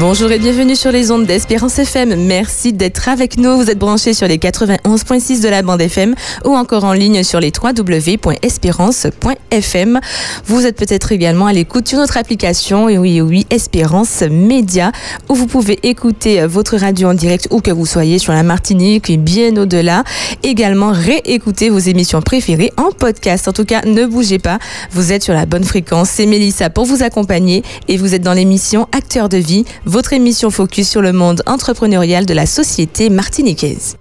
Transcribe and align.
Bonjour 0.00 0.32
et 0.32 0.38
bienvenue 0.38 0.76
sur 0.76 0.92
les 0.92 1.10
ondes 1.10 1.26
d'Espérance 1.26 1.78
FM. 1.78 2.14
Merci 2.24 2.72
d'être 2.72 3.10
avec 3.10 3.36
nous. 3.36 3.58
Vous 3.58 3.70
êtes 3.70 3.78
branchés 3.78 4.14
sur 4.14 4.26
les 4.26 4.38
91.6 4.38 5.42
de 5.42 5.48
la 5.50 5.60
bande 5.60 5.82
FM 5.82 6.14
ou 6.46 6.56
encore 6.56 6.84
en 6.84 6.94
ligne 6.94 7.22
sur 7.22 7.38
les 7.38 7.52
www.espérance.fm. 7.52 10.00
Vous 10.46 10.64
êtes 10.64 10.76
peut-être 10.76 11.12
également 11.12 11.44
à 11.44 11.52
l'écoute 11.52 11.86
sur 11.86 11.98
notre 11.98 12.16
application, 12.16 12.88
et 12.88 12.96
oui, 12.96 13.20
oui, 13.20 13.46
Espérance 13.50 14.22
Média, 14.22 14.90
où 15.28 15.34
vous 15.34 15.46
pouvez 15.46 15.78
écouter 15.82 16.46
votre 16.46 16.78
radio 16.78 17.10
en 17.10 17.14
direct 17.14 17.48
où 17.50 17.60
que 17.60 17.70
vous 17.70 17.84
soyez 17.84 18.18
sur 18.18 18.32
la 18.32 18.42
Martinique 18.42 19.10
et 19.10 19.18
bien 19.18 19.54
au-delà. 19.58 20.04
Également 20.42 20.92
réécouter 20.92 21.68
vos 21.68 21.78
émissions 21.78 22.22
préférées 22.22 22.72
en 22.78 22.90
podcast. 22.90 23.48
En 23.48 23.52
tout 23.52 23.66
cas, 23.66 23.82
ne 23.84 24.06
bougez 24.06 24.38
pas. 24.38 24.58
Vous 24.92 25.12
êtes 25.12 25.22
sur 25.22 25.34
la 25.34 25.44
bonne 25.44 25.64
fréquence. 25.64 26.08
C'est 26.08 26.24
Mélissa 26.24 26.70
pour 26.70 26.86
vous 26.86 27.02
accompagner 27.02 27.62
et 27.86 27.98
vous 27.98 28.14
êtes 28.14 28.22
dans 28.22 28.32
l'émission 28.32 28.88
Acteurs 28.92 29.28
de 29.28 29.36
vie 29.36 29.66
votre 29.90 30.12
émission 30.12 30.50
focus 30.50 30.88
sur 30.88 31.02
le 31.02 31.12
monde 31.12 31.42
entrepreneurial 31.46 32.24
de 32.24 32.32
la 32.32 32.46
société 32.46 33.10
martiniquaise. 33.10 33.99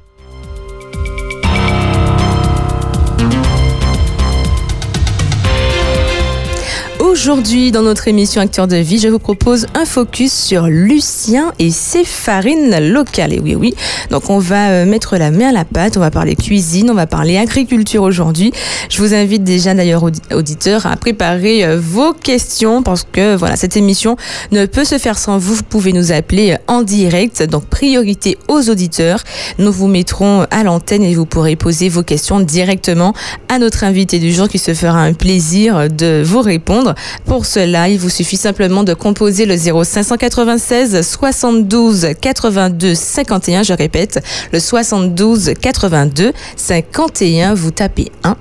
Aujourd'hui, 7.22 7.74
dans 7.74 7.82
notre 7.82 8.08
émission 8.08 8.42
Acteur 8.42 8.66
de 8.66 8.78
vie, 8.78 8.98
je 8.98 9.10
vous 9.10 9.20
propose 9.20 9.66
un 9.76 9.84
focus 9.84 10.32
sur 10.32 10.68
Lucien 10.68 11.52
et 11.60 11.70
ses 11.70 12.06
farines 12.06 12.80
locales. 12.94 13.34
Et 13.34 13.42
oui, 13.42 13.56
oui. 13.56 13.74
Donc, 14.10 14.30
on 14.30 14.40
va 14.40 14.70
euh, 14.70 14.86
mettre 14.86 15.18
la 15.18 15.30
main 15.30 15.50
à 15.50 15.52
la 15.52 15.66
pâte, 15.66 15.98
on 15.98 16.00
va 16.00 16.12
parler 16.12 16.38
cuisine, 16.38 16.90
on 16.90 16.94
va 16.94 17.08
parler 17.08 17.38
agriculture 17.38 18.04
aujourd'hui. 18.04 18.54
Je 18.90 19.02
vous 19.02 19.14
invite 19.14 19.44
déjà, 19.44 19.74
d'ailleurs, 19.74 20.06
auditeurs, 20.32 20.86
à 20.86 20.96
préparer 20.96 21.66
euh, 21.66 21.78
vos 21.78 22.14
questions 22.14 22.84
parce 22.84 23.04
que, 23.04 23.36
voilà, 23.36 23.58
cette 23.58 23.76
émission 23.76 24.16
ne 24.54 24.66
peut 24.66 24.86
se 24.86 24.98
faire 24.98 25.18
sans 25.18 25.40
vous. 25.40 25.56
Vous 25.56 25.64
pouvez 25.64 25.92
nous 25.92 26.14
appeler 26.14 26.54
euh, 26.54 26.74
en 26.74 26.84
direct. 26.84 27.44
Donc, 27.44 27.66
priorité 27.66 28.38
aux 28.48 28.70
auditeurs. 28.70 29.26
Nous 29.58 29.74
vous 29.74 29.88
mettrons 29.88 30.46
à 30.52 30.64
l'antenne 30.64 31.04
et 31.04 31.16
vous 31.16 31.26
pourrez 31.26 31.58
poser 31.58 31.90
vos 31.90 32.04
questions 32.04 32.40
directement 32.40 33.14
à 33.50 33.60
notre 33.60 33.84
invité 33.84 34.20
du 34.20 34.32
jour 34.32 34.48
qui 34.48 34.58
se 34.58 34.74
fera 34.74 35.02
un 35.02 35.12
plaisir 35.12 35.90
de 35.90 36.24
vous 36.26 36.40
répondre. 36.40 36.96
Pour 37.26 37.46
cela, 37.46 37.90
il 37.90 38.00
vous 38.00 38.10
suffit 38.10 38.38
simplement 38.38 38.84
de 38.84 38.94
composer 38.94 39.46
le 39.46 39.56
0596 39.56 41.02
72 41.02 42.08
82 42.20 42.96
51. 42.96 43.64
Je 43.64 43.74
répète, 43.74 44.24
le 44.52 44.60
72 44.60 45.54
82 45.62 46.34
51. 46.56 47.54
Vous 47.54 47.72
tapez 47.72 48.12
1 48.24 48.36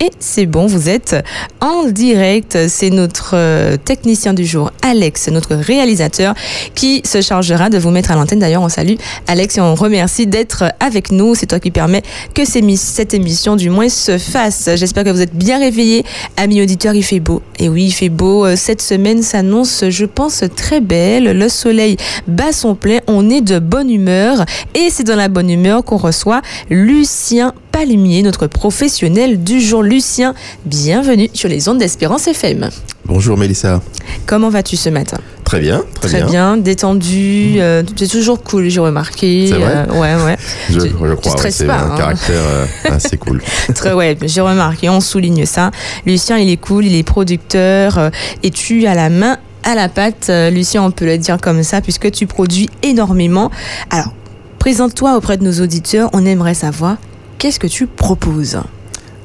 et 0.00 0.10
c'est 0.20 0.46
bon, 0.46 0.66
vous 0.66 0.88
êtes 0.88 1.16
en 1.60 1.84
direct. 1.86 2.56
C'est 2.68 2.90
notre 2.90 3.32
euh, 3.34 3.76
technicien 3.76 4.32
du 4.32 4.44
jour, 4.44 4.70
Alex, 4.82 5.28
notre 5.28 5.56
réalisateur, 5.56 6.34
qui 6.74 7.02
se 7.04 7.20
chargera 7.20 7.68
de 7.68 7.78
vous 7.78 7.90
mettre 7.90 8.12
à 8.12 8.14
l'antenne. 8.14 8.38
D'ailleurs, 8.38 8.62
on 8.62 8.68
salue 8.68 8.94
Alex 9.26 9.58
et 9.58 9.60
on 9.60 9.74
remercie 9.74 10.26
d'être 10.26 10.72
avec 10.78 11.10
nous. 11.10 11.34
C'est 11.34 11.46
toi 11.46 11.58
qui 11.58 11.72
permet 11.72 12.02
que 12.34 12.42
cette 12.44 13.14
émission, 13.14 13.56
du 13.56 13.70
moins, 13.70 13.88
se 13.88 14.18
fasse. 14.18 14.70
J'espère 14.76 15.04
que 15.04 15.10
vous 15.10 15.22
êtes 15.22 15.34
bien 15.34 15.58
réveillés. 15.58 16.04
Amis 16.36 16.62
auditeurs, 16.62 16.94
il 16.94 17.02
fait 17.02 17.20
beau. 17.20 17.42
Et 17.58 17.68
oui, 17.68 17.86
il 17.86 17.92
fait 17.92 18.08
beau. 18.08 18.46
Euh, 18.46 18.54
cette 18.56 18.82
semaine 18.82 19.22
s'annonce, 19.22 19.84
je 19.88 20.04
pense, 20.04 20.44
très 20.54 20.80
belle. 20.80 21.36
Le 21.36 21.48
soleil 21.48 21.96
bat 22.28 22.52
son 22.52 22.76
plein. 22.76 22.98
On 23.08 23.28
est 23.30 23.40
de 23.40 23.58
bonne 23.58 23.90
humeur. 23.90 24.44
Et 24.74 24.90
c'est 24.90 25.04
dans 25.04 25.16
la 25.16 25.28
bonne 25.28 25.50
humeur 25.50 25.82
qu'on 25.82 25.96
reçoit 25.96 26.40
Lucien 26.70 27.52
Palmier, 27.78 28.22
notre 28.22 28.48
professionnel 28.48 29.44
du 29.44 29.60
jour. 29.60 29.84
Lucien, 29.84 30.34
bienvenue 30.66 31.30
sur 31.32 31.48
les 31.48 31.68
ondes 31.68 31.78
d'Espérance 31.78 32.26
FM. 32.26 32.70
Bonjour 33.04 33.38
Mélissa. 33.38 33.80
Comment 34.26 34.48
vas-tu 34.48 34.74
ce 34.74 34.88
matin? 34.88 35.18
Très 35.44 35.60
bien, 35.60 35.84
très, 36.00 36.08
très 36.08 36.22
bien. 36.24 36.56
détendu. 36.56 37.52
Mm. 37.54 37.60
Euh, 37.60 37.82
tu 37.84 38.02
es 38.02 38.08
toujours 38.08 38.42
cool, 38.42 38.68
j'ai 38.68 38.80
remarqué. 38.80 39.46
C'est 39.46 39.54
vrai. 39.54 39.86
Euh, 39.88 39.92
ouais, 39.92 40.24
ouais. 40.24 40.36
Je, 40.70 40.80
tu, 40.80 40.90
crois. 40.90 41.50
c'est 41.52 41.70
un 41.70 41.92
hein. 41.92 41.94
caractère 41.96 42.42
euh, 42.42 42.66
assez 42.90 43.16
cool. 43.16 43.40
très 43.76 43.92
ouais, 43.92 44.18
j'ai 44.22 44.40
remarqué. 44.40 44.88
On 44.88 45.00
souligne 45.00 45.46
ça. 45.46 45.70
Lucien, 46.04 46.36
il 46.36 46.50
est 46.50 46.56
cool, 46.56 46.84
il 46.84 46.96
est 46.96 47.04
producteur 47.04 48.10
et 48.42 48.50
tu 48.50 48.88
as 48.88 48.96
la 48.96 49.08
main 49.08 49.38
à 49.62 49.76
la 49.76 49.88
pâte. 49.88 50.32
Lucien, 50.50 50.82
on 50.82 50.90
peut 50.90 51.06
le 51.06 51.16
dire 51.16 51.40
comme 51.40 51.62
ça 51.62 51.80
puisque 51.80 52.10
tu 52.10 52.26
produis 52.26 52.68
énormément. 52.82 53.52
Alors, 53.90 54.12
présente-toi 54.58 55.16
auprès 55.16 55.36
de 55.36 55.44
nos 55.44 55.62
auditeurs. 55.62 56.10
On 56.12 56.26
aimerait 56.26 56.54
savoir 56.54 56.96
qu'est-ce 57.38 57.58
que 57.58 57.66
tu 57.66 57.86
proposes 57.86 58.60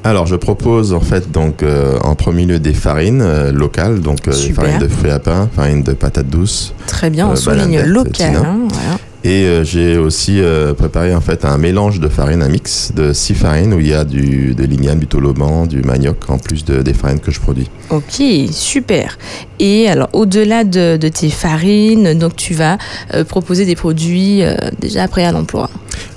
alors, 0.05 0.25
je 0.25 0.35
propose 0.35 0.91
en 0.91 0.99
fait 0.99 1.31
donc 1.31 1.63
euh, 1.63 1.97
en 2.01 2.13
premier 2.15 2.45
lieu 2.45 2.59
des 2.59 2.73
farines 2.73 3.21
euh, 3.21 3.53
locales, 3.53 4.01
donc 4.01 4.27
euh, 4.27 4.33
farines 4.53 4.77
de 4.77 4.89
fruits 4.89 5.11
à 5.11 5.19
pain, 5.19 5.49
farine 5.55 5.81
de 5.81 5.93
patates 5.93 6.27
douces. 6.27 6.73
Très 6.87 7.09
bien, 7.09 7.29
on 7.29 7.37
souligne 7.37 7.83
local. 7.83 8.35
Hein, 8.35 8.57
voilà. 8.67 8.97
Et 9.25 9.45
euh, 9.45 9.63
j'ai 9.63 9.97
aussi 9.97 10.41
euh, 10.41 10.73
préparé 10.73 11.15
en 11.15 11.21
fait 11.21 11.45
un 11.45 11.57
mélange 11.57 12.01
de 12.01 12.09
farine, 12.09 12.43
un 12.43 12.49
mix 12.49 12.91
de 12.93 13.13
six 13.13 13.33
farines 13.33 13.73
où 13.73 13.79
il 13.79 13.87
y 13.87 13.93
a 13.93 14.03
du, 14.03 14.53
de 14.53 14.65
l'igname, 14.65 14.99
du 14.99 15.07
toloban, 15.07 15.65
du 15.65 15.81
manioc 15.81 16.29
en 16.29 16.37
plus 16.37 16.65
de, 16.65 16.81
des 16.81 16.93
farines 16.93 17.21
que 17.21 17.31
je 17.31 17.39
produis. 17.39 17.69
Ok, 17.89 18.21
super. 18.51 19.17
Et 19.59 19.87
alors 19.87 20.09
au-delà 20.11 20.65
de, 20.65 20.97
de, 20.97 21.07
tes 21.07 21.29
farines, 21.29 22.19
donc 22.19 22.35
tu 22.35 22.53
vas 22.53 22.77
euh, 23.13 23.23
proposer 23.23 23.65
des 23.65 23.75
produits 23.75 24.41
déjà 24.81 25.07
prêts 25.07 25.23
à 25.23 25.31
l'emploi? 25.31 25.69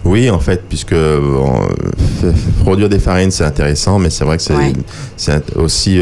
Oui, 0.04 0.30
en 0.30 0.40
fait, 0.40 0.62
puisque 0.68 0.94
produire 2.64 2.88
des 2.88 2.98
farines 2.98 3.30
c'est 3.30 3.44
intéressant, 3.44 4.00
mais 4.00 4.10
c'est 4.10 4.24
vrai 4.24 4.38
que 4.38 4.42
c'est 5.16 5.56
aussi 5.56 6.00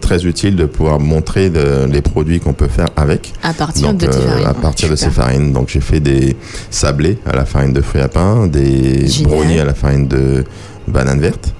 très 0.00 0.24
utile 0.26 0.54
de 0.54 0.64
pouvoir 0.64 1.00
montrer 1.00 1.50
les 1.90 2.02
produits 2.02 2.38
qu'on 2.38 2.52
peut 2.52 2.68
faire 2.68 2.88
avec. 2.96 3.32
À 3.42 3.52
partir 3.52 3.94
de 3.94 4.06
tes 4.06 4.12
farines. 4.12 4.46
À 4.46 4.54
partir 4.54 4.90
de 4.90 4.96
ces 4.96 5.10
farines. 5.10 5.52
Donc 5.52 5.68
j'ai 5.68 5.80
fait 5.80 6.00
des 6.00 6.35
sablés 6.70 7.18
à 7.26 7.34
la 7.34 7.44
farine 7.44 7.72
de 7.72 7.80
fruits 7.80 8.02
à 8.02 8.08
pain, 8.08 8.46
des 8.46 9.06
brownies 9.22 9.60
à 9.60 9.64
la 9.64 9.74
farine 9.74 10.08
de 10.08 10.44
banane 10.88 11.20
verte. 11.20 11.52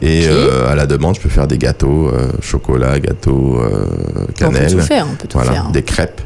Et 0.00 0.26
euh, 0.28 0.70
à 0.70 0.76
la 0.76 0.86
demande, 0.86 1.16
je 1.16 1.20
peux 1.20 1.28
faire 1.28 1.48
des 1.48 1.58
gâteaux, 1.58 2.08
euh, 2.08 2.30
chocolat, 2.40 3.00
gâteaux, 3.00 3.60
euh, 3.60 3.86
cannelle. 4.36 4.66
On 4.66 4.70
peut 4.70 4.80
tout 4.80 4.86
faire, 4.86 5.06
on 5.10 5.16
peut 5.16 5.28
tout 5.28 5.38
voilà, 5.38 5.52
faire. 5.52 5.70
Des 5.70 5.82
crêpes. 5.82 6.20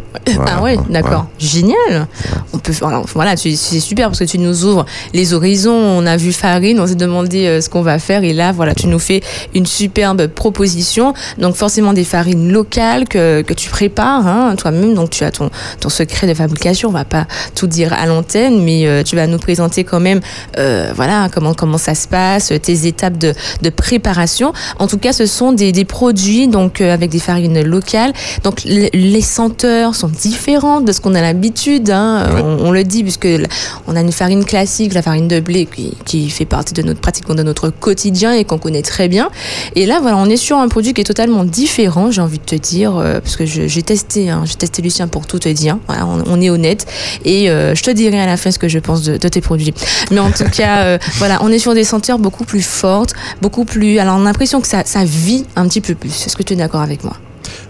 Ah 0.47 0.63
ouais, 0.63 0.77
d'accord. 0.89 1.27
Génial. 1.39 2.07
On 2.53 2.59
peut, 2.59 2.73
voilà, 3.15 3.37
c'est 3.37 3.57
super 3.57 4.09
parce 4.09 4.19
que 4.19 4.25
tu 4.25 4.39
nous 4.39 4.65
ouvres 4.65 4.85
les 5.13 5.35
horizons. 5.35 5.73
On 5.73 6.07
a 6.07 6.17
vu 6.17 6.33
farine, 6.33 6.81
on 6.81 6.87
s'est 6.87 6.95
demandé 6.95 7.47
euh, 7.47 7.61
ce 7.61 7.69
qu'on 7.69 7.83
va 7.83 7.99
faire 7.99 8.25
et 8.25 8.33
là, 8.33 8.53
voilà, 8.53 8.75
tu 8.75 8.87
nous 8.87 8.99
fais 8.99 9.23
une 9.55 9.67
superbe 9.67 10.27
proposition. 10.29 11.15
Donc 11.39 11.55
forcément 11.55 11.93
des 11.93 12.05
farines 12.05 12.53
locales 12.53 13.09
que, 13.09 13.43
que 13.43 13.55
tu 13.55 13.71
prépares 13.71 14.27
hein, 14.27 14.55
toi-même. 14.57 14.95
Donc 14.95 15.11
tu 15.11 15.25
as 15.25 15.31
ton, 15.31 15.51
ton 15.81 15.89
secret 15.89 16.27
de 16.27 16.35
fabrication. 16.35 16.89
On 16.89 16.93
va 16.93 17.05
pas 17.05 17.27
tout 17.55 17.67
dire 17.67 17.93
à 17.93 18.07
l'antenne, 18.07 18.63
mais 18.63 18.87
euh, 18.87 19.03
tu 19.03 19.17
vas 19.17 19.27
nous 19.27 19.39
présenter 19.39 19.85
quand 19.85 20.01
même, 20.01 20.21
euh, 20.59 20.93
voilà, 20.95 21.29
comment 21.33 21.55
comment 21.55 21.79
ça 21.79 21.95
se 21.95 22.07
passe, 22.07 22.53
tes 22.63 22.87
étapes 22.87 23.19
de, 23.19 23.35
de 23.63 23.71
préparation. 23.71 24.53
En 24.79 24.87
tout 24.87 24.99
cas, 24.99 25.13
ce 25.13 25.27
sont 25.27 25.53
des, 25.53 25.73
des 25.73 25.85
produits 25.85 26.49
donc 26.49 26.81
avec 26.81 27.11
des 27.11 27.19
farines 27.19 27.63
locales. 27.63 28.13
Donc 28.45 28.63
les 28.65 29.21
senteurs 29.23 29.95
sont 30.03 30.09
différentes 30.09 30.85
de 30.85 30.93
ce 30.93 31.01
qu'on 31.01 31.15
a 31.15 31.21
l'habitude. 31.21 31.91
Hein. 31.91 32.27
On, 32.61 32.73
le 32.73 32.83
dit 32.83 33.03
puisque 33.03 33.29
on 33.87 33.95
a 33.95 34.01
une 34.01 34.13
farine 34.13 34.45
classique, 34.45 34.95
la 34.95 35.03
farine 35.03 35.29
de 35.29 35.39
blé, 35.41 35.67
qui, 35.67 35.97
qui 36.05 36.29
fait 36.31 36.45
partie 36.45 36.75
de 36.75 36.83
notre 36.83 37.01
pratique, 37.01 37.29
de 37.29 37.43
notre 37.43 37.71
quotidien 37.71 38.33
et 38.33 38.45
qu'on 38.45 38.59
connaît 38.59 38.83
très 38.83 39.09
bien. 39.09 39.31
Et 39.77 39.87
là, 39.87 40.01
voilà, 40.01 40.17
on 40.17 40.27
est 40.27 40.37
sur 40.37 40.59
un 40.59 40.69
produit 40.69 40.93
qui 40.93 41.01
est 41.01 41.05
totalement 41.05 41.45
différent. 41.45 42.11
J'ai 42.11 42.21
envie 42.21 42.39
de 42.39 42.45
te 42.45 42.57
dire 42.57 42.97
euh, 42.97 43.21
parce 43.21 43.37
que 43.37 43.47
j'ai 43.47 43.83
testé, 43.83 44.29
hein, 44.29 44.43
j'ai 44.45 44.55
testé 44.55 44.83
Lucien 44.83 45.07
pour 45.07 45.27
tout 45.27 45.39
te 45.39 45.49
dire. 45.49 45.79
Voilà, 45.87 46.07
on, 46.07 46.41
est 46.41 46.51
honnête 46.51 46.87
et 47.25 47.49
euh, 47.49 47.75
je 47.77 47.83
te 47.83 47.91
dirai 47.91 48.19
à 48.21 48.27
la 48.27 48.37
fin 48.37 48.51
ce 48.51 48.59
que 48.59 48.69
je 48.69 48.81
pense 48.81 49.03
de, 49.03 49.17
tes 49.17 49.41
produits. 49.41 49.73
Mais 50.11 50.19
en 50.19 50.33
tout 50.33 50.45
cas, 50.53 50.85
euh, 50.85 50.99
voilà, 51.19 51.39
on 51.43 51.49
est 51.49 51.61
sur 51.61 51.75
des 51.75 51.85
senteurs 51.85 52.19
beaucoup 52.19 52.45
plus 52.45 52.63
fortes, 52.63 53.15
beaucoup 53.41 53.65
plus. 53.65 53.99
Alors, 53.99 54.17
on 54.17 54.23
a 54.23 54.25
l'impression 54.25 54.61
que 54.61 54.67
ça, 54.67 54.83
ça 54.85 55.05
vit 55.05 55.45
un 55.55 55.69
petit 55.69 55.81
peu 55.81 55.95
plus. 55.95 56.27
Est-ce 56.27 56.37
que 56.37 56.43
tu 56.43 56.55
es 56.55 56.57
d'accord 56.57 56.81
avec 56.81 57.05
moi? 57.05 57.17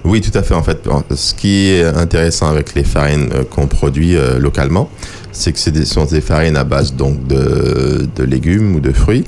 Oui, 0.05 0.21
tout 0.21 0.37
à 0.37 0.43
fait. 0.43 0.55
En 0.55 0.63
fait, 0.63 0.89
ce 1.15 1.35
qui 1.35 1.71
est 1.71 1.85
intéressant 1.85 2.49
avec 2.49 2.75
les 2.75 2.85
farines 2.85 3.31
euh, 3.33 3.45
qu'on 3.45 3.67
produit 3.67 4.17
euh, 4.17 4.39
localement, 4.39 4.89
c'est 5.31 5.53
que 5.53 5.59
ce 5.59 5.71
sont 5.85 6.05
des 6.05 6.21
farines 6.21 6.57
à 6.57 6.65
base 6.65 6.95
donc 6.95 7.27
de, 7.27 8.07
de 8.17 8.25
légumes 8.25 8.75
ou 8.75 8.81
de 8.81 8.93
fruits 8.93 9.25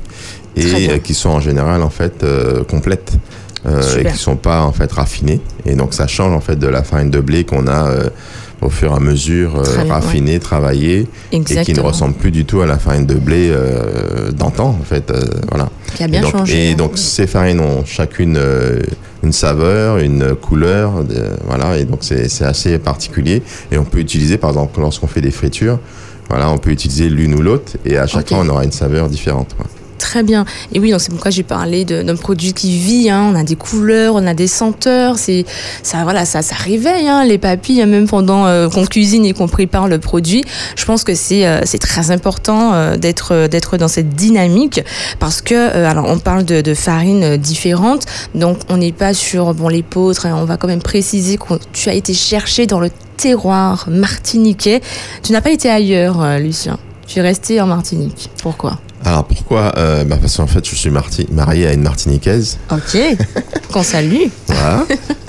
et 0.55 0.89
euh, 0.89 0.97
qui 0.99 1.13
sont 1.13 1.29
en 1.29 1.39
général 1.39 1.81
en 1.81 1.89
fait 1.89 2.23
complètes. 2.69 3.13
et 3.99 4.05
qui 4.05 4.17
sont 4.17 4.35
pas 4.35 4.61
en 4.61 4.71
fait 4.71 4.91
raffinées 4.91 5.41
et 5.65 5.73
donc 5.73 5.95
ça 5.95 6.05
change 6.05 6.31
en 6.31 6.39
fait 6.39 6.57
de 6.57 6.67
la 6.67 6.83
farine 6.83 7.09
de 7.09 7.19
blé 7.19 7.43
qu'on 7.43 7.67
a 7.67 7.89
au 8.61 8.69
fur 8.69 8.91
et 8.91 8.95
à 8.95 8.99
mesure 8.99 9.63
raffinée, 9.89 10.37
travaillée 10.37 11.07
et 11.31 11.41
qui 11.41 11.73
ne 11.73 11.81
ressemble 11.81 12.13
plus 12.13 12.29
du 12.29 12.45
tout 12.45 12.61
à 12.61 12.67
la 12.67 12.77
farine 12.77 13.07
de 13.07 13.15
blé 13.15 13.51
d'antan 14.37 14.77
en 14.79 14.85
fait 14.85 15.11
voilà. 15.49 15.69
Qui 15.95 16.03
a 16.03 16.07
bien 16.07 16.19
et 16.19 16.23
donc, 16.23 16.31
changé. 16.31 16.69
Et 16.69 16.75
donc 16.75 16.91
ces 16.99 17.25
farines 17.25 17.59
ont 17.59 17.83
chacune 17.83 18.37
une 19.25 19.33
saveur, 19.33 19.97
une 19.97 20.35
couleur, 20.35 21.03
voilà, 21.45 21.77
et 21.77 21.85
donc 21.85 21.99
c'est 22.01 22.43
assez 22.43 22.79
particulier. 22.79 23.41
Et 23.71 23.77
on 23.77 23.83
peut 23.83 23.99
utiliser, 23.99 24.37
par 24.37 24.51
exemple, 24.51 24.79
lorsqu'on 24.79 25.07
fait 25.07 25.21
des 25.21 25.31
fritures, 25.31 25.79
voilà, 26.29 26.49
on 26.49 26.57
peut 26.57 26.71
utiliser 26.71 27.09
l'une 27.09 27.35
ou 27.35 27.41
l'autre, 27.41 27.73
et 27.85 27.97
à 27.97 28.07
chaque 28.07 28.29
fois 28.29 28.39
on 28.41 28.49
aura 28.49 28.63
une 28.63 28.71
saveur 28.71 29.09
différente. 29.09 29.55
Très 30.05 30.21
bien. 30.21 30.45
Et 30.71 30.79
oui, 30.79 30.93
c'est 30.99 31.09
pourquoi 31.09 31.31
j'ai 31.31 31.41
parlé 31.41 31.83
d'un 31.83 32.15
produit 32.15 32.53
qui 32.53 32.77
vit. 32.77 33.09
Hein. 33.09 33.27
On 33.31 33.35
a 33.35 33.43
des 33.43 33.55
couleurs, 33.55 34.13
on 34.13 34.27
a 34.27 34.35
des 34.35 34.45
senteurs. 34.45 35.17
C'est 35.17 35.45
ça, 35.81 36.03
voilà, 36.03 36.25
ça, 36.25 36.43
ça 36.43 36.53
réveille 36.53 37.07
hein, 37.07 37.25
les 37.25 37.39
papilles, 37.39 37.81
hein, 37.81 37.87
même 37.87 38.07
pendant 38.07 38.45
euh, 38.45 38.69
qu'on 38.69 38.85
cuisine 38.85 39.25
et 39.25 39.33
qu'on 39.33 39.47
prépare 39.47 39.87
le 39.87 39.97
produit. 39.97 40.45
Je 40.75 40.85
pense 40.85 41.03
que 41.03 41.15
c'est 41.15 41.47
euh, 41.47 41.61
c'est 41.65 41.79
très 41.79 42.11
important 42.11 42.75
euh, 42.75 42.97
d'être 42.97 43.47
d'être 43.47 43.77
dans 43.77 43.87
cette 43.87 44.09
dynamique 44.09 44.79
parce 45.17 45.41
que 45.41 45.55
alors 45.55 46.05
on 46.07 46.19
parle 46.19 46.45
de, 46.45 46.73
farines 46.75 47.37
différentes, 47.37 48.05
donc 48.35 48.59
on 48.69 48.77
n'est 48.77 48.91
pas 48.91 49.15
sur 49.15 49.55
bon 49.55 49.69
l'épeautre. 49.69 50.27
Hein, 50.27 50.35
on 50.37 50.45
va 50.45 50.57
quand 50.57 50.67
même 50.67 50.83
préciser 50.83 51.37
que 51.37 51.55
tu 51.73 51.89
as 51.89 51.95
été 51.95 52.13
cherché 52.13 52.67
dans 52.67 52.79
le 52.79 52.91
terroir 53.17 53.87
martiniquais. 53.89 54.81
Tu 55.23 55.31
n'as 55.31 55.41
pas 55.41 55.51
été 55.51 55.67
ailleurs, 55.67 56.37
Lucien. 56.37 56.77
Tu 57.07 57.19
es 57.19 57.21
resté 57.23 57.59
en 57.59 57.65
Martinique. 57.65 58.29
Pourquoi? 58.43 58.79
Alors 59.05 59.25
pourquoi 59.25 59.73
euh, 59.77 60.03
bah 60.03 60.17
Parce 60.19 60.37
qu'en 60.37 60.47
fait, 60.47 60.67
je 60.67 60.75
suis 60.75 60.89
marié 60.89 61.67
à 61.67 61.73
une 61.73 61.83
Martiniquaise. 61.83 62.57
Ok, 62.71 62.97
qu'on 63.71 63.83
salue. 63.83 64.23
voilà, 64.47 64.85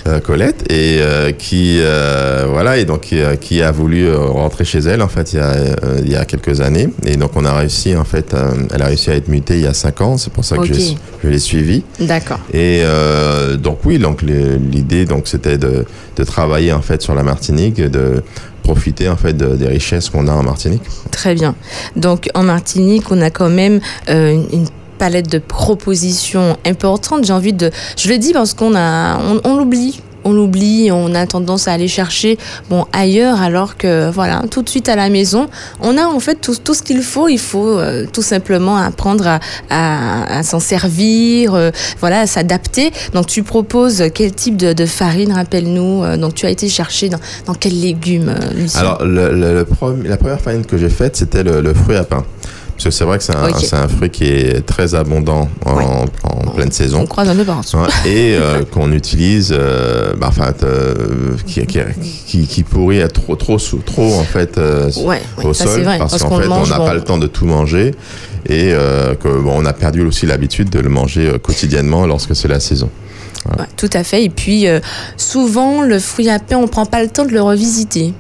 euh, 0.06 0.20
Colette, 0.20 0.72
et 0.72 0.98
euh, 1.00 1.32
qui 1.32 1.78
euh, 1.80 2.46
voilà, 2.48 2.78
et 2.78 2.86
donc 2.86 3.12
qui, 3.40 3.62
a 3.62 3.70
voulu 3.72 4.10
rentrer 4.14 4.64
chez 4.64 4.78
elle 4.78 5.02
en 5.02 5.08
fait 5.08 5.32
il 5.32 5.36
y 5.36 5.40
a, 5.40 5.54
il 5.98 6.10
y 6.10 6.16
a 6.16 6.24
quelques 6.24 6.62
années, 6.62 6.88
et 7.04 7.16
donc 7.16 7.32
on 7.34 7.44
a 7.44 7.52
réussi 7.52 7.94
en 7.96 8.04
fait, 8.04 8.34
elle 8.72 8.80
a 8.82 8.86
réussi 8.86 9.10
à 9.10 9.14
être 9.14 9.28
mutée 9.28 9.56
il 9.56 9.62
y 9.62 9.66
a 9.66 9.74
cinq 9.74 10.00
ans. 10.00 10.16
C'est 10.16 10.32
pour 10.32 10.44
ça 10.44 10.56
que 10.56 10.64
je, 10.64 10.74
je 11.22 11.28
l'ai 11.28 11.38
suivie. 11.38 11.84
D'accord. 12.00 12.40
Et 12.54 12.82
donc 13.58 13.80
oui, 13.84 13.98
donc 13.98 14.22
l'idée 14.22 15.04
donc 15.04 15.28
c'était 15.28 15.58
de, 15.58 15.84
de 16.16 16.24
travailler 16.24 16.72
en 16.72 16.82
fait 16.82 17.02
sur 17.02 17.14
la 17.14 17.22
Martinique, 17.22 17.76
de 17.76 18.22
profiter 18.66 19.08
en 19.08 19.16
fait 19.16 19.36
des 19.36 19.66
richesses 19.66 20.10
qu'on 20.10 20.26
a 20.26 20.32
en 20.32 20.42
Martinique. 20.42 20.82
Très 21.12 21.34
bien. 21.34 21.54
Donc 21.94 22.28
en 22.34 22.42
Martinique, 22.42 23.10
on 23.10 23.20
a 23.22 23.30
quand 23.30 23.48
même 23.48 23.80
euh, 24.08 24.42
une 24.52 24.66
palette 24.98 25.30
de 25.30 25.38
propositions 25.38 26.56
importantes. 26.64 27.24
J'ai 27.24 27.32
envie 27.32 27.52
de, 27.52 27.70
je 27.96 28.08
le 28.08 28.18
dis 28.18 28.32
parce 28.32 28.54
qu'on 28.54 28.74
a, 28.74 29.18
on 29.44 29.56
l'oublie 29.56 30.00
on 30.26 30.32
l'oublie, 30.32 30.90
on 30.92 31.14
a 31.14 31.26
tendance 31.26 31.68
à 31.68 31.72
aller 31.72 31.88
chercher 31.88 32.38
bon 32.68 32.84
ailleurs 32.92 33.40
alors 33.40 33.76
que 33.76 34.10
voilà 34.10 34.42
tout 34.50 34.62
de 34.62 34.68
suite 34.68 34.88
à 34.88 34.96
la 34.96 35.08
maison 35.08 35.48
on 35.80 35.96
a 35.96 36.04
en 36.04 36.20
fait 36.20 36.36
tout, 36.40 36.54
tout 36.62 36.74
ce 36.74 36.82
qu'il 36.82 37.02
faut. 37.02 37.28
Il 37.28 37.38
faut 37.38 37.78
euh, 37.78 38.06
tout 38.12 38.22
simplement 38.22 38.76
apprendre 38.76 39.38
à, 39.70 40.42
s'en 40.42 40.60
servir 40.60 41.54
euh, 41.54 41.70
voilà 42.00 42.20
à 42.20 42.26
s'adapter. 42.26 42.90
Donc 43.14 43.26
tu 43.26 43.42
proposes 43.42 44.04
quel 44.14 44.32
type 44.32 44.56
de, 44.56 44.86
farine 44.86 45.32
rappelle-nous 45.32 46.04
euh, 46.04 46.16
donc 46.16 46.34
tu 46.34 46.46
as 46.46 46.50
été 46.50 46.68
chercher 46.68 47.08
dans, 47.08 47.18
dans 47.46 47.54
quels 47.54 47.80
légumes 47.80 48.32
alors 48.76 49.04
la 49.04 49.64
première 49.64 50.40
farine 50.40 50.64
que 50.64 50.78
j'ai 50.78 50.88
faite 50.88 51.16
c'était 51.16 51.42
le 51.42 51.74
fruit 51.74 51.96
à 51.96 52.04
pain 52.04 52.24
parce 52.76 52.84
que 52.84 52.90
c'est 52.90 53.04
vrai 53.04 53.16
que 53.16 53.24
c'est 53.24 53.74
un, 53.74 53.88
fruit 53.88 54.10
qui 54.10 54.24
est 54.24 54.66
très 54.66 54.94
abondant 54.94 55.48
en, 55.64 56.04
pleine 56.54 56.70
saison. 56.70 57.00
On 57.00 57.06
croise 57.06 57.28
un 57.28 57.34
peu 57.34 57.44
partout. 57.44 57.78
Et 58.04 58.36
euh, 58.36 58.64
qu'on 58.70 58.92
utilise, 58.92 59.54
euh, 59.56 60.12
bah, 60.14 60.26
enfin, 60.28 60.52
euh, 60.62 61.36
qui, 61.46 61.66
qui, 61.66 62.46
qui, 62.46 62.62
pourrit 62.62 63.00
trop, 63.08 63.34
trop, 63.34 63.56
trop 63.56 64.14
en 64.14 64.24
fait 64.24 64.58
au 65.42 65.54
sol, 65.54 65.84
parce, 65.98 66.22
qu'en 66.22 66.38
fait, 66.38 66.48
on 66.48 66.66
n'a 66.66 66.78
pas 66.78 66.94
le 66.94 67.00
temps 67.00 67.18
de 67.18 67.26
tout 67.26 67.46
manger 67.46 67.92
et 68.46 68.72
que 69.20 69.40
bon, 69.40 69.54
on 69.56 69.64
a 69.64 69.72
perdu 69.72 70.02
aussi 70.02 70.26
l'habitude 70.26 70.68
de 70.68 70.80
le 70.80 70.90
manger 70.90 71.32
quotidiennement 71.42 72.06
lorsque 72.06 72.36
c'est 72.36 72.48
la 72.48 72.60
saison. 72.60 72.90
tout 73.78 73.90
à 73.94 74.04
fait. 74.04 74.22
Et 74.24 74.30
puis, 74.30 74.66
souvent, 75.16 75.80
le 75.80 75.98
fruit 75.98 76.28
à 76.28 76.38
pain, 76.38 76.58
on 76.58 76.68
prend 76.68 76.84
pas 76.84 77.02
le 77.02 77.08
temps 77.08 77.24
de 77.24 77.32
le 77.32 77.40
revisiter. 77.40 78.12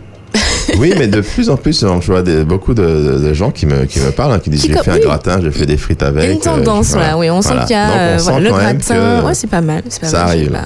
oui, 0.78 0.92
mais 0.98 1.06
de 1.06 1.20
plus 1.20 1.50
en 1.50 1.56
plus, 1.56 1.80
je 1.80 2.12
vois 2.12 2.22
beaucoup 2.44 2.74
de, 2.74 3.32
gens 3.32 3.50
qui 3.50 3.66
me, 3.66 3.84
qui 3.84 4.00
me 4.00 4.10
parlent, 4.10 4.32
hein, 4.32 4.38
qui 4.38 4.50
disent 4.50 4.66
j'ai 4.66 4.74
fait 4.74 4.90
un 4.90 4.98
gratin, 4.98 5.40
j'ai 5.42 5.50
fait 5.50 5.66
des 5.66 5.76
frites 5.76 6.02
avec. 6.02 6.30
Une 6.30 6.36
euh, 6.36 6.40
tendance, 6.40 6.94
là, 6.94 7.16
oui. 7.16 7.30
On 7.30 7.42
sent 7.42 7.54
qu'il 7.66 7.76
y 7.76 7.78
a 7.78 7.90
euh, 7.90 8.38
le 8.40 8.50
gratin. 8.50 9.24
Ouais, 9.24 9.34
c'est 9.34 9.46
pas 9.46 9.60
mal. 9.60 9.82
Pas 9.82 10.06
ça 10.06 10.24
arrive. 10.24 10.56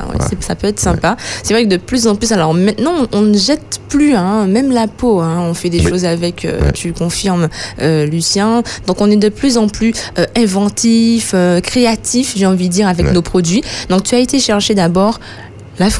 Ça 0.41 0.55
peut 0.55 0.69
être 0.69 0.81
sympa. 0.81 1.17
C'est 1.43 1.55
vrai 1.55 1.65
que 1.65 1.69
de 1.71 1.77
plus 1.77 2.07
en 2.07 2.15
plus, 2.15 2.33
alors 2.33 2.55
maintenant, 2.55 3.07
on 3.13 3.23
ne 3.23 3.37
jette 3.37 3.81
plus, 3.89 4.15
hein, 4.15 4.47
même 4.47 4.71
la 4.71 4.87
peau. 4.87 5.21
Hein, 5.21 5.39
on 5.49 5.55
fait 5.55 5.71
des 5.71 5.83
choses 5.83 6.05
avec, 6.05 6.45
euh, 6.45 6.71
tu 6.73 6.93
confirmes, 6.93 7.49
Lucien. 7.81 8.63
Donc 8.87 9.01
on 9.01 9.11
est 9.11 9.17
de 9.17 9.29
plus 9.29 9.59
en 9.59 9.69
plus 9.69 9.93
inventif, 10.37 11.35
créatif, 11.63 12.35
j'ai 12.37 12.47
envie 12.47 12.69
de 12.69 12.73
dire, 12.73 12.89
avec 12.89 13.13
nos 13.13 13.23
produits. 13.23 13.63
Donc 13.89 14.05
tu 14.05 14.15
as 14.15 14.19
été 14.19 14.39
chercher 14.39 14.75
d'abord 14.75 15.19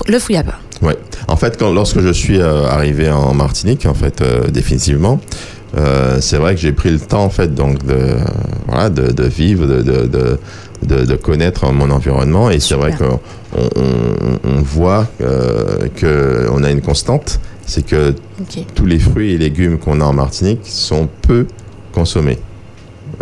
le 0.07 0.19
fruit 0.19 0.37
à 0.37 0.43
pain. 0.43 0.55
Ouais. 0.83 0.97
En 1.29 1.37
fait, 1.37 1.59
quand, 1.59 1.73
lorsque 1.73 2.01
je 2.01 2.11
suis 2.11 2.41
euh, 2.41 2.67
arrivé 2.67 3.11
en 3.11 3.35
Martinique, 3.35 3.87
en 3.87 3.95
fait, 3.95 4.23
euh, 4.23 4.49
définitivement, 4.49 5.21
euh, 5.77 6.19
c'est 6.21 6.39
vrai 6.39 6.55
que 6.55 6.61
j'ai 6.61 6.73
pris 6.73 6.91
le 6.91 6.99
temps, 6.99 7.25
en 7.25 7.31
fait, 7.31 7.55
donc 7.55 7.85
de, 7.85 8.17
voilà, 8.67 8.91
de, 8.91 9.13
de 9.13 9.25
vivre, 9.25 9.67
de, 9.67 9.83
de, 9.83 10.39
de, 10.83 11.05
de, 11.05 11.17
connaître 11.17 11.71
mon 11.73 11.91
environnement. 11.91 12.51
Et 12.51 12.61
c'est 12.61 12.75
vrai 12.75 12.93
qu'on 12.93 13.21
on, 13.57 13.69
on, 14.45 14.63
voit 14.63 15.07
qu'on 15.21 16.65
a 16.65 16.71
une 16.71 16.81
constante, 16.81 17.41
c'est 17.67 17.85
que 17.85 18.15
tous 18.75 18.87
les 18.87 18.99
fruits 18.99 19.35
et 19.35 19.39
légumes 19.39 19.79
qu'on 19.79 20.01
a 20.01 20.05
en 20.05 20.13
Martinique 20.15 20.63
sont 20.65 21.09
peu 21.23 21.47
consommés 21.93 22.39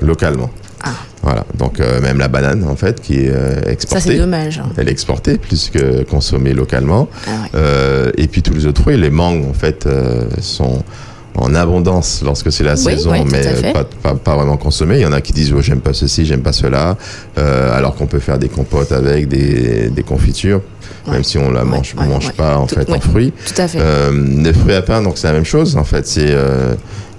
localement. 0.01 0.51
Ah. 0.83 0.93
Voilà, 1.23 1.45
donc 1.57 1.81
euh, 1.81 2.01
même 2.01 2.19
la 2.19 2.29
banane 2.29 2.65
en 2.65 2.77
fait 2.77 3.01
qui 3.01 3.25
est 3.25 3.33
euh, 3.33 3.61
exportée. 3.67 4.05
Ça 4.05 4.11
c'est 4.11 4.19
dommage. 4.19 4.59
Hein. 4.59 4.71
Elle 4.77 4.89
est 4.89 4.93
exportée 4.93 5.39
plus 5.39 5.71
que 5.71 6.05
consommée 6.05 6.53
localement. 6.53 7.09
Ah 7.27 7.31
euh, 7.55 8.11
et 8.17 8.29
puis 8.29 8.43
tous 8.43 8.55
les 8.55 8.67
autres 8.67 8.83
fruits, 8.83 8.97
les 8.97 9.11
mangues 9.11 9.45
en 9.49 9.55
fait 9.55 9.89
sont 10.41 10.83
en 11.35 11.55
abondance 11.55 12.23
lorsque 12.25 12.51
c'est 12.51 12.65
la 12.65 12.77
saison, 12.77 13.13
mais 13.31 13.73
pas, 13.73 14.15
pas, 14.15 14.35
vraiment 14.35 14.57
consommées. 14.57 14.97
Il 14.97 15.03
y 15.03 15.07
en 15.07 15.13
a 15.13 15.21
qui 15.21 15.33
disent 15.33 15.53
oh, 15.57 15.61
j'aime 15.61 15.81
pas 15.81 15.93
ceci, 15.93 16.27
j'aime 16.27 16.43
pas 16.43 16.53
cela, 16.53 16.97
alors 17.37 17.95
qu'on 17.95 18.07
peut 18.07 18.21
faire 18.21 18.39
des 18.39 18.49
compotes 18.49 18.93
avec 18.93 19.29
des, 19.29 19.89
des 19.89 20.03
confitures. 20.03 20.63
Même 21.11 21.25
si 21.25 21.39
on 21.39 21.51
la 21.51 21.65
mange, 21.65 21.95
mange 21.95 22.33
pas 22.33 22.59
en 22.59 22.67
fait 22.67 22.91
en 22.91 23.01
fruits. 23.01 23.33
Tout 23.47 23.63
à 23.63 23.67
fait. 23.67 23.81
les 24.13 24.53
fruits 24.53 24.75
à 24.75 24.83
pain, 24.83 25.03
donc 25.03 25.17
c'est 25.17 25.27
la 25.27 25.33
même 25.33 25.45
chose. 25.45 25.77
En 25.77 25.85
fait, 25.85 26.07
c'est 26.07 26.37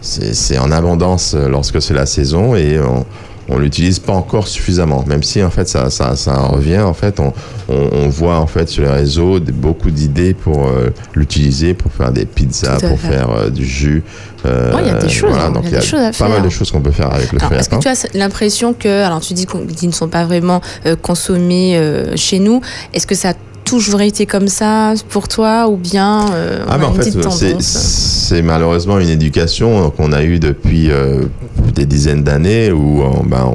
c'est 0.01 0.57
en 0.57 0.71
abondance 0.71 1.35
lorsque 1.35 1.81
c'est 1.81 1.93
la 1.93 2.05
saison 2.05 2.55
et 2.55 2.79
on, 2.79 3.05
on 3.49 3.57
l'utilise 3.57 3.99
pas 3.99 4.13
encore 4.13 4.47
suffisamment, 4.47 5.03
même 5.07 5.23
si 5.23 5.43
en 5.43 5.49
fait 5.49 5.67
ça, 5.67 5.89
ça, 5.89 6.15
ça 6.15 6.37
revient. 6.37 6.79
En 6.79 6.93
fait, 6.93 7.19
on, 7.19 7.33
on, 7.67 8.09
voit 8.09 8.37
en 8.37 8.47
fait 8.47 8.69
sur 8.69 8.83
les 8.83 8.89
réseaux 8.89 9.39
beaucoup 9.39 9.91
d'idées 9.91 10.33
pour 10.33 10.67
euh, 10.67 10.89
l'utiliser, 11.13 11.73
pour 11.73 11.91
faire 11.91 12.11
des 12.11 12.25
pizzas, 12.25 12.79
pour 12.79 12.99
faire 12.99 13.29
euh, 13.29 13.49
du 13.49 13.65
jus. 13.65 14.03
Euh, 14.45 14.71
il 14.79 14.87
y 14.87 14.89
a 14.89 14.93
des 14.93 15.09
choses, 15.09 15.31
voilà, 15.31 15.49
donc 15.49 15.63
il 15.65 15.73
y 15.73 15.75
a, 15.75 15.79
des 15.79 15.85
choses 15.85 15.99
à 15.99 16.11
pas 16.11 16.29
mal 16.29 16.41
de 16.41 16.49
choses 16.49 16.71
qu'on 16.71 16.81
peut 16.81 16.91
faire 16.91 17.13
avec 17.13 17.31
le 17.33 17.39
Est-ce 17.57 17.69
que 17.69 17.77
tu 17.77 17.87
as 17.87 18.07
l'impression 18.13 18.73
que, 18.73 19.03
alors 19.03 19.19
tu 19.19 19.33
dis 19.33 19.45
qu'ils 19.45 19.89
ne 19.89 19.93
sont 19.93 20.07
pas 20.07 20.25
vraiment 20.25 20.61
consommés 21.01 21.79
chez 22.15 22.39
nous, 22.39 22.61
est-ce 22.93 23.05
que 23.05 23.15
ça 23.15 23.33
toujours 23.69 24.01
été 24.01 24.25
comme 24.25 24.47
ça 24.47 24.93
pour 25.09 25.27
toi 25.27 25.67
ou 25.69 25.77
bien 25.77 26.25
euh, 26.33 26.65
ah, 26.67 26.79
en 26.83 26.93
fait, 26.93 27.61
c'est 27.61 28.41
malheureusement 28.41 28.97
une 28.97 29.09
éducation 29.09 29.91
qu'on 29.91 30.11
a 30.11 30.23
eue 30.23 30.39
depuis 30.39 30.89
euh, 30.89 31.21
des 31.75 31.85
dizaines 31.85 32.23
d'années 32.23 32.71
où 32.71 33.03
euh, 33.03 33.09
ben, 33.25 33.51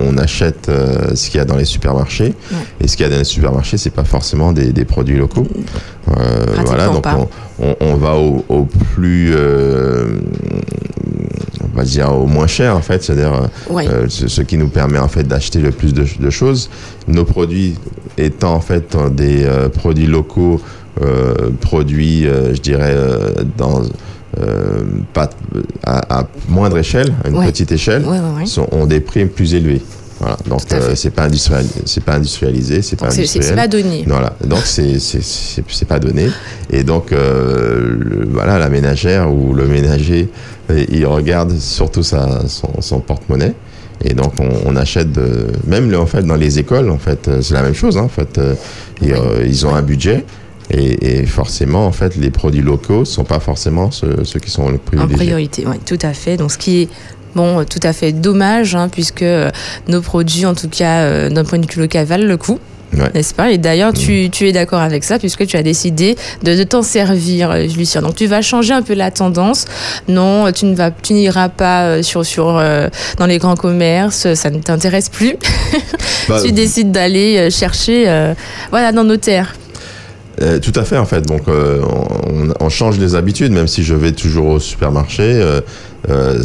on, 0.00 0.16
achète 0.16 0.68
ce 1.14 1.28
qu'il 1.28 1.38
y 1.38 1.40
a 1.40 1.44
dans 1.44 1.56
les 1.56 1.64
supermarchés. 1.64 2.34
Et 2.80 2.88
ce 2.88 2.96
qu'il 2.96 3.04
y 3.04 3.06
a 3.06 3.12
dans 3.12 3.18
les 3.18 3.24
supermarchés, 3.24 3.76
c'est 3.76 3.90
pas 3.90 4.02
forcément 4.02 4.52
des, 4.52 4.84
produits 4.84 5.16
locaux. 5.16 5.46
voilà, 6.64 6.88
donc 6.88 7.04
on, 7.80 7.94
va 7.94 8.16
au, 8.16 8.44
au 8.48 8.64
plus 8.64 9.32
on 11.78 11.82
va 11.82 11.86
dire 11.86 12.12
au 12.12 12.26
moins 12.26 12.48
cher 12.48 12.76
en 12.76 12.82
fait, 12.82 13.04
c'est-à-dire 13.04 13.48
ce, 14.08 14.42
qui 14.42 14.56
nous 14.56 14.68
permet 14.68 14.98
en 14.98 15.06
fait 15.06 15.22
d'acheter 15.22 15.60
le 15.60 15.70
plus 15.70 15.94
de, 15.94 16.04
de, 16.18 16.30
choses. 16.30 16.70
Nos 17.06 17.24
produits 17.24 17.76
étant 18.16 18.54
en 18.54 18.60
fait 18.60 18.96
des 19.12 19.44
euh, 19.44 19.68
produits 19.68 20.06
locaux, 20.06 20.60
euh, 21.00 21.34
produits, 21.60 22.26
euh, 22.26 22.52
je 22.54 22.60
dirais, 22.60 22.96
dans 23.56 23.82
pas 25.12 25.30
à, 25.84 26.24
moindre 26.48 26.78
échelle, 26.78 27.12
à 27.24 27.28
une 27.28 27.44
petite 27.44 27.72
échelle, 27.72 28.04
sont, 28.44 28.68
ont 28.72 28.86
des 28.86 29.00
prix 29.00 29.26
plus 29.26 29.54
élevés. 29.54 29.82
Voilà. 30.20 30.36
Donc 30.46 30.60
c'est 30.94 31.10
pas 31.10 31.24
industrialisé, 31.24 31.82
c'est 31.84 32.02
pas 32.02 32.14
industrialisé, 32.14 32.82
c'est 32.82 32.96
pas 32.96 33.10
C'est 33.10 33.54
pas 33.54 33.68
donné. 33.68 34.04
Voilà. 34.06 34.34
Donc 34.44 34.60
c'est 34.64 34.98
c'est 34.98 35.84
pas 35.86 35.98
donné. 35.98 36.28
Et 36.70 36.82
donc 36.82 37.12
voilà 37.12 38.58
la 38.58 38.68
ménagère 38.68 39.32
ou 39.32 39.54
le 39.54 39.66
ménager, 39.66 40.28
il 40.70 41.06
regarde 41.06 41.56
surtout 41.58 42.02
sa 42.02 42.48
son, 42.48 42.80
son 42.80 43.00
porte-monnaie 43.00 43.54
et 44.04 44.14
donc 44.14 44.34
on, 44.64 44.76
achète 44.76 45.12
de, 45.12 45.48
même 45.66 45.94
en 45.94 46.06
fait 46.06 46.22
dans 46.22 46.36
les 46.36 46.58
écoles 46.58 46.90
en 46.90 46.98
fait 46.98 47.28
euh, 47.28 47.40
c'est 47.42 47.54
la 47.54 47.62
même 47.62 47.74
chose 47.74 47.98
hein, 47.98 48.02
en 48.02 48.08
fait 48.08 48.38
euh, 48.38 48.54
euh, 49.02 49.44
ils 49.44 49.66
ont 49.66 49.74
un 49.74 49.82
budget 49.82 50.24
et, 50.70 51.24
forcément 51.24 51.86
en 51.86 51.92
fait 51.92 52.14
les 52.16 52.30
produits 52.30 52.60
locaux 52.60 53.04
sont 53.04 53.24
pas 53.24 53.40
forcément 53.40 53.90
ceux, 53.90 54.22
qui 54.40 54.50
sont 54.50 54.68
le 54.68 54.78
En 54.98 55.08
priorité, 55.08 55.64
oui, 55.66 55.76
tout 55.86 55.98
à 56.02 56.12
fait. 56.12 56.36
Donc 56.36 56.52
ce 56.52 56.58
qui 56.58 56.82
est 56.82 56.88
bon, 57.38 57.64
tout 57.64 57.78
à 57.84 57.92
fait 57.92 58.10
dommage, 58.10 58.74
hein, 58.74 58.88
puisque 58.88 59.24
nos 59.86 60.00
produits, 60.02 60.44
en 60.44 60.54
tout 60.54 60.68
cas 60.68 61.30
d'un 61.30 61.44
point 61.44 61.60
de 61.60 61.72
vue 61.72 61.80
local, 61.80 62.04
valent 62.04 62.26
le 62.26 62.36
coup. 62.36 62.58
n'est-ce 63.14 63.32
pas? 63.32 63.52
Et 63.52 63.58
d'ailleurs, 63.58 63.92
tu, 63.92 64.28
tu, 64.30 64.48
es 64.48 64.52
d'accord 64.52 64.80
avec 64.80 65.04
ça 65.04 65.20
puisque 65.20 65.46
tu 65.46 65.56
as 65.56 65.62
décidé 65.62 66.16
de, 66.42 66.56
de 66.56 66.62
t'en 66.64 66.82
servir, 66.82 67.52
euh, 67.52 67.66
Lucien. 67.76 68.02
Donc 68.02 68.16
tu 68.16 68.26
vas 68.26 68.42
changer 68.42 68.72
un 68.72 68.82
peu 68.82 68.94
la 68.94 69.12
tendance. 69.12 69.66
Non, 70.08 70.50
tu 70.52 70.66
ne 70.66 70.74
vas, 70.74 70.90
tu 70.90 71.12
n'iras 71.12 71.48
pas 71.48 71.84
euh, 71.84 72.02
sur, 72.02 72.26
sur, 72.26 72.56
euh, 72.58 72.88
dans 73.18 73.26
les 73.26 73.38
grands 73.38 73.56
commerces, 73.56 74.34
ça 74.34 74.50
ne 74.50 74.58
t'intéresse 74.58 75.08
plus. 75.08 75.36
Bah, 76.28 76.40
tu 76.44 76.52
décides 76.52 76.90
d'aller 76.90 77.50
chercher 77.50 78.04
voilà, 78.70 78.90
dans 78.92 79.04
nos 79.04 79.16
terres. 79.16 79.54
tout 80.38 80.72
à 80.74 80.84
fait, 80.84 80.98
en 80.98 81.06
fait. 81.06 81.22
Donc, 81.22 81.42
on, 81.48 82.48
on, 82.60 82.68
change 82.68 82.98
les 82.98 83.14
habitudes, 83.14 83.52
même 83.52 83.68
si 83.68 83.82
je 83.82 83.94
vais 83.94 84.12
toujours 84.12 84.48
au 84.48 84.60
supermarché. 84.60 85.40
Euh, 86.08 86.42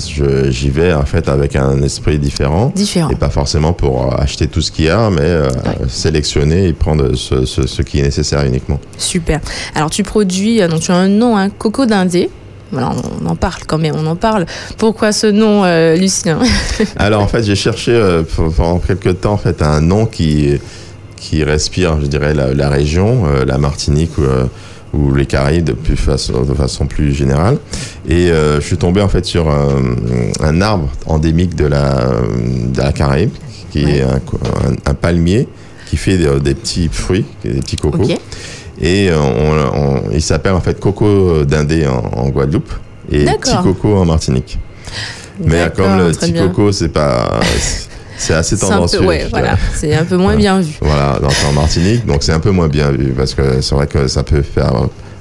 j'y 0.50 0.70
vais 0.70 0.94
en 0.94 1.06
fait 1.06 1.30
avec 1.30 1.56
un 1.56 1.82
esprit 1.84 2.18
différent. 2.18 2.72
Différent. 2.76 3.10
Et 3.10 3.16
pas 3.16 3.30
forcément 3.30 3.74
pour 3.74 4.14
acheter 4.20 4.48
tout 4.48 4.62
ce 4.62 4.72
qu'il 4.72 4.86
y 4.86 4.90
a, 4.90 5.10
mais 5.10 5.22
euh, 5.22 5.50
sélectionner 5.88 6.68
et 6.68 6.74
prendre 6.74 7.16
ce, 7.16 7.46
ce, 7.46 7.82
qui 7.82 8.00
est 8.00 8.04
nécessaire 8.04 8.44
uniquement. 8.44 8.80
Super. 8.98 9.40
Alors 9.76 9.90
tu 9.90 10.04
produis, 10.04 10.62
euh, 10.62 10.68
donc 10.68 10.82
tu 10.82 10.92
as 10.92 10.96
un 10.96 11.08
nom, 11.08 11.38
un 11.38 11.46
hein, 11.46 11.50
Coco 11.50 11.86
d'Indé. 11.86 12.30
Voilà, 12.72 12.92
on 13.22 13.28
en 13.28 13.36
parle 13.36 13.62
quand 13.68 13.78
même, 13.78 13.94
on 13.96 14.08
en 14.08 14.16
parle. 14.16 14.48
Pourquoi 14.80 15.12
ce 15.12 15.28
nom, 15.28 15.64
Lucien 15.96 16.40
Alors 16.98 17.22
en 17.22 17.28
fait, 17.28 17.44
j'ai 17.44 17.56
cherché 17.56 18.24
pendant 18.58 18.80
quelques 18.80 19.22
temps 19.22 19.34
en 19.34 19.38
fait 19.38 19.62
un 19.62 19.80
nom 19.80 20.08
qui 20.08 20.60
qui 21.16 21.44
respire, 21.44 22.02
je 22.02 22.08
dirais, 22.08 22.34
la, 22.34 22.52
la 22.52 22.70
région, 22.70 23.26
la 23.46 23.60
Martinique 23.60 24.14
ou 24.94 25.14
les 25.14 25.26
Caraïbes 25.26 25.64
de, 25.64 25.74
plus 25.74 25.98
façon, 25.98 26.44
de 26.44 26.54
façon 26.54 26.86
plus 26.86 27.14
générale. 27.14 27.58
Et 28.08 28.32
euh, 28.32 28.62
je 28.62 28.66
suis 28.66 28.78
tombé 28.78 29.02
en 29.02 29.10
fait 29.10 29.26
sur 29.26 29.50
un, 29.50 29.84
un 30.40 30.62
arbre 30.62 30.90
endémique 31.06 31.56
de 31.56 31.66
la, 31.66 32.12
de 32.68 32.78
la 32.78 32.92
Caraïbe, 32.92 33.32
qui 33.72 33.84
est 33.84 34.02
un, 34.02 34.22
un, 34.86 34.94
palmier 34.94 35.48
qui 35.90 35.98
fait 35.98 36.18
des, 36.18 36.54
petits 36.54 36.90
fruits, 36.92 37.26
des 37.44 37.60
petits 37.60 37.78
cocos. 37.78 38.08
Et 38.82 39.10
euh, 39.10 39.18
on, 39.20 40.12
il 40.12 40.22
s'appelle 40.22 40.54
en 40.54 40.62
fait 40.62 40.80
coco 40.80 41.44
d'Indé 41.46 41.88
en, 41.88 42.20
en, 42.20 42.30
Guadeloupe 42.30 42.72
et 43.12 43.26
petit 43.26 43.56
coco 43.64 43.98
en 43.98 44.06
Martinique. 44.06 44.60
Mais 45.44 45.72
comme 45.76 45.98
le 45.98 46.12
petit 46.12 46.34
coco, 46.34 46.72
c'est 46.72 46.90
pas 46.90 47.40
c'est 48.18 48.34
assez 48.34 48.58
tendancieux. 48.58 49.02
C'est 49.76 49.94
un 49.94 50.06
peu 50.06 50.18
moins 50.18 50.36
bien 50.36 50.60
vu. 50.62 50.74
Voilà, 50.82 51.20
donc 51.22 51.34
en 51.48 51.54
Martinique, 51.54 52.06
donc 52.06 52.24
c'est 52.24 52.34
un 52.34 52.40
peu 52.40 52.52
moins 52.52 52.68
bien 52.68 52.92
vu 52.92 53.14
parce 53.16 53.34
que 53.34 53.62
c'est 53.62 53.76
vrai 53.76 53.88
que 53.88 54.08
ça 54.08 54.24
peut 54.24 54.42
faire 54.42 54.74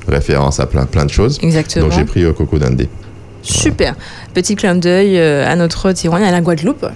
référence 0.08 0.61
à 0.61 0.66
plein, 0.66 0.84
plein 0.84 1.04
de 1.04 1.11
choses. 1.11 1.38
Exactement. 1.42 1.87
Donc 1.87 1.99
j'ai 1.99 2.04
pris 2.04 2.25
euh, 2.25 2.32
Coco 2.32 2.58
d'Indé. 2.58 2.88
Super. 3.42 3.94
Petit 4.34 4.54
clin 4.54 4.76
d'œil 4.76 5.18
euh, 5.18 5.46
à 5.46 5.56
notre 5.56 5.92
Tyrone, 5.92 6.22
à 6.22 6.30
la 6.30 6.40
Guadeloupe. 6.40 6.87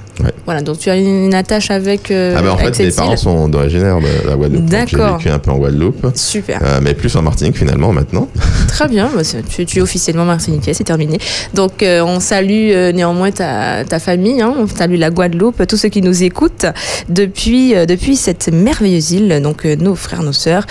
Voilà, 0.45 0.63
donc 0.63 0.79
tu 0.79 0.89
as 0.91 0.97
une, 0.97 1.35
attache 1.35 1.71
avec. 1.71 2.11
Euh, 2.11 2.35
ah 2.37 2.43
ben 2.43 2.51
en 2.51 2.57
fait, 2.57 2.79
mes 2.79 2.91
parents 2.93 3.17
sont 3.17 3.53
originaires 3.53 3.99
de 4.01 4.29
la 4.29 4.37
Guadeloupe. 4.37 4.65
D'accord. 4.67 5.19
J'ai 5.19 5.25
vécu 5.25 5.29
un 5.31 5.39
peu 5.41 5.51
en 5.51 5.59
Guadeloupe. 5.59 6.07
Super. 6.15 6.61
Euh, 6.63 6.79
mais 6.81 6.95
plus 6.95 7.15
en 7.17 7.23
Martinique 7.23 7.59
finalement 7.59 7.93
maintenant. 7.93 8.29
Très 8.69 8.87
bien, 8.87 9.11
bah, 9.15 9.23
tu, 9.49 9.79
es 9.79 9.81
officiellement 9.81 10.25
martiniquais, 10.25 10.73
c'est 10.73 10.85
terminé. 10.85 11.19
Donc 11.55 11.83
on 11.83 12.21
salue 12.21 12.71
néanmoins 12.95 13.33
ta, 13.33 13.85
ta 13.85 13.99
famille, 13.99 14.41
hein. 14.41 14.55
on 14.57 14.69
salue 14.69 14.99
la 14.99 15.11
Guadeloupe, 15.11 15.67
tous 15.67 15.77
ceux 15.77 15.89
qui 15.89 16.03
nous 16.03 16.23
écoutent 16.23 16.67
depuis, 17.09 17.75
depuis 17.87 18.17
cette 18.17 18.49
merveilleuse 18.53 19.13
île, 19.13 19.41
donc 19.43 19.65
nos 19.65 19.95
frères, 19.95 20.23
nos 20.23 20.33
sœurs. 20.33 20.67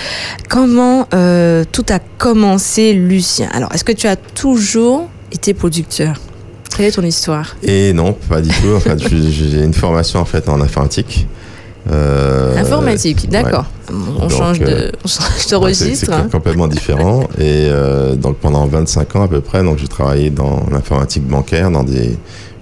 Comment 0.50 1.08
tout 1.72 1.86
a 1.90 2.00
commencé, 2.18 2.94
Lucien? 2.94 3.50
Alors, 3.54 3.74
est-ce 3.74 3.84
que 3.84 3.92
tu 3.92 4.08
as 4.08 4.16
toujours 4.16 5.10
été 5.36 5.54
producteur 5.54 6.20
quelle 6.76 6.88
est 6.88 6.92
ton 6.92 7.04
histoire? 7.04 7.56
Et 7.64 7.94
non, 7.94 8.14
pas 8.28 8.42
du 8.42 8.50
tout. 8.50 8.76
En 8.76 8.80
fait, 8.82 9.00
j'ai 9.08 9.64
une 9.64 9.74
formation 9.74 10.20
en 10.20 10.26
fait 10.26 10.50
en 10.50 10.60
informatique. 10.60 11.26
Euh, 11.90 12.58
informatique, 12.58 13.30
d'accord. 13.30 13.66
On, 14.20 14.28
change 14.28 14.60
de, 14.60 14.66
euh, 14.66 14.92
on 15.04 15.08
change 15.08 15.48
de 15.48 15.56
registre. 15.56 16.08
C'est 16.08 16.14
hein. 16.14 16.28
complètement 16.30 16.68
différent. 16.68 17.30
Et 17.38 17.68
euh, 17.70 18.16
donc 18.16 18.38
pendant 18.38 18.66
25 18.66 19.16
ans 19.16 19.24
à 19.24 19.28
peu 19.28 19.40
près, 19.40 19.64
donc 19.64 19.78
j'ai 19.78 19.88
travaillé 19.88 20.32
dans 20.32 20.66
l'informatique 20.72 21.26
bancaire 21.26 21.72
dans 21.72 21.84
des, 21.84 22.18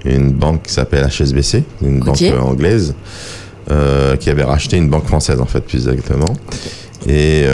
une 0.06 0.32
banque 0.32 0.64
qui 0.64 0.74
s'appelle 0.74 1.08
HSBC, 1.08 1.64
une 1.82 2.02
banque 2.02 2.22
anglaise, 2.40 2.94
qui 4.20 4.30
avait 4.30 4.44
racheté 4.44 4.78
une 4.78 4.90
banque 4.90 5.08
française 5.08 5.40
en 5.40 5.46
fait 5.46 5.62
plus 5.62 5.88
exactement. 5.88 6.36
Et 7.08 7.46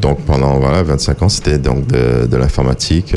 donc 0.00 0.22
pendant 0.22 0.58
voilà 0.58 0.82
25 0.82 1.22
ans, 1.22 1.28
c'était 1.28 1.58
donc 1.58 1.86
de, 1.86 2.26
de 2.26 2.36
l'informatique 2.36 3.14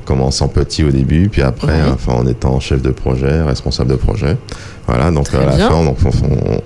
en 0.00 0.06
commençant 0.06 0.48
petit 0.48 0.82
au 0.84 0.90
début, 0.90 1.28
puis 1.28 1.42
après, 1.42 1.80
enfin, 1.92 2.12
en 2.14 2.26
étant 2.26 2.58
chef 2.60 2.82
de 2.82 2.90
projet, 2.90 3.42
responsable 3.42 3.90
de 3.90 3.96
projet. 3.96 4.36
Voilà, 4.86 5.10
donc 5.10 5.32
à 5.34 5.44
la 5.44 5.52
fin, 5.52 5.74
on, 5.74 5.94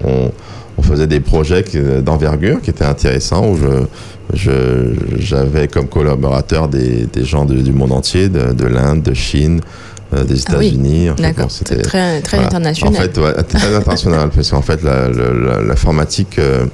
on, 0.05 0.31
on, 0.79 0.83
faisait 0.83 1.07
des 1.07 1.21
projets 1.21 1.65
d'envergure 2.03 2.61
qui 2.63 2.71
étaient 2.71 2.85
intéressants, 2.85 3.47
où 3.49 3.59
je, 4.33 4.95
j'avais 5.19 5.69
comme 5.69 5.89
collaborateur 5.89 6.69
des, 6.69 7.07
des 7.07 7.25
gens 7.25 7.45
du 7.45 7.73
monde 7.73 7.93
entier, 7.93 8.29
de, 8.29 8.67
l'Inde, 8.67 9.03
de 9.03 9.15
Chine, 9.15 9.61
euh, 10.15 10.25
des 10.25 10.45
ah 10.47 10.53
États-Unis. 10.53 11.09
D'accord, 11.19 11.51
c'était 11.51 11.83
très, 11.83 12.21
très 12.21 12.39
international. 12.39 12.95
En 12.95 12.97
fait, 12.97 13.09
très 13.49 13.75
international, 13.75 14.31
parce 14.35 14.51
qu'en 14.51 14.63
fait, 14.63 14.81
l'informatique... 14.83 16.39
Euh, 16.39 16.67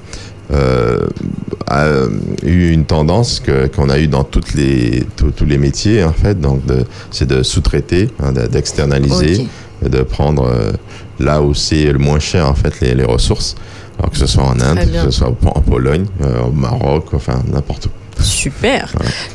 euh, 0.53 1.07
a 1.71 1.87
eu 2.43 2.71
une 2.71 2.85
tendance 2.85 3.41
que 3.41 3.69
qu'on 3.69 3.89
a 3.89 3.99
eu 3.99 4.09
dans 4.09 4.25
toutes 4.25 4.55
les 4.55 5.07
tous 5.17 5.45
les 5.47 5.59
métiers 5.59 6.05
en 6.05 6.13
fait. 6.13 6.41
Donc 6.41 6.63
c'est 7.11 7.27
de 7.29 7.43
sous-traiter 7.43 8.09
hein, 8.23 8.33
d'externaliser 8.33 9.47
de 9.83 10.03
prendre 10.03 10.45
euh, 10.45 10.73
là 11.19 11.41
où 11.41 11.55
c'est 11.55 11.91
le 11.91 11.99
moins 11.99 12.19
cher 12.19 12.47
en 12.47 12.55
fait 12.55 12.81
les, 12.81 12.95
les 12.95 13.05
ressources. 13.05 13.55
Alors 13.99 14.11
que 14.11 14.19
ce 14.19 14.27
soit 14.27 14.45
en 14.45 14.59
Inde 14.61 14.81
que 14.93 15.11
ce 15.11 15.11
soit 15.11 15.29
en 15.29 15.61
Pologne 15.61 16.07
euh, 16.23 16.43
au 16.43 16.53
Maroc 16.53 17.07
enfin 17.13 17.43
n'importe 17.53 17.87
où 17.87 18.00
Super. 18.23 18.93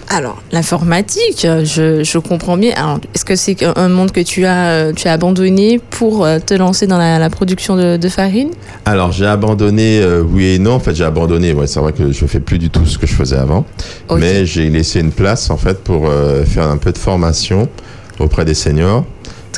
Alors, 0.09 0.41
l'informatique, 0.51 1.41
je, 1.63 2.03
je, 2.03 2.17
comprends 2.17 2.57
bien. 2.57 2.99
Est-ce 3.13 3.25
que 3.25 3.35
c'est 3.35 3.63
un 3.63 3.89
monde 3.89 4.11
que 4.11 4.21
tu 4.21 4.45
as, 4.45 4.93
tu 4.93 5.07
as 5.07 5.13
abandonné 5.13 5.79
pour 5.89 6.25
euh, 6.25 6.39
te 6.39 6.53
lancer 6.53 6.87
dans 6.87 6.97
la, 6.97 7.29
production 7.29 7.75
de, 7.75 8.09
farine? 8.09 8.51
Alors, 8.85 9.11
j'ai 9.11 9.25
abandonné, 9.25 9.99
euh, 10.01 10.21
oui 10.21 10.55
et 10.55 10.59
non. 10.59 10.73
En 10.73 10.79
fait, 10.79 10.95
j'ai 10.95 11.03
abandonné. 11.03 11.53
Ouais, 11.53 11.67
c'est 11.67 11.79
vrai 11.79 11.93
que 11.93 12.11
je 12.11 12.25
fais 12.25 12.39
plus 12.39 12.59
du 12.59 12.69
tout 12.69 12.85
ce 12.85 12.97
que 12.97 13.07
je 13.07 13.13
faisais 13.13 13.37
avant. 13.37 13.65
Mais 14.11 14.45
j'ai 14.45 14.69
laissé 14.69 14.99
une 14.99 15.11
place, 15.11 15.49
en 15.49 15.57
fait, 15.57 15.83
pour 15.83 16.07
euh, 16.07 16.43
faire 16.45 16.67
un 16.69 16.77
peu 16.77 16.91
de 16.91 16.97
formation 16.97 17.67
auprès 18.19 18.45
des 18.45 18.53
seniors 18.53 19.05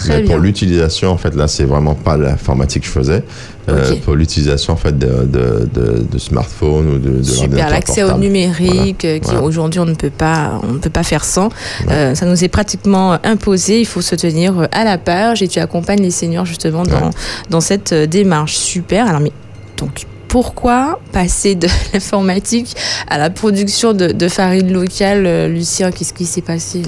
mais 0.07 0.23
pour 0.23 0.37
l'utilisation, 0.37 1.11
en 1.11 1.17
fait, 1.17 1.35
là, 1.35 1.47
c'est 1.47 1.63
vraiment 1.63 1.95
pas 1.95 2.17
l'informatique 2.17 2.83
que 2.83 2.87
je 2.87 2.93
faisais. 2.93 3.23
Euh, 3.69 3.95
pour 4.05 4.15
l'utilisation, 4.15 4.73
en 4.73 4.77
fait, 4.77 4.97
de, 4.97 5.25
de, 5.25 5.69
de, 5.73 6.05
de 6.09 6.17
smartphones 6.17 6.87
ou 6.87 6.97
de, 6.97 7.21
Super, 7.21 7.69
l'accès 7.69 8.03
au 8.03 8.17
numérique, 8.17 9.03
euh, 9.03 9.19
qui 9.19 9.35
aujourd'hui, 9.35 9.79
on 9.81 9.85
ne 9.85 9.93
peut 9.93 10.09
pas, 10.09 10.61
on 10.63 10.73
ne 10.73 10.77
peut 10.77 10.89
pas 10.89 11.03
faire 11.03 11.25
sans. 11.25 11.49
Euh, 11.89 12.15
ça 12.15 12.25
nous 12.25 12.43
est 12.43 12.47
pratiquement 12.47 13.17
imposé. 13.25 13.81
Il 13.81 13.85
faut 13.85 14.01
se 14.01 14.15
tenir 14.15 14.67
à 14.71 14.83
la 14.85 14.97
page 14.97 15.41
et 15.41 15.47
tu 15.49 15.59
accompagnes 15.59 16.01
les 16.01 16.11
seniors, 16.11 16.45
justement, 16.45 16.83
dans, 16.83 17.09
dans 17.49 17.61
cette 17.61 17.93
démarche. 17.93 18.55
Super. 18.55 19.07
Alors, 19.07 19.19
mais 19.19 19.33
donc, 19.77 20.05
pourquoi 20.29 20.99
passer 21.11 21.55
de 21.55 21.67
l'informatique 21.93 22.73
à 23.09 23.17
la 23.17 23.29
production 23.29 23.91
de, 23.91 24.07
de 24.07 24.27
farine 24.29 24.71
locale, 24.71 25.51
Lucien? 25.51 25.91
Qu'est-ce 25.91 26.13
qui 26.13 26.25
s'est 26.25 26.41
passé? 26.41 26.83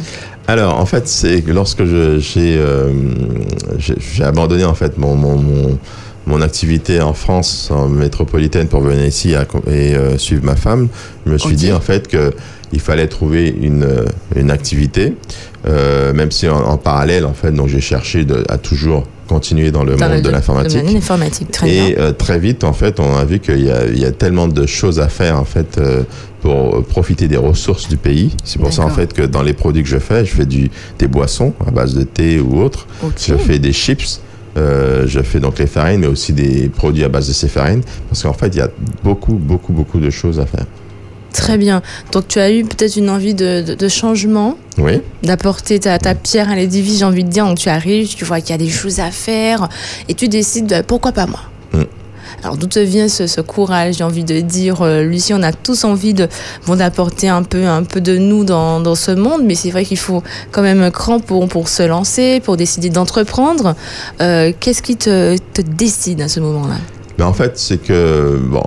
Alors, 0.49 0.79
en 0.79 0.85
fait, 0.87 1.07
c'est 1.07 1.45
lorsque 1.45 1.81
euh, 1.81 2.19
j'ai 3.79 4.23
abandonné 4.23 4.65
en 4.65 4.73
fait 4.73 4.97
mon, 4.97 5.15
mon, 5.15 5.77
mon, 6.25 6.41
activité 6.41 7.01
en 7.01 7.13
France 7.13 7.69
en 7.69 7.87
métropolitaine 7.87 8.67
pour 8.67 8.81
venir 8.81 9.05
ici 9.05 9.35
et 9.67 9.95
euh, 9.95 10.17
suivre 10.17 10.43
ma 10.43 10.55
femme, 10.55 10.87
je 11.27 11.31
me 11.33 11.37
suis 11.37 11.55
dit 11.55 11.71
en 11.71 11.79
fait 11.79 12.07
que 12.07 12.33
il 12.71 12.79
fallait 12.79 13.07
trouver 13.07 13.55
une, 13.61 13.87
une 14.35 14.49
activité, 14.49 15.13
euh, 15.67 16.13
même 16.13 16.31
si 16.31 16.49
en, 16.49 16.77
parallèle 16.77 17.25
en 17.25 17.33
fait, 17.35 17.51
donc 17.51 17.67
j'ai 17.67 17.81
cherché 17.81 18.25
de, 18.25 18.43
à 18.49 18.57
toujours 18.57 19.05
continuer 19.29 19.71
dans 19.71 19.83
le 19.83 19.95
monde 19.95 20.21
de 20.21 20.29
l'informatique. 20.29 20.83
Et 21.69 21.95
très 22.17 22.39
vite, 22.39 22.63
en 22.63 22.73
fait, 22.73 22.99
on 22.99 23.15
a 23.15 23.23
vu 23.23 23.39
qu'il 23.39 23.59
y, 23.59 23.99
y, 23.99 24.05
a 24.05 24.11
tellement 24.11 24.47
de 24.47 24.65
choses 24.65 24.99
à 24.99 25.07
faire, 25.07 25.39
en 25.39 25.45
fait, 25.45 25.79
pour 26.41 26.83
profiter 26.83 27.27
des 27.27 27.37
ressources 27.37 27.87
du 27.87 27.97
pays. 27.97 28.35
C'est 28.43 28.59
pour 28.59 28.73
ça 28.73 28.83
en 28.83 28.89
fait 28.89 29.13
que 29.13 29.21
dans 29.21 29.41
les 29.41 29.53
produits 29.53 29.83
que 29.83 29.89
je 29.89 29.99
fais, 29.99 30.25
je 30.25 30.33
fais 30.33 30.45
du, 30.45 30.69
des 30.97 31.07
boissons 31.07 31.53
à 31.65 31.71
base 31.71 31.93
de 31.93 32.03
thé 32.03 32.39
ou 32.39 32.61
autre. 32.61 32.87
Je 33.17 33.35
fais 33.35 33.59
des 33.59 33.73
chips. 33.73 34.21
Euh, 34.57 35.05
je 35.07 35.21
fais 35.21 35.39
donc 35.39 35.59
les 35.59 35.67
farines, 35.67 36.01
mais 36.01 36.07
aussi 36.07 36.33
des 36.33 36.69
produits 36.69 37.03
à 37.03 37.09
base 37.09 37.27
de 37.27 37.33
ces 37.33 37.47
farines, 37.47 37.81
parce 38.09 38.23
qu'en 38.23 38.33
fait, 38.33 38.47
il 38.47 38.57
y 38.57 38.61
a 38.61 38.69
beaucoup, 39.03 39.33
beaucoup, 39.33 39.73
beaucoup 39.73 39.99
de 39.99 40.09
choses 40.09 40.39
à 40.39 40.45
faire. 40.45 40.65
Très 41.33 41.57
bien. 41.57 41.81
Donc, 42.11 42.27
tu 42.27 42.39
as 42.39 42.51
eu 42.51 42.63
peut-être 42.63 42.95
une 42.95 43.09
envie 43.09 43.33
de, 43.33 43.75
de, 43.77 43.87
changement, 43.87 44.57
oui. 44.77 45.01
d'apporter 45.23 45.79
ta, 45.79 45.99
ta, 45.99 46.15
pierre 46.15 46.49
à 46.49 46.55
l'édifice, 46.55 46.99
j'ai 46.99 47.05
envie 47.05 47.23
de 47.23 47.29
dire. 47.29 47.45
Donc, 47.45 47.57
tu 47.57 47.69
arrives, 47.69 48.13
tu 48.15 48.25
vois 48.25 48.41
qu'il 48.41 48.51
y 48.51 48.53
a 48.53 48.57
des 48.57 48.69
choses 48.69 48.99
à 48.99 49.11
faire, 49.11 49.69
et 50.07 50.13
tu 50.13 50.27
décides, 50.27 50.83
pourquoi 50.87 51.11
pas 51.11 51.27
moi 51.27 51.41
alors 52.43 52.57
d'où 52.57 52.67
te 52.67 52.79
vient 52.79 53.07
ce, 53.09 53.41
courage, 53.41 53.95
j'ai 53.95 54.03
envie 54.03 54.23
de 54.23 54.39
dire, 54.39 54.81
euh, 54.81 55.03
Lucie, 55.03 55.33
on 55.33 55.43
a 55.43 55.51
tous 55.51 55.83
envie 55.83 56.13
de 56.13 56.27
bon, 56.67 56.75
d'apporter 56.75 57.27
un 57.27 57.43
peu, 57.43 57.65
un 57.65 57.83
peu 57.83 58.01
de 58.01 58.17
nous 58.17 58.43
dans, 58.43 58.79
dans 58.79 58.95
ce 58.95 59.11
monde, 59.11 59.41
mais 59.43 59.55
c'est 59.55 59.71
vrai 59.71 59.83
qu'il 59.83 59.97
faut 59.97 60.23
quand 60.51 60.61
même 60.61 60.81
un 60.81 60.91
cran 60.91 61.19
pour, 61.19 61.47
pour 61.47 61.67
se 61.67 61.83
lancer, 61.83 62.39
pour 62.39 62.55
décider 62.55 62.89
d'entreprendre. 62.89 63.75
Euh, 64.21 64.53
qu'est-ce 64.57 64.81
qui 64.81 64.95
te, 64.95 65.37
te 65.53 65.61
décide 65.61 66.21
à 66.21 66.27
ce 66.27 66.39
moment-là? 66.39 66.75
Mais 67.19 67.25
en 67.25 67.33
fait, 67.33 67.57
c'est 67.57 67.77
que 67.77 68.39
bon, 68.41 68.63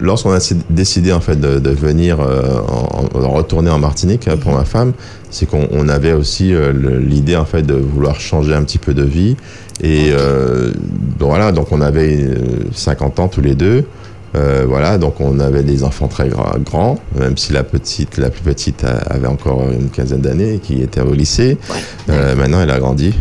lorsqu'on 0.00 0.32
a 0.32 0.40
décidé 0.68 1.12
en 1.12 1.20
fait 1.20 1.40
de, 1.40 1.70
venir 1.70 2.18
en, 2.20 3.30
retourner 3.30 3.70
en 3.70 3.78
Martinique 3.78 4.26
hein, 4.26 4.36
pour 4.36 4.52
ma 4.52 4.64
femme, 4.64 4.92
c'est 5.30 5.46
qu'on 5.46 5.88
avait 5.88 6.12
aussi 6.12 6.52
l'idée 7.00 7.36
en 7.36 7.44
fait 7.44 7.62
de 7.62 7.74
vouloir 7.74 8.20
changer 8.20 8.54
un 8.54 8.64
petit 8.64 8.78
peu 8.78 8.92
de 8.92 9.04
vie. 9.04 9.36
Et 9.82 10.10
voilà, 11.20 11.52
donc 11.52 11.70
on 11.70 11.80
avait 11.80 12.28
50 12.74 13.20
ans 13.20 13.28
tous 13.28 13.40
les 13.40 13.54
deux. 13.54 13.84
Euh, 14.36 14.64
voilà, 14.68 14.98
donc 14.98 15.20
on 15.20 15.40
avait 15.40 15.62
des 15.62 15.82
enfants 15.84 16.08
très 16.08 16.28
grands, 16.28 16.98
même 17.18 17.36
si 17.36 17.52
la 17.52 17.62
petite, 17.62 18.18
la 18.18 18.28
plus 18.28 18.42
petite 18.42 18.84
avait 18.84 19.26
encore 19.26 19.62
une 19.70 19.88
quinzaine 19.88 20.20
d'années, 20.20 20.60
qui 20.62 20.82
était 20.82 21.00
au 21.00 21.14
lycée. 21.14 21.58
Euh, 22.10 22.34
maintenant, 22.36 22.60
elle 22.60 22.70
a 22.70 22.78
grandi. 22.78 23.14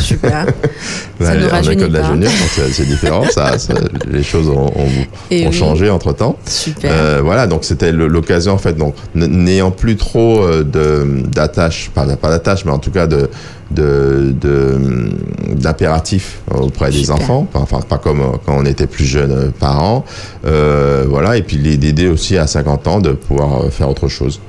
Super. 0.00 0.46
ça 1.20 1.34
elle 1.34 1.44
est 1.44 1.52
en 1.52 1.62
école 1.62 1.90
d'ingénieur, 1.90 2.30
donc 2.30 2.66
c'est 2.72 2.86
différent. 2.86 3.24
Ça, 3.30 3.52
les 4.10 4.22
choses 4.22 4.48
ont, 4.48 4.72
ont, 5.30 5.52
changé 5.52 5.90
entre 5.90 6.12
temps. 6.12 6.36
Super. 6.46 6.90
Euh, 6.92 7.20
voilà, 7.22 7.46
donc 7.46 7.64
c'était 7.64 7.92
l'occasion 7.92 8.52
en 8.52 8.58
fait, 8.58 8.74
donc 8.74 8.94
n'ayant 9.14 9.70
plus 9.70 9.96
trop 9.96 10.44
d'attache, 10.62 11.90
pas, 11.94 12.04
pas 12.16 12.30
d'attache, 12.30 12.64
mais 12.64 12.72
en 12.72 12.78
tout 12.78 12.90
cas 12.90 13.06
de 13.06 13.28
d'impératifs 13.70 16.40
de, 16.50 16.56
auprès 16.56 16.90
des 16.90 17.10
enfants, 17.10 17.46
enfin 17.54 17.80
pas 17.80 17.98
comme 17.98 18.22
quand 18.44 18.56
on 18.56 18.64
était 18.64 18.86
plus 18.86 19.04
jeunes 19.04 19.52
parents, 19.52 20.04
euh, 20.44 21.04
voilà, 21.08 21.36
et 21.36 21.42
puis 21.42 21.56
l'idée 21.56 22.08
aussi 22.08 22.38
à 22.38 22.46
50 22.46 22.86
ans 22.86 23.00
de 23.00 23.10
pouvoir 23.12 23.64
euh, 23.64 23.70
faire 23.70 23.88
autre 23.88 24.06
chose. 24.08 24.40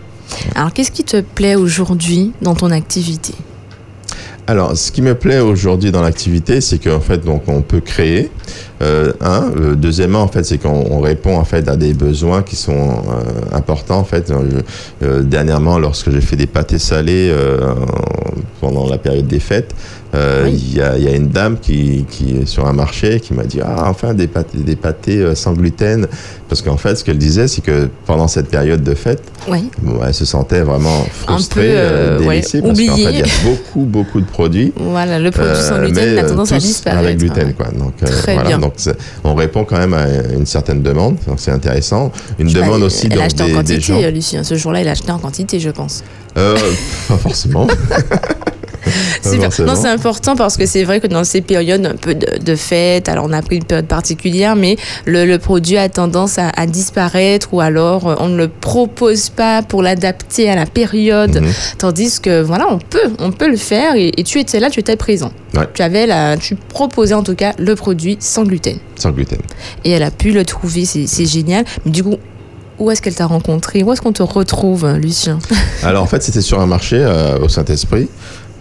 Alors 0.55 0.73
qu'est-ce 0.73 0.91
qui 0.91 1.03
te 1.03 1.21
plaît 1.21 1.55
aujourd'hui 1.55 2.33
dans 2.41 2.55
ton 2.55 2.71
activité? 2.71 3.33
Alors, 4.49 4.77
ce 4.77 4.93
qui 4.93 5.01
me 5.01 5.13
plaît 5.13 5.39
aujourd'hui 5.41 5.91
dans 5.91 6.01
l'activité, 6.01 6.61
c'est 6.61 6.79
qu'en 6.79 7.01
fait, 7.01 7.17
donc, 7.25 7.43
on 7.47 7.61
peut 7.61 7.81
créer. 7.81 8.31
Euh, 8.81 9.11
un, 9.19 9.51
euh, 9.57 9.75
deuxièmement, 9.75 10.21
en 10.21 10.29
fait, 10.29 10.45
c'est 10.45 10.57
qu'on 10.57 11.01
répond 11.01 11.35
en 11.35 11.43
fait 11.43 11.67
à 11.67 11.75
des 11.75 11.93
besoins 11.93 12.43
qui 12.43 12.55
sont 12.55 12.71
euh, 12.71 13.55
importants. 13.55 13.97
En 13.99 14.05
fait, 14.05 14.31
euh, 14.31 15.21
dernièrement, 15.21 15.79
lorsque 15.79 16.11
j'ai 16.11 16.21
fait 16.21 16.37
des 16.37 16.47
pâtés 16.47 16.77
salés 16.77 17.33
pendant 18.61 18.87
la 18.87 18.97
période 18.97 19.27
des 19.27 19.39
fêtes, 19.39 19.75
il 20.13 20.75
y, 20.75 20.81
a, 20.81 20.97
y, 20.97 21.07
a, 21.07 21.15
une 21.15 21.29
dame 21.29 21.57
qui, 21.59 22.05
qui 22.09 22.37
est 22.37 22.45
sur 22.45 22.65
un 22.65 22.73
marché 22.73 23.19
qui 23.19 23.33
m'a 23.33 23.43
dit 23.43 23.59
ah 23.61 23.83
enfin 23.87 24.13
des 24.13 24.27
pâtés, 24.27 24.57
des 24.57 24.75
pâtés 24.75 25.35
sans 25.35 25.53
gluten 25.53 26.07
parce 26.49 26.61
qu'en 26.61 26.77
fait, 26.77 26.95
ce 26.95 27.03
qu'elle 27.03 27.17
disait, 27.17 27.47
c'est 27.47 27.61
que 27.61 27.89
pendant 28.05 28.27
cette 28.27 28.47
période 28.47 28.81
de 28.81 28.93
fête, 28.93 29.21
oui. 29.49 29.69
elle 30.05 30.13
se 30.13 30.23
sentait 30.23 30.61
vraiment 30.61 31.05
frustrée, 31.11 31.71
euh, 31.73 32.19
délaissée, 32.19 32.61
parce 32.61 32.79
qu'en 32.79 32.95
fait, 32.95 33.11
il 33.11 33.19
y 33.19 33.21
a 33.21 33.25
beaucoup, 33.43 33.81
beaucoup 33.81 34.21
de 34.21 34.25
produits. 34.25 34.71
Voilà, 34.77 35.19
le 35.19 35.29
produit 35.31 35.55
sans 35.55 35.79
gluten 35.79 36.17
euh, 36.17 36.21
a 36.21 36.23
tendance 36.23 36.51
à 36.53 36.57
disparaître. 36.57 37.03
Avec 37.03 37.17
gluten, 37.17 37.53
quoi. 37.53 37.67
Donc, 37.67 37.93
euh, 38.01 38.05
Très 38.05 38.35
voilà, 38.35 38.49
bien. 38.49 38.59
donc 38.59 38.75
on 39.25 39.35
répond 39.35 39.65
quand 39.65 39.77
même 39.77 39.93
à 39.93 40.05
une 40.33 40.45
certaine 40.45 40.81
demande, 40.81 41.17
donc 41.27 41.39
c'est 41.39 41.51
intéressant. 41.51 42.11
Une 42.39 42.51
demande 42.51 42.83
aussi 42.83 43.09
elle 43.11 43.17
dans 43.17 43.27
des, 43.27 43.53
en 43.53 43.55
quantité, 43.57 43.75
des 43.75 43.81
gens. 43.81 44.09
Lucien. 44.09 44.43
Ce 44.43 44.55
jour-là, 44.55 44.81
il 44.81 44.87
a 44.87 44.91
acheté 44.91 45.11
en 45.11 45.19
quantité, 45.19 45.59
je 45.59 45.69
pense. 45.69 46.03
Euh, 46.37 46.55
pas 47.09 47.17
forcément. 47.17 47.67
Non, 49.65 49.75
c'est 49.75 49.87
important 49.87 50.35
parce 50.35 50.57
que 50.57 50.65
c'est 50.65 50.83
vrai 50.83 50.99
que 50.99 51.07
dans 51.07 51.23
ces 51.23 51.41
périodes 51.41 51.85
un 51.85 51.95
peu 51.95 52.15
de, 52.15 52.43
de 52.43 52.55
fête, 52.55 53.09
alors 53.09 53.25
on 53.27 53.33
a 53.33 53.41
pris 53.41 53.57
une 53.57 53.63
période 53.63 53.87
particulière, 53.87 54.55
mais 54.55 54.77
le, 55.05 55.37
produit 55.37 55.77
a 55.77 55.89
tendance 55.89 56.37
à, 56.37 56.65
disparaître 56.65 57.53
ou 57.53 57.61
alors 57.61 58.07
euh, 58.07 58.15
on 58.19 58.27
ne 58.27 58.37
le 58.37 58.47
propose 58.47 59.29
pas 59.29 59.61
pour 59.61 59.81
l'adapter 59.81 60.49
à 60.49 60.55
la 60.55 60.65
période. 60.65 61.41
Mhm. 61.41 61.51
Tandis 61.77 62.19
que 62.19 62.41
voilà, 62.41 62.67
on 62.69 62.79
peut, 62.79 63.11
on 63.19 63.31
peut 63.31 63.49
le 63.49 63.57
faire 63.57 63.95
et, 63.95 64.11
tu 64.23 64.39
étais 64.39 64.59
là, 64.59 64.69
tu 64.69 64.79
étais 64.79 64.95
présent. 64.95 65.31
Tu 65.73 65.81
avais 65.81 66.05
la, 66.05 66.37
tu 66.37 66.55
proposais 66.55 67.15
en 67.15 67.23
tout 67.23 67.35
cas 67.35 67.53
le 67.57 67.75
produit 67.75 68.17
sans 68.19 68.43
gluten. 68.43 68.77
Sans 68.95 69.11
gluten. 69.11 69.39
Et 69.83 69.91
elle 69.91 70.03
a 70.03 70.11
pu 70.11 70.31
le 70.31 70.45
trouver, 70.45 70.85
c'est 70.85 71.25
génial. 71.25 71.65
Mais 71.85 71.91
du 71.91 72.03
coup, 72.03 72.17
où 72.79 72.91
est-ce 72.91 73.01
qu'elle 73.01 73.15
t'a 73.15 73.25
rencontré? 73.25 73.83
Où 73.83 73.91
est-ce 73.91 74.01
qu'on 74.01 74.13
te 74.13 74.23
retrouve, 74.23 74.87
Lucien? 74.97 75.39
Alors 75.83 76.03
en 76.03 76.05
fait, 76.05 76.21
c'était 76.21 76.41
sur 76.41 76.59
un 76.59 76.67
marché 76.67 76.97
euh, 76.97 77.39
au 77.39 77.49
Saint-Esprit. 77.49 78.07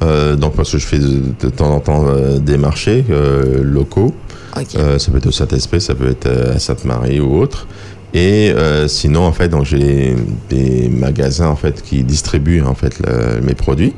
Euh, 0.02 0.36
donc 0.36 0.54
parce 0.54 0.72
que 0.72 0.78
je 0.78 0.86
fais 0.86 0.98
de, 0.98 1.48
temps 1.48 1.74
en 1.74 1.80
temps 1.80 2.04
euh, 2.06 2.38
des 2.38 2.58
marchés 2.58 3.04
euh, 3.10 3.62
locaux. 3.62 4.14
ça 4.54 5.10
peut 5.10 5.18
être 5.18 5.26
au 5.26 5.32
Saint-Esprit, 5.32 5.80
ça 5.80 5.94
peut 5.94 6.08
être 6.08 6.28
à 6.28 6.58
Sainte-Marie 6.58 7.20
ou 7.20 7.38
autre. 7.38 7.66
Et 8.14 8.54
sinon, 8.86 9.24
en 9.26 9.32
fait, 9.32 9.48
donc 9.48 9.66
j'ai 9.66 10.16
des 10.48 10.88
magasins 10.88 11.48
en 11.48 11.56
fait 11.56 11.82
qui 11.82 12.02
distribuent 12.02 12.62
en 12.62 12.74
fait 12.74 13.02
mes 13.42 13.54
produits, 13.54 13.94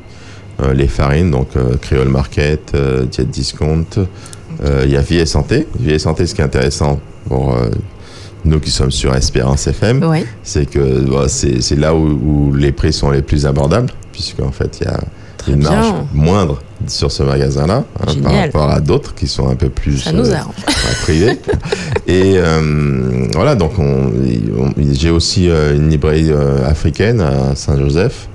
les 0.73 0.87
farines, 0.87 1.31
donc 1.31 1.51
Créole 1.79 2.09
Market, 2.09 2.75
Diet 3.09 3.29
Discount. 3.29 3.85
Il 4.83 4.89
y 4.89 4.97
a 4.97 5.01
Vie 5.01 5.19
et 5.19 5.25
Santé. 5.25 5.67
Vie 5.79 5.93
et 5.93 5.99
Santé, 5.99 6.25
ce 6.27 6.35
qui 6.35 6.41
est 6.41 6.43
intéressant 6.43 6.99
pour 7.29 7.55
nous 8.43 8.59
qui 8.59 8.71
sommes 8.71 8.91
sur 8.91 9.15
Espérance 9.15 9.67
FM, 9.67 10.05
c'est 10.43 10.65
que 10.65 11.05
c'est 11.29 11.79
là 11.79 11.95
où, 11.95 12.49
où, 12.49 12.53
les 12.53 12.73
prix 12.73 12.91
sont 12.91 13.11
les 13.11 13.21
plus 13.21 13.45
abordables, 13.45 13.91
puisque 14.11 14.41
en 14.41 14.51
fait 14.51 14.79
il 14.81 14.87
y 14.87 14.89
a 14.89 14.99
une 15.47 15.63
marge 15.63 15.93
moindre 16.13 16.61
sur 16.87 17.11
ce 17.11 17.23
magasin-là 17.23 17.83
hein, 17.99 18.13
par 18.23 18.33
rapport 18.33 18.69
à 18.69 18.79
d'autres 18.79 19.13
qui 19.15 19.27
sont 19.27 19.47
un 19.49 19.55
peu 19.55 19.69
plus 19.69 20.07
euh, 20.07 20.33
privés. 21.01 21.39
Et 22.07 22.33
euh, 22.37 23.27
voilà, 23.33 23.55
donc 23.55 23.73
j'ai 24.91 25.09
aussi 25.09 25.49
euh, 25.49 25.75
une 25.75 25.89
librairie 25.89 26.31
africaine 26.65 27.21
à 27.21 27.55
Saint-Joseph. 27.55 28.27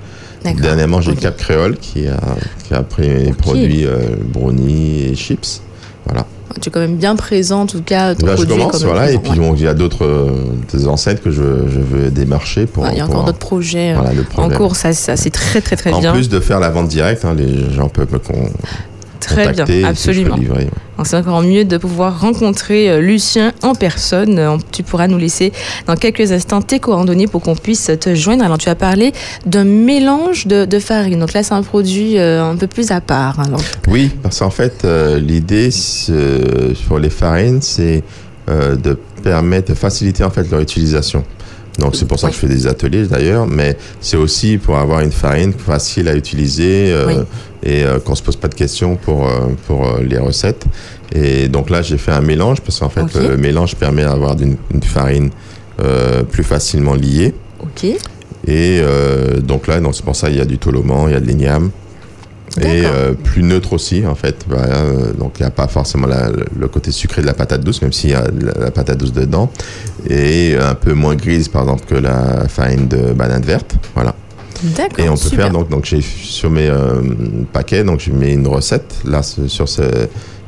Dernièrement, 0.43 1.01
j'ai 1.01 1.15
Cap 1.15 1.37
Créole 1.37 1.75
qui 1.77 2.07
a, 2.07 2.19
qui 2.67 2.73
a 2.75 2.83
pris 2.83 3.09
mes 3.09 3.33
produits 3.33 3.87
brownies 4.31 5.05
et 5.05 5.15
chips. 5.15 5.61
Voilà 6.05 6.27
tu 6.61 6.69
es 6.69 6.71
quand 6.71 6.79
même 6.79 6.97
bien 6.97 7.15
présent 7.15 7.61
en 7.61 7.65
tout 7.65 7.81
cas. 7.81 8.15
Ton 8.15 8.25
bah, 8.25 8.35
je 8.37 8.45
commence, 8.45 8.83
voilà, 8.83 9.11
et 9.11 9.17
puis 9.17 9.31
il 9.33 9.61
y 9.61 9.67
a 9.67 9.73
d'autres 9.73 10.05
euh, 10.05 10.87
enseignes 10.87 11.17
que 11.17 11.31
je, 11.31 11.41
je, 11.41 11.79
veux 11.79 12.11
démarcher 12.11 12.65
pour. 12.65 12.87
Il 12.87 12.97
y 12.97 13.01
a 13.01 13.05
encore 13.05 13.25
d'autres 13.25 13.37
projets 13.37 13.93
euh, 13.93 14.23
en 14.37 14.49
cours, 14.49 14.75
ça, 14.75 14.93
ça 14.93 15.17
c'est 15.17 15.31
très 15.31 15.61
très 15.61 15.75
très 15.75 15.91
bien. 15.91 16.11
En 16.11 16.13
plus 16.13 16.29
de 16.29 16.39
faire 16.39 16.59
la 16.59 16.69
vente 16.69 16.87
directe, 16.87 17.25
hein, 17.25 17.35
les 17.35 17.71
gens 17.73 17.89
peuvent 17.89 18.19
Très 19.35 19.53
bien, 19.53 19.87
absolument. 19.87 20.37
C'est 21.03 21.17
encore 21.17 21.41
mieux 21.41 21.65
de 21.65 21.77
pouvoir 21.77 22.21
rencontrer 22.21 22.89
euh, 22.89 23.01
Lucien 23.01 23.51
en 23.63 23.75
personne. 23.75 24.39
Euh, 24.39 24.57
tu 24.71 24.81
pourras 24.81 25.07
nous 25.07 25.17
laisser 25.17 25.51
dans 25.87 25.95
quelques 25.95 26.31
instants 26.31 26.61
tes 26.61 26.79
coordonnées 26.79 27.27
pour 27.27 27.41
qu'on 27.41 27.55
puisse 27.55 27.91
te 27.99 28.15
joindre. 28.15 28.45
Alors, 28.45 28.57
tu 28.57 28.69
as 28.69 28.75
parlé 28.75 29.11
d'un 29.45 29.65
mélange 29.65 30.47
de, 30.47 30.79
farine. 30.79 31.19
Donc 31.19 31.33
là, 31.33 31.43
c'est 31.43 31.53
un 31.53 31.63
produit 31.63 32.17
euh, 32.17 32.43
un 32.43 32.55
peu 32.55 32.67
plus 32.67 32.91
à 32.91 33.01
part. 33.01 33.37
Oui, 33.87 34.11
parce 34.23 34.39
qu'en 34.39 34.49
fait, 34.49 34.85
l'idée 35.17 35.69
pour 36.87 36.99
les 36.99 37.09
farines, 37.09 37.61
c'est 37.61 38.03
de 38.47 38.97
permettre, 39.23 39.69
de 39.69 39.77
faciliter 39.77 40.23
en 40.23 40.29
fait 40.29 40.49
leur 40.49 40.59
utilisation. 40.59 41.23
Donc 41.79 41.95
c'est 41.95 42.07
pour 42.07 42.19
ça 42.19 42.29
que 42.29 42.33
je 42.33 42.39
fais 42.39 42.47
des 42.47 42.67
ateliers 42.67 43.05
d'ailleurs, 43.05 43.47
mais 43.47 43.77
c'est 43.99 44.17
aussi 44.17 44.57
pour 44.57 44.77
avoir 44.77 45.01
une 45.01 45.11
farine 45.11 45.53
facile 45.53 46.07
à 46.07 46.15
utiliser 46.15 46.91
euh, 46.91 47.23
et 47.63 47.83
euh, 47.83 47.99
qu'on 47.99 48.15
se 48.15 48.23
pose 48.23 48.37
pas 48.37 48.47
de 48.47 48.55
questions 48.55 48.95
pour, 48.95 49.27
euh, 49.27 49.49
pour 49.67 49.97
les 49.99 50.17
recettes. 50.17 50.65
Et 51.13 51.47
donc 51.47 51.69
là 51.69 51.81
j'ai 51.81 51.97
fait 51.97 52.11
un 52.11 52.21
mélange 52.21 52.61
parce 52.61 52.79
qu'en 52.79 52.89
fait 52.89 53.13
le 53.15 53.37
mélange 53.37 53.75
permet 53.75 54.03
d'avoir 54.03 54.35
une, 54.39 54.57
farine 54.83 55.29
plus 56.31 56.43
facilement 56.43 56.95
liée. 56.95 57.33
Ok. 57.59 57.85
Et 58.47 58.81
donc 59.41 59.67
là 59.67 59.79
c'est 59.91 60.05
pour 60.05 60.15
ça 60.15 60.29
il 60.29 60.37
y 60.37 60.41
a 60.41 60.45
du 60.45 60.57
toloman, 60.57 61.07
il 61.07 61.13
y 61.13 61.15
a 61.15 61.19
de 61.19 61.27
l'igname 61.27 61.71
et 62.61 62.85
euh, 62.85 63.13
plus 63.13 63.43
neutre 63.43 63.73
aussi 63.73 64.05
en 64.05 64.15
fait. 64.15 64.45
Euh, 64.51 65.13
donc 65.13 65.33
il 65.39 65.43
n'y 65.43 65.47
a 65.47 65.51
pas 65.51 65.67
forcément 65.67 66.07
le 66.57 66.67
côté 66.67 66.91
sucré 66.91 67.21
de 67.21 67.27
la 67.27 67.33
patate 67.33 67.61
douce, 67.61 67.81
même 67.81 67.93
s'il 67.93 68.11
y 68.11 68.13
a 68.13 68.23
la, 68.59 68.71
patate 68.71 68.97
douce 68.97 69.13
dedans, 69.13 69.51
et 70.09 70.55
un 70.55 70.75
peu 70.75 70.93
moins 70.93 71.15
grise 71.15 71.49
par 71.49 71.63
exemple 71.63 71.85
que 71.85 71.95
la 71.95 72.47
farine 72.47 72.87
de 72.87 73.13
banane 73.13 73.43
verte. 73.43 73.75
Voilà. 73.93 74.15
Et 74.97 75.09
on 75.09 75.17
peut 75.17 75.29
faire 75.29 75.51
donc 75.51 75.69
donc 75.69 75.85
j'ai 75.85 76.01
sur 76.01 76.49
mes 76.49 76.67
euh, 76.67 77.01
paquets 77.51 77.83
donc 77.83 77.99
je 77.99 78.11
mets 78.11 78.33
une 78.33 78.47
recette 78.47 78.95
là 79.03 79.21
sur 79.21 79.67
ce 79.67 79.81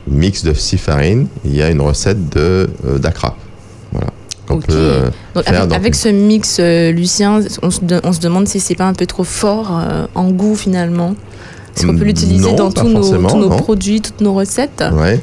mix 0.07 0.43
de 0.45 0.53
six 0.53 0.77
farines 0.77 1.27
il 1.43 1.53
y 1.53 1.61
a 1.61 1.69
une 1.69 1.81
recette 1.81 2.29
de 2.29 2.69
d'acra 2.99 3.35
voilà 3.91 4.07
donc, 4.47 4.63
avec, 5.73 5.93
ce 5.93 6.07
mix, 6.07 6.57
Lucien, 6.61 7.41
on 7.61 7.69
se, 7.69 7.79
on 8.01 8.13
se, 8.13 8.21
demande 8.21 8.47
si 8.47 8.61
c'est 8.61 8.75
pas 8.75 8.87
un 8.87 8.93
peu 8.93 9.05
trop 9.05 9.25
fort 9.25 9.77
en 10.15 10.31
goût 10.31 10.55
finalement. 10.55 11.15
Est-ce 11.77 11.85
qu'on 11.85 11.97
peut 11.97 12.05
l'utiliser 12.05 12.53
dans 12.53 12.71
tous 12.71 12.87
nos, 12.87 13.49
produits, 13.49 14.01
toutes 14.01 14.21
nos 14.21 14.33
recettes 14.33 14.83
ouais. 14.93 15.21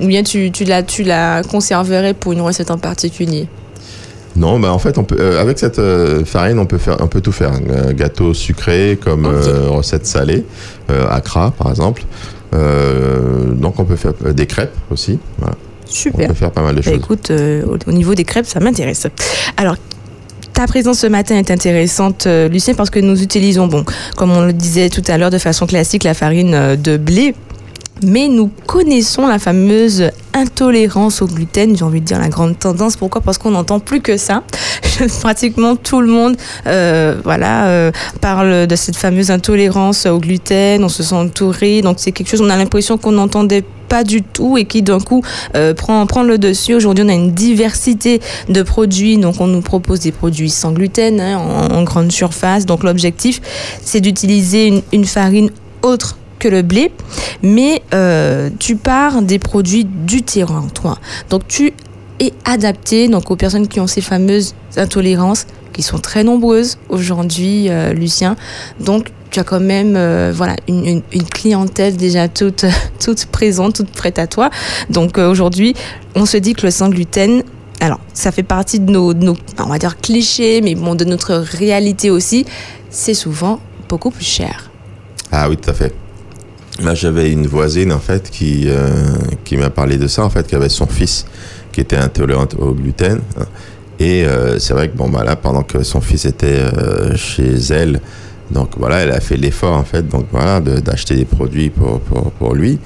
Ou 0.00 0.06
bien 0.06 0.22
tu, 0.22 0.50
tu, 0.52 0.64
la, 0.64 0.82
tu 0.82 1.02
la 1.02 1.42
conserverais 1.42 2.14
pour 2.14 2.32
une 2.32 2.40
recette 2.40 2.70
en 2.70 2.78
particulier 2.78 3.48
non, 4.36 4.60
bah 4.60 4.70
en 4.70 4.78
fait, 4.78 4.98
on 4.98 5.04
peut, 5.04 5.16
euh, 5.18 5.40
avec 5.40 5.58
cette 5.58 5.78
euh, 5.78 6.22
farine, 6.24 6.58
on 6.58 6.66
peut 6.66 6.78
faire 6.78 6.98
tout 7.22 7.32
faire. 7.32 7.52
Un 7.52 7.92
gâteau 7.94 8.34
sucré 8.34 8.98
comme 9.02 9.24
euh, 9.24 9.70
recette 9.70 10.06
salée, 10.06 10.44
accra 11.10 11.52
par 11.52 11.70
exemple. 11.70 12.04
donc 12.52 13.78
on 13.78 13.84
peut 13.84 13.96
faire 13.96 14.12
des 14.12 14.46
crêpes 14.46 14.74
aussi. 14.90 15.18
Super. 15.86 16.26
On 16.26 16.28
peut 16.28 16.34
faire 16.34 16.50
pas 16.50 16.62
mal 16.62 16.74
de 16.74 16.80
bah, 16.82 16.90
choses. 16.90 16.98
Écoute, 16.98 17.32
au 17.86 17.92
niveau 17.92 18.14
des 18.14 18.24
crêpes, 18.24 18.46
ça 18.46 18.60
m'intéresse. 18.60 19.06
Alors, 19.56 19.76
ta 20.56 20.66
présence 20.66 21.00
ce 21.00 21.06
matin 21.06 21.36
est 21.36 21.50
intéressante, 21.50 22.26
euh, 22.26 22.48
Lucien, 22.48 22.72
parce 22.72 22.88
que 22.88 22.98
nous 22.98 23.22
utilisons, 23.22 23.66
bon, 23.66 23.84
comme 24.16 24.32
on 24.32 24.40
le 24.40 24.54
disait 24.54 24.88
tout 24.88 25.02
à 25.06 25.18
l'heure, 25.18 25.28
de 25.28 25.36
façon 25.36 25.66
classique, 25.66 26.02
la 26.02 26.14
farine 26.14 26.54
euh, 26.54 26.76
de 26.76 26.96
blé 26.96 27.34
mais 28.02 28.28
nous 28.28 28.50
connaissons 28.66 29.26
la 29.26 29.38
fameuse 29.38 30.10
intolérance 30.34 31.22
au 31.22 31.26
gluten, 31.26 31.76
j'ai 31.76 31.84
envie 31.84 32.00
de 32.00 32.06
dire 32.06 32.18
la 32.18 32.28
grande 32.28 32.58
tendance. 32.58 32.96
Pourquoi? 32.96 33.22
Parce 33.22 33.38
qu'on 33.38 33.52
n'entend 33.52 33.80
plus 33.80 34.00
que 34.00 34.16
ça. 34.16 34.42
Pratiquement 35.20 35.76
tout 35.76 36.00
le 36.00 36.08
monde 36.08 36.36
euh, 36.66 37.16
voilà, 37.24 37.66
euh, 37.66 37.90
parle 38.20 38.66
de 38.66 38.76
cette 38.76 38.96
fameuse 38.96 39.30
intolérance 39.30 40.06
au 40.06 40.18
gluten, 40.18 40.84
on 40.84 40.88
se 40.88 41.02
sent 41.02 41.14
entouré, 41.14 41.82
donc 41.82 41.96
c'est 41.98 42.12
quelque 42.12 42.28
chose, 42.28 42.42
on 42.42 42.50
a 42.50 42.56
l'impression 42.56 42.98
qu'on 42.98 43.12
n'entendait 43.12 43.64
pas 43.88 44.04
du 44.04 44.22
tout 44.22 44.58
et 44.58 44.64
qui 44.64 44.82
d'un 44.82 45.00
coup 45.00 45.22
euh, 45.54 45.72
prend, 45.72 46.04
prend 46.06 46.22
le 46.22 46.38
dessus. 46.38 46.74
Aujourd'hui, 46.74 47.04
on 47.06 47.08
a 47.08 47.14
une 47.14 47.32
diversité 47.32 48.20
de 48.48 48.62
produits, 48.62 49.16
donc 49.16 49.40
on 49.40 49.46
nous 49.46 49.62
propose 49.62 50.00
des 50.00 50.12
produits 50.12 50.50
sans 50.50 50.72
gluten 50.72 51.20
hein, 51.20 51.38
en, 51.38 51.82
grande 51.84 52.10
surface. 52.10 52.66
Donc 52.66 52.82
l'objectif, 52.82 53.40
c'est 53.82 54.00
d'utiliser 54.00 54.66
une, 54.66 54.82
une 54.92 55.04
farine 55.04 55.50
autre 55.82 56.16
que 56.38 56.48
le 56.48 56.62
blé, 56.62 56.92
mais 57.42 57.82
euh, 57.94 58.50
tu 58.58 58.76
pars 58.76 59.22
des 59.22 59.38
produits 59.38 59.84
du 59.84 60.22
terrain, 60.22 60.66
toi. 60.74 60.98
Donc 61.30 61.46
tu 61.48 61.72
es 62.20 62.32
adapté 62.44 63.08
donc 63.08 63.30
aux 63.30 63.36
personnes 63.36 63.68
qui 63.68 63.80
ont 63.80 63.86
ces 63.86 64.00
fameuses 64.00 64.54
intolérances 64.76 65.46
qui 65.72 65.82
sont 65.82 65.98
très 65.98 66.24
nombreuses 66.24 66.78
aujourd'hui, 66.88 67.66
euh, 67.68 67.92
Lucien. 67.92 68.36
Donc 68.80 69.12
tu 69.30 69.40
as 69.40 69.44
quand 69.44 69.60
même 69.60 69.94
euh, 69.96 70.32
voilà 70.34 70.56
une, 70.68 71.02
clientèle 71.34 71.96
déjà 71.96 72.28
toute 72.28 72.64
toute 73.04 73.26
présente, 73.26 73.74
toute 73.74 73.90
prête 73.90 74.18
à 74.18 74.26
toi. 74.26 74.50
Donc 74.88 75.18
aujourd'hui, 75.18 75.74
on 76.14 76.24
se 76.24 76.38
dit 76.38 76.54
que 76.54 76.62
le 76.62 76.70
sans 76.70 76.88
gluten 76.88 77.42
alors, 77.80 78.00
ça 78.14 78.32
fait 78.32 78.42
partie 78.42 78.80
de 78.80 78.90
nos, 78.90 79.12
de 79.12 79.22
nos, 79.22 79.36
on 79.58 79.68
va 79.68 79.78
dire 79.78 79.98
clichés, 79.98 80.62
mais 80.62 80.74
bon, 80.74 80.94
de 80.94 81.04
notre 81.04 81.34
réalité 81.34 82.10
aussi. 82.10 82.46
C'est 82.88 83.14
souvent 83.14 83.60
beaucoup 83.88 84.10
plus 84.10 84.24
cher. 84.24 84.70
Ah 85.30 85.48
oui, 85.48 85.56
tout 85.56 85.70
à 85.70 85.74
fait. 85.74 85.94
Là, 86.82 86.94
j'avais 86.94 87.32
une 87.32 87.46
voisine 87.46 87.92
en 87.92 87.98
fait 87.98 88.30
qui 88.30 88.64
euh, 88.66 88.88
qui 89.44 89.56
m'a 89.56 89.70
parlé 89.70 89.96
de 89.96 90.06
ça 90.08 90.24
en 90.24 90.30
fait, 90.30 90.46
qui 90.46 90.54
avait 90.54 90.68
son 90.68 90.86
fils 90.86 91.24
qui 91.72 91.80
était 91.80 91.96
intolérant 91.96 92.46
au 92.58 92.72
gluten. 92.72 93.20
Hein. 93.38 93.44
Et 93.98 94.26
euh, 94.26 94.58
c'est 94.58 94.74
vrai 94.74 94.88
que 94.88 94.96
bon 94.96 95.08
bah 95.08 95.24
là, 95.24 95.36
pendant 95.36 95.62
que 95.62 95.82
son 95.82 96.02
fils 96.02 96.26
était 96.26 96.58
euh, 96.58 97.16
chez 97.16 97.54
elle, 97.70 98.00
donc 98.50 98.70
voilà, 98.76 98.98
elle 98.98 99.12
a 99.12 99.20
fait 99.20 99.38
l'effort 99.38 99.74
en 99.74 99.84
fait, 99.84 100.06
donc 100.06 100.26
voilà, 100.30 100.60
d'acheter 100.60 101.16
des 101.16 101.24
produits 101.24 101.70
pour 101.70 102.00
pour, 102.00 102.30
pour 102.32 102.54
lui, 102.54 102.78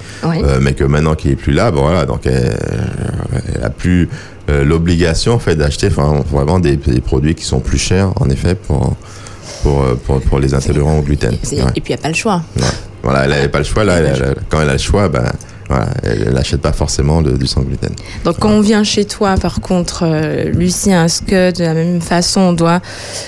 mais 0.61 0.73
que 0.73 0.85
maintenant 0.85 1.15
qu'il 1.15 1.31
est 1.31 1.35
plus 1.35 1.53
là, 1.53 1.69
bon 1.69 1.81
voilà, 1.81 2.05
donc 2.05 2.25
elle, 2.25 2.57
elle 3.53 3.63
a 3.63 3.69
plus 3.69 4.09
l'obligation 4.47 5.33
en 5.33 5.39
fait 5.39 5.55
d'acheter 5.55 5.89
vraiment 5.89 6.59
des, 6.59 6.77
des, 6.77 6.99
produits 6.99 7.35
qui 7.35 7.45
sont 7.45 7.59
plus 7.59 7.77
chers 7.77 8.11
en 8.19 8.29
effet 8.29 8.55
pour 8.55 8.95
pour, 9.61 9.85
pour, 10.05 10.19
pour 10.21 10.39
les 10.39 10.53
intolérants 10.55 10.97
au 10.97 11.01
gluten. 11.03 11.33
Et 11.75 11.81
puis 11.81 11.93
il 11.93 11.93
n'y 11.93 11.93
a 11.93 11.97
pas 11.97 12.09
le 12.09 12.15
choix. 12.15 12.41
Voilà, 13.03 13.23
elle 13.25 13.31
n'avait 13.31 13.49
pas 13.49 13.59
le 13.59 13.63
choix. 13.63 13.83
Là, 13.83 13.99
quand 14.49 14.61
elle 14.61 14.69
a 14.69 14.73
le 14.73 14.77
choix, 14.77 15.09
ben, 15.09 15.31
voilà, 15.71 15.87
elle 16.03 16.33
n'achète 16.33 16.61
pas 16.61 16.73
forcément 16.73 17.21
du 17.21 17.47
sans 17.47 17.61
gluten. 17.61 17.91
Donc 18.25 18.39
quand 18.39 18.49
on 18.49 18.59
vient 18.59 18.83
chez 18.83 19.05
toi, 19.05 19.35
par 19.35 19.61
contre, 19.61 20.03
euh, 20.05 20.51
Lucien, 20.51 21.05
est-ce 21.05 21.21
que 21.21 21.55
de 21.57 21.63
la 21.63 21.73
même 21.73 22.01
façon, 22.01 22.41
on 22.41 22.53
doit 22.53 22.81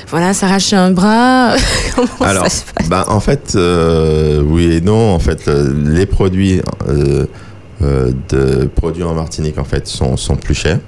voilà, 0.09 0.33
s'arracher 0.33 0.75
un 0.75 0.91
bras 0.91 1.55
Comment 1.95 2.07
Alors, 2.19 2.43
ça 2.43 2.49
se 2.49 2.63
passe 2.65 2.89
ben, 2.89 3.05
en 3.07 3.21
fait, 3.21 3.53
euh, 3.55 4.41
oui 4.45 4.73
et 4.73 4.81
non. 4.81 5.13
En 5.13 5.19
fait, 5.19 5.47
euh, 5.47 5.73
les 5.85 6.05
produits 6.05 6.61
de 6.89 8.65
produits 8.75 9.03
en 9.03 9.13
Martinique, 9.13 9.57
en 9.57 9.63
fait, 9.63 9.87
sont, 9.87 10.17
sont 10.17 10.35
plus 10.35 10.55
chers. 10.55 10.79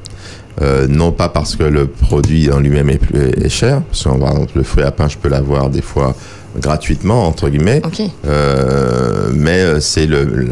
non 0.90 1.14
pas 1.14 1.30
parce 1.30 1.56
que 1.56 1.64
le 1.64 1.88
produit 1.88 2.52
en 2.52 2.60
lui-même 2.60 2.90
est, 2.90 2.98
plus, 2.98 3.30
est 3.30 3.50
cher, 3.50 3.82
parce 3.82 4.04
que 4.04 4.10
par 4.10 4.32
exemple 4.32 4.52
le 4.56 4.64
fruit 4.64 4.84
à 4.84 4.92
pain, 4.92 5.08
je 5.08 5.18
peux 5.18 5.30
l'avoir 5.30 5.70
des 5.70 5.82
fois 5.82 6.16
gratuitement 6.60 7.28
entre 7.28 7.50
guillemets. 7.50 7.82
Euh, 8.26 9.30
mais 9.34 9.60
euh, 9.60 9.80
c'est 9.80 10.06
le, 10.06 10.50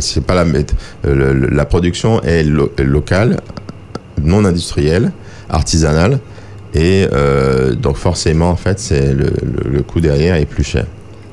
c'est 0.00 0.24
pas 0.24 0.34
la 0.34 0.44
la 1.04 1.64
production 1.64 2.22
est 2.22 2.44
locale 2.44 3.40
non 4.22 4.44
industrielle 4.44 5.12
artisanale. 5.48 6.20
Et 6.74 7.06
euh, 7.12 7.74
donc 7.74 7.96
forcément 7.96 8.50
en 8.50 8.56
fait 8.56 8.80
c'est 8.80 9.12
le, 9.12 9.32
le, 9.64 9.82
coût 9.82 10.00
derrière 10.00 10.34
est 10.34 10.44
plus 10.44 10.64
cher. 10.64 10.86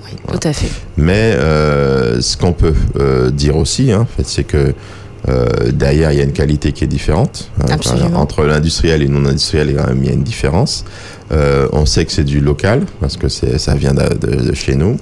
Oui, 0.06 0.16
tout 0.28 0.48
à 0.48 0.54
fait. 0.54 0.70
Mais 0.98 1.32
ce 1.34 2.38
qu'on 2.38 2.54
peut 2.54 2.76
dire 3.32 3.58
aussi 3.58 3.92
hein, 3.92 4.02
en 4.02 4.06
fait 4.06 4.28
c'est 4.28 4.44
que 4.44 4.74
derrière, 5.72 6.12
il 6.12 6.18
y 6.18 6.22
a 6.22 6.24
une 6.24 6.34
qualité 6.34 6.72
qui 6.72 6.84
est 6.84 6.88
différente. 6.88 7.52
Hein, 7.62 7.78
entre 8.16 8.44
l'industriel 8.44 9.02
et 9.02 9.08
non 9.08 9.26
industriel, 9.26 9.70
il 9.70 9.76
y 9.76 9.78
a 9.78 9.84
quand 9.84 9.90
même 9.90 10.04
il 10.04 10.08
y 10.08 10.12
a 10.12 10.14
une 10.14 10.24
différence. 10.24 10.84
Euh, 11.32 11.68
on 11.72 11.86
sait 11.86 12.06
que 12.06 12.12
c'est 12.12 12.24
du 12.24 12.40
local 12.40 12.84
parce 13.00 13.18
que 13.18 13.30
ça 13.30 13.76
vient 13.76 13.94
de, 13.94 14.54
chez 14.54 14.76
nous. 14.76 14.98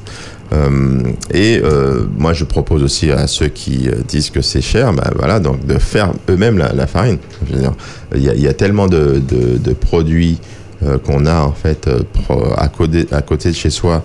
Euh, 0.51 1.01
et 1.31 1.61
euh, 1.63 2.05
moi, 2.17 2.33
je 2.33 2.43
propose 2.43 2.83
aussi 2.83 3.11
à 3.11 3.27
ceux 3.27 3.47
qui 3.47 3.89
disent 4.07 4.29
que 4.29 4.41
c'est 4.41 4.61
cher, 4.61 4.93
bah, 4.93 5.11
voilà, 5.15 5.39
donc 5.39 5.65
de 5.65 5.77
faire 5.77 6.11
eux-mêmes 6.29 6.57
la, 6.57 6.87
farine. 6.87 7.17
il 8.15 8.23
y, 8.23 8.47
a, 8.47 8.53
tellement 8.53 8.87
de, 8.87 9.21
produits 9.79 10.39
qu'on 11.05 11.25
a 11.25 11.41
en 11.41 11.51
fait 11.51 11.89
à, 12.57 12.67
côté, 12.67 13.05
à 13.11 13.21
côté 13.21 13.49
de 13.49 13.55
chez 13.55 13.69
soi 13.69 14.03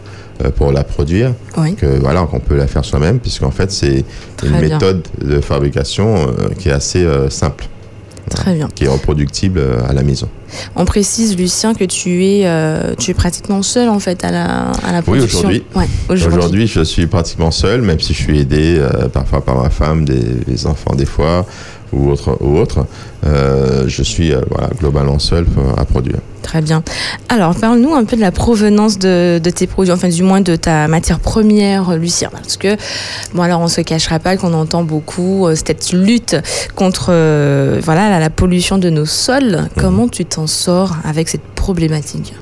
pour 0.56 0.72
la 0.72 0.82
produire 0.82 1.32
que 1.76 1.86
voilà 2.00 2.22
qu'on 2.22 2.40
peut 2.40 2.56
la 2.56 2.66
faire 2.66 2.84
soi-même 2.84 3.20
puisqu'en 3.20 3.52
fait 3.52 3.70
c'est 3.70 4.04
une 4.42 4.58
méthode 4.58 5.06
de 5.22 5.40
fabrication 5.40 6.26
qui 6.58 6.70
est 6.70 6.72
assez 6.72 7.06
simple. 7.30 7.66
Très 8.28 8.54
bien. 8.54 8.68
Qui 8.74 8.84
est 8.84 8.88
reproductible 8.88 9.62
à 9.88 9.92
la 9.92 10.02
maison. 10.02 10.28
On 10.76 10.84
précise, 10.84 11.36
Lucien, 11.36 11.74
que 11.74 11.84
tu 11.84 12.24
es, 12.24 12.42
euh, 12.44 12.94
tu 12.98 13.10
es 13.10 13.14
pratiquement 13.14 13.62
seul 13.62 13.88
en 13.88 13.98
fait 13.98 14.24
à 14.24 14.30
la, 14.30 14.70
à 14.86 14.92
la 14.92 15.02
production. 15.02 15.48
Oui, 15.48 15.62
aujourd'hui. 16.08 16.38
aujourd'hui. 16.38 16.66
je 16.66 16.82
suis 16.82 17.06
pratiquement 17.06 17.50
seul, 17.50 17.82
même 17.82 18.00
si 18.00 18.14
je 18.14 18.18
suis 18.18 18.40
aidé 18.40 18.76
euh, 18.78 19.08
parfois 19.08 19.44
par 19.44 19.60
ma 19.60 19.70
femme, 19.70 20.04
des, 20.04 20.66
enfants 20.66 20.94
des 20.94 21.06
fois, 21.06 21.46
ou 21.92 22.10
autre. 22.10 22.36
Ou 22.40 22.58
autre. 22.58 22.86
Euh, 23.26 23.84
je 23.86 24.02
suis 24.02 24.32
voilà, 24.50 24.68
globalement 24.78 25.18
seul 25.18 25.46
à 25.76 25.84
produire. 25.84 26.18
Très 26.42 26.60
bien. 26.60 26.82
Alors, 27.30 27.54
parle-nous 27.54 27.94
un 27.94 28.04
peu 28.04 28.16
de 28.16 28.20
la 28.20 28.30
provenance 28.30 28.98
de, 28.98 29.40
tes 29.54 29.66
produits, 29.66 29.92
enfin 29.92 30.08
du 30.08 30.22
moins 30.22 30.42
de 30.42 30.56
ta 30.56 30.88
matière 30.88 31.18
première, 31.18 31.96
Lucien. 31.96 32.28
Parce 32.30 32.58
que, 32.58 32.76
bon, 33.32 33.42
alors 33.42 33.60
on 33.60 33.68
se 33.68 33.80
cachera 33.80 34.18
pas 34.18 34.36
qu'on 34.36 34.52
entend 34.52 34.82
beaucoup 34.82 35.48
cette 35.54 35.92
lutte 35.92 36.36
contre 36.74 37.06
voilà, 37.80 38.18
la, 38.18 38.30
pollution 38.30 38.76
de 38.76 38.90
nos 38.90 39.06
sols. 39.06 39.56
Mhm. 39.56 39.68
Comment 39.78 40.08
tu 40.08 40.24
t'en 40.24 40.43
sort 40.46 40.96
avec 41.04 41.28
cette 41.28 41.42
problématique 41.54 42.34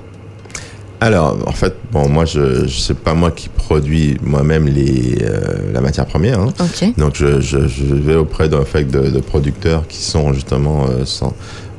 alors, 1.02 1.36
en 1.46 1.52
fait, 1.52 1.74
bon, 1.90 2.08
moi, 2.08 2.24
je, 2.26 2.68
je 2.68 2.78
sais 2.78 2.94
pas 2.94 3.12
moi 3.12 3.32
qui 3.32 3.48
produis 3.48 4.18
moi-même 4.22 4.68
les 4.68 5.18
euh, 5.22 5.72
la 5.72 5.80
matière 5.80 6.06
première. 6.06 6.38
Hein. 6.38 6.52
Donc, 6.96 7.16
je, 7.16 7.40
je, 7.40 7.58
vais 7.58 8.14
auprès 8.14 8.48
d'un 8.48 8.64
fait 8.64 8.84
de, 8.84 9.18
producteurs 9.18 9.88
qui 9.88 10.00
sont 10.00 10.32
justement 10.32 10.86
euh, 10.86 11.04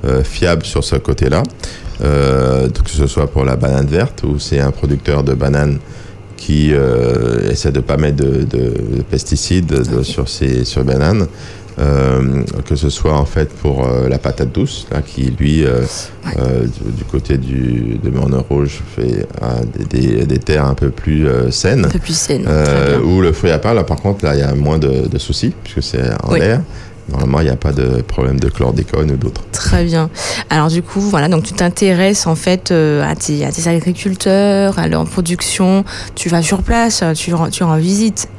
euh, 0.03 0.23
fiables 0.25 0.65
sur 0.65 0.83
ce 0.83 0.97
côté-là, 0.97 1.41
que 2.01 2.89
ce 2.89 3.07
soit 3.07 3.27
pour 3.27 3.45
la 3.45 3.55
banane 3.55 3.87
verte 3.87 4.23
ou 4.23 4.39
c'est 4.39 4.59
un 4.59 4.71
producteur 4.71 5.23
de 5.23 5.33
bananes 5.33 5.79
qui 6.35 6.73
essaie 7.49 7.71
de 7.71 7.79
pas 7.79 7.95
mettre 7.95 8.17
de, 8.17 8.73
pesticides 9.09 10.03
sur 10.03 10.27
ses 10.27 10.65
sur 10.65 10.83
bananes. 10.83 11.27
Euh, 11.79 12.43
que 12.65 12.75
ce 12.75 12.89
soit 12.89 13.17
en 13.17 13.25
fait 13.25 13.49
pour 13.49 13.87
euh, 13.87 14.07
la 14.07 14.19
patate 14.19 14.51
douce, 14.51 14.85
là, 14.91 15.01
qui 15.01 15.33
lui, 15.39 15.65
euh, 15.65 15.81
du, 16.95 17.03
côté 17.03 17.37
du, 17.37 17.97
de 18.01 18.09
Morne 18.11 18.35
Rouge, 18.35 18.81
fait 18.95 19.27
des, 19.89 20.25
des, 20.25 20.37
terres 20.37 20.65
un 20.65 20.75
peu 20.75 20.89
plus 20.89 21.27
saines. 21.49 21.85
Un 21.85 21.89
peu 21.89 21.99
plus 21.99 22.17
saines. 22.17 22.47
ou 23.03 23.21
le 23.21 23.31
fruit 23.31 23.51
à 23.51 23.57
pain, 23.57 23.73
là 23.73 23.83
par 23.83 23.97
contre, 23.97 24.23
là 24.25 24.35
il 24.35 24.39
y 24.39 24.43
a 24.43 24.53
moins 24.53 24.77
de, 24.77 25.07
de 25.07 25.17
soucis, 25.17 25.53
puisque 25.63 25.83
c'est 25.83 26.03
en 26.23 26.33
l'air. 26.33 26.61
Normalement, 27.09 27.41
il 27.41 27.45
n'y 27.45 27.49
a 27.49 27.57
pas 27.57 27.73
de 27.73 28.01
problème 28.01 28.39
de 28.39 28.47
chlordécone 28.47 29.11
ou 29.11 29.17
d'autres. 29.17 29.43
Très 29.51 29.83
bien. 29.83 30.09
Alors 30.49 30.69
du 30.69 30.81
coup, 30.81 31.01
voilà, 31.01 31.27
donc 31.27 31.43
tu 31.43 31.51
t'intéresses 31.51 32.27
en 32.27 32.35
fait 32.35 32.71
à, 32.71 33.13
tes, 33.15 33.43
à, 33.43 33.51
tes, 33.51 33.67
agriculteurs, 33.67 34.79
à 34.79 34.87
leur 34.87 35.03
production. 35.05 35.83
Tu 36.15 36.29
vas 36.29 36.41
sur 36.41 36.63
place, 36.63 37.03
tu, 37.15 37.33
tu 37.51 37.63
rends 37.63 37.77
visite. 37.77 38.29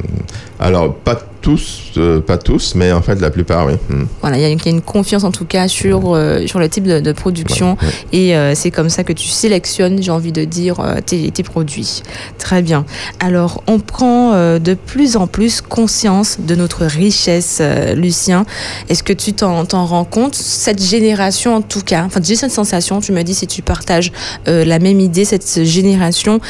Alors 0.59 0.95
pas 0.95 1.19
tous, 1.45 1.93
euh, 1.99 2.23
pas 2.23 2.39
tous, 2.39 2.75
mais 2.75 2.91
en 2.91 3.03
fait 3.03 3.21
la 3.21 3.31
plupart, 3.31 3.67
oui. 3.67 3.75
Hmm. 3.91 4.05
Voilà, 4.23 4.39
il 4.39 4.41
y, 4.41 4.47
a 4.47 4.71
une 4.71 4.81
confiance 4.81 5.25
en 5.25 5.31
tout 5.31 5.45
cas 5.45 5.69
sur, 5.69 6.15
euh, 6.15 6.47
sur 6.47 6.59
le 6.59 6.71
type 6.71 6.85
de, 6.85 7.13
production 7.13 7.77
et 8.13 8.35
euh, 8.35 8.55
c'est 8.55 8.71
comme 8.71 8.89
ça 8.89 9.05
que 9.05 9.13
tu 9.13 9.29
sélectionnes, 9.29 10.03
j'ai 10.03 10.11
envie 10.11 10.33
de 10.33 10.45
dire, 10.45 10.77
tes, 11.05 11.31
tes, 11.31 11.43
produits. 11.43 12.03
Très 12.39 12.63
bien. 12.63 12.87
Alors, 13.21 13.63
on 13.67 13.79
prend 13.79 14.33
de 14.59 14.75
plus 14.75 15.17
en 15.17 15.27
plus 15.27 15.61
conscience 15.61 16.39
de 16.41 16.55
notre 16.55 16.87
richesse, 16.87 17.61
Lucien. 17.95 18.47
Est-ce 18.89 19.03
que 19.03 19.13
tu 19.13 19.35
t'en 19.35 19.65
rends 19.65 20.05
compte? 20.05 20.35
Cette 20.35 20.83
génération, 20.83 21.57
en 21.57 21.63
tout 21.63 21.83
cas, 21.83 22.05
enfin, 22.05 22.21
j'ai 22.23 22.37
cette 22.37 22.53
sensation, 22.53 23.01
tu 23.01 23.13
me 23.13 23.23
dis 23.23 23.35
si 23.35 23.47
tu 23.47 23.61
partages 23.61 24.13
la 24.47 24.79
même 24.79 25.01
idée, 25.01 25.27
cette 25.27 25.63
génération 25.63 26.41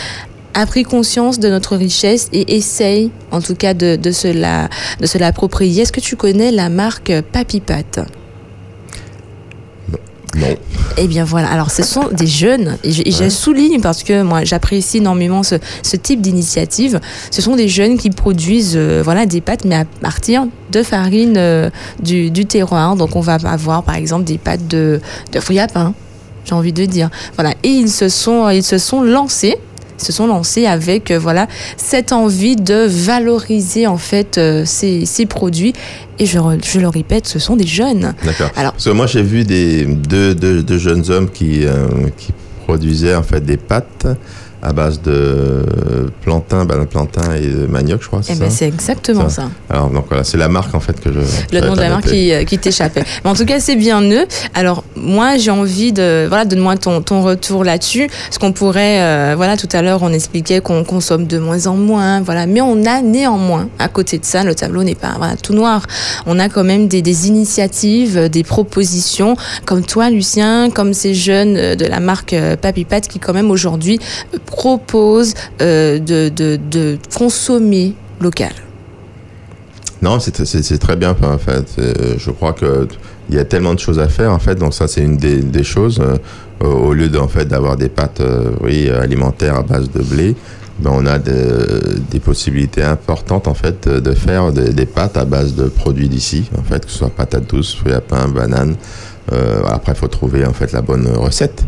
a 0.54 0.66
pris 0.66 0.84
conscience 0.84 1.38
de 1.38 1.48
notre 1.48 1.76
richesse 1.76 2.28
et 2.32 2.56
essaye, 2.56 3.10
en 3.30 3.40
tout 3.40 3.54
cas, 3.54 3.74
de, 3.74 3.96
de 3.96 4.10
se 4.12 5.18
l'approprier. 5.18 5.82
Est-ce 5.82 5.92
que 5.92 6.00
tu 6.00 6.16
connais 6.16 6.50
la 6.50 6.68
marque 6.68 7.12
Papy 7.32 7.60
Pat? 7.60 8.00
Non. 10.36 10.48
Eh 10.96 11.06
bien 11.06 11.24
voilà, 11.24 11.48
alors 11.48 11.70
ce 11.70 11.82
sont 11.82 12.08
des 12.08 12.26
jeunes, 12.26 12.76
et 12.84 12.92
je, 12.92 13.28
souligne 13.28 13.80
parce 13.80 14.02
que 14.02 14.22
moi 14.22 14.44
j'apprécie 14.44 14.98
énormément 14.98 15.42
ce, 15.42 15.56
type 15.96 16.20
d'initiative. 16.20 17.00
Ce 17.30 17.42
sont 17.42 17.56
des 17.56 17.68
jeunes 17.68 17.98
qui 17.98 18.10
produisent 18.10 18.76
euh, 18.76 19.00
voilà, 19.04 19.26
des 19.26 19.40
pâtes, 19.40 19.64
mais 19.64 19.76
à 19.76 19.84
partir 19.84 20.46
de 20.70 20.82
farine 20.82 21.34
euh, 21.36 21.70
du, 22.00 22.30
terroir. 22.46 22.96
Donc 22.96 23.16
on 23.16 23.20
va 23.20 23.34
avoir 23.44 23.82
par 23.82 23.96
exemple 23.96 24.24
des 24.24 24.38
pâtes 24.38 24.66
de, 24.68 25.00
de 25.32 25.40
fruits 25.40 25.58
à 25.58 25.66
pain, 25.66 25.94
j'ai 26.44 26.54
envie 26.54 26.72
de 26.72 26.84
dire. 26.84 27.10
Voilà, 27.34 27.54
et 27.62 27.68
ils 27.68 27.90
se 27.90 28.08
sont, 28.08 28.48
ils 28.50 28.64
se 28.64 28.78
sont 28.78 29.02
lancés 29.02 29.56
se 29.96 30.12
sont 30.12 30.26
lancés 30.26 30.66
avec 30.66 31.10
euh, 31.10 31.18
voilà 31.18 31.46
cette 31.76 32.12
envie 32.12 32.56
de 32.56 32.86
valoriser 32.86 33.86
en 33.86 33.98
fait 33.98 34.38
euh, 34.38 34.64
ces, 34.64 35.06
ces, 35.06 35.26
produits. 35.26 35.72
Et 36.18 36.26
je, 36.26 36.38
je, 36.62 36.80
le 36.80 36.88
répète 36.88 37.26
ce 37.26 37.38
sont 37.38 37.56
des 37.56 37.66
jeunes. 37.66 38.14
D'accord. 38.24 38.50
Alors 38.56 38.72
parce 38.72 38.84
que 38.84 38.90
moi 38.90 39.06
j'ai 39.06 39.22
vu 39.22 39.44
des 39.44 39.84
deux, 39.84 40.34
deux, 40.34 40.78
jeunes 40.78 41.10
hommes 41.10 41.30
qui, 41.30 41.64
euh, 41.64 41.86
qui 42.16 42.32
produisaient 42.66 43.14
en 43.14 43.22
fait 43.22 43.44
des 43.44 43.56
pâtes 43.56 44.06
à 44.64 44.72
base 44.72 45.02
de 45.02 45.62
plantain, 46.22 46.64
ben, 46.64 46.86
plantain 46.86 47.34
et 47.34 47.46
de 47.46 47.66
manioc, 47.66 48.02
je 48.02 48.06
crois. 48.06 48.20
Eh 48.28 48.34
ben, 48.34 48.50
c'est 48.50 48.66
exactement 48.66 49.28
ça. 49.28 49.50
Alors 49.68 49.90
donc 49.90 50.06
voilà, 50.08 50.24
c'est 50.24 50.38
la 50.38 50.48
marque 50.48 50.74
en 50.74 50.80
fait 50.80 50.98
que 51.00 51.12
je. 51.12 51.20
Le 51.52 51.60
nom 51.60 51.74
de 51.74 51.80
la 51.80 51.90
marque 51.90 52.06
qui, 52.06 52.32
euh, 52.32 52.44
qui 52.44 52.58
t'échappait. 52.58 53.04
Mais 53.22 53.30
en 53.30 53.34
tout 53.34 53.44
cas, 53.44 53.60
c'est 53.60 53.76
bien 53.76 54.00
eux. 54.02 54.26
Alors 54.54 54.82
moi, 54.96 55.36
j'ai 55.36 55.50
envie 55.50 55.92
de 55.92 56.26
voilà, 56.28 56.46
donne-moi 56.46 56.76
ton, 56.76 57.02
ton 57.02 57.22
retour 57.22 57.62
là-dessus, 57.62 58.08
parce 58.08 58.38
qu'on 58.38 58.52
pourrait 58.52 59.02
euh, 59.02 59.34
voilà, 59.36 59.56
tout 59.58 59.68
à 59.72 59.82
l'heure, 59.82 60.02
on 60.02 60.12
expliquait 60.12 60.60
qu'on 60.60 60.82
consomme 60.82 61.26
de 61.26 61.38
moins 61.38 61.66
en 61.66 61.76
moins, 61.76 62.22
voilà, 62.22 62.46
mais 62.46 62.62
on 62.62 62.84
a 62.86 63.02
néanmoins 63.02 63.68
à 63.78 63.88
côté 63.88 64.18
de 64.18 64.24
ça, 64.24 64.44
le 64.44 64.54
tableau 64.54 64.82
n'est 64.82 64.94
pas 64.94 65.14
voilà, 65.18 65.36
tout 65.36 65.52
noir. 65.52 65.86
On 66.24 66.38
a 66.38 66.48
quand 66.48 66.64
même 66.64 66.88
des, 66.88 67.02
des 67.02 67.28
initiatives, 67.28 68.30
des 68.30 68.44
propositions, 68.44 69.36
comme 69.66 69.84
toi, 69.84 70.08
Lucien, 70.08 70.70
comme 70.70 70.94
ces 70.94 71.12
jeunes 71.12 71.56
euh, 71.56 71.74
de 71.74 71.84
la 71.84 72.00
marque 72.00 72.34
Papy 72.62 72.84
Pat 72.84 73.06
qui 73.06 73.18
quand 73.18 73.34
même 73.34 73.50
aujourd'hui 73.50 73.98
propose 74.54 75.34
euh, 75.60 75.98
de, 75.98 76.98
consommer 77.16 77.94
local 78.20 78.52
Non, 80.00 80.18
c'est 80.20 80.78
très 80.78 80.96
bien 80.96 81.10
en 81.10 81.38
fait. 81.38 81.66
Euh, 81.78 82.14
je 82.18 82.30
crois 82.30 82.52
que 82.52 82.88
il 83.30 83.36
y 83.36 83.38
a 83.38 83.44
tellement 83.44 83.74
de 83.74 83.78
choses 83.78 83.98
à 83.98 84.08
faire 84.08 84.32
en 84.32 84.38
fait, 84.38 84.56
donc 84.56 84.74
ça 84.74 84.86
c'est 84.86 85.02
une 85.02 85.16
des, 85.16 85.64
choses. 85.64 86.00
Euh, 86.00 86.18
au 86.64 86.92
lieu 86.92 87.08
d'en 87.08 87.28
fait 87.28 87.46
d'avoir 87.46 87.76
des 87.76 87.88
pâtes 87.88 88.22
oui, 88.62 88.88
alimentaires 88.88 89.56
à 89.56 89.62
base 89.62 89.90
de 89.90 90.02
blé, 90.02 90.36
ben, 90.78 90.92
on 90.94 91.04
a 91.06 91.18
des 91.18 92.20
possibilités 92.20 92.82
importantes 92.82 93.48
en 93.48 93.54
fait 93.54 93.88
de 93.88 94.12
faire 94.12 94.52
des, 94.52 94.86
pâtes 94.86 95.16
à 95.16 95.24
base 95.24 95.54
de 95.54 95.64
produits 95.64 96.08
d'ici, 96.08 96.48
en 96.56 96.62
fait, 96.62 96.84
que 96.84 96.90
ce 96.90 96.98
soit 96.98 97.10
patates 97.10 97.48
douces, 97.50 97.74
fruits 97.74 97.92
à 97.92 98.00
pain, 98.00 98.28
bananes. 98.28 98.76
après, 99.66 99.92
il 99.92 99.98
faut 99.98 100.08
trouver 100.08 100.46
en 100.46 100.52
fait 100.52 100.72
la 100.72 100.80
bonne 100.80 101.08
recette. 101.08 101.64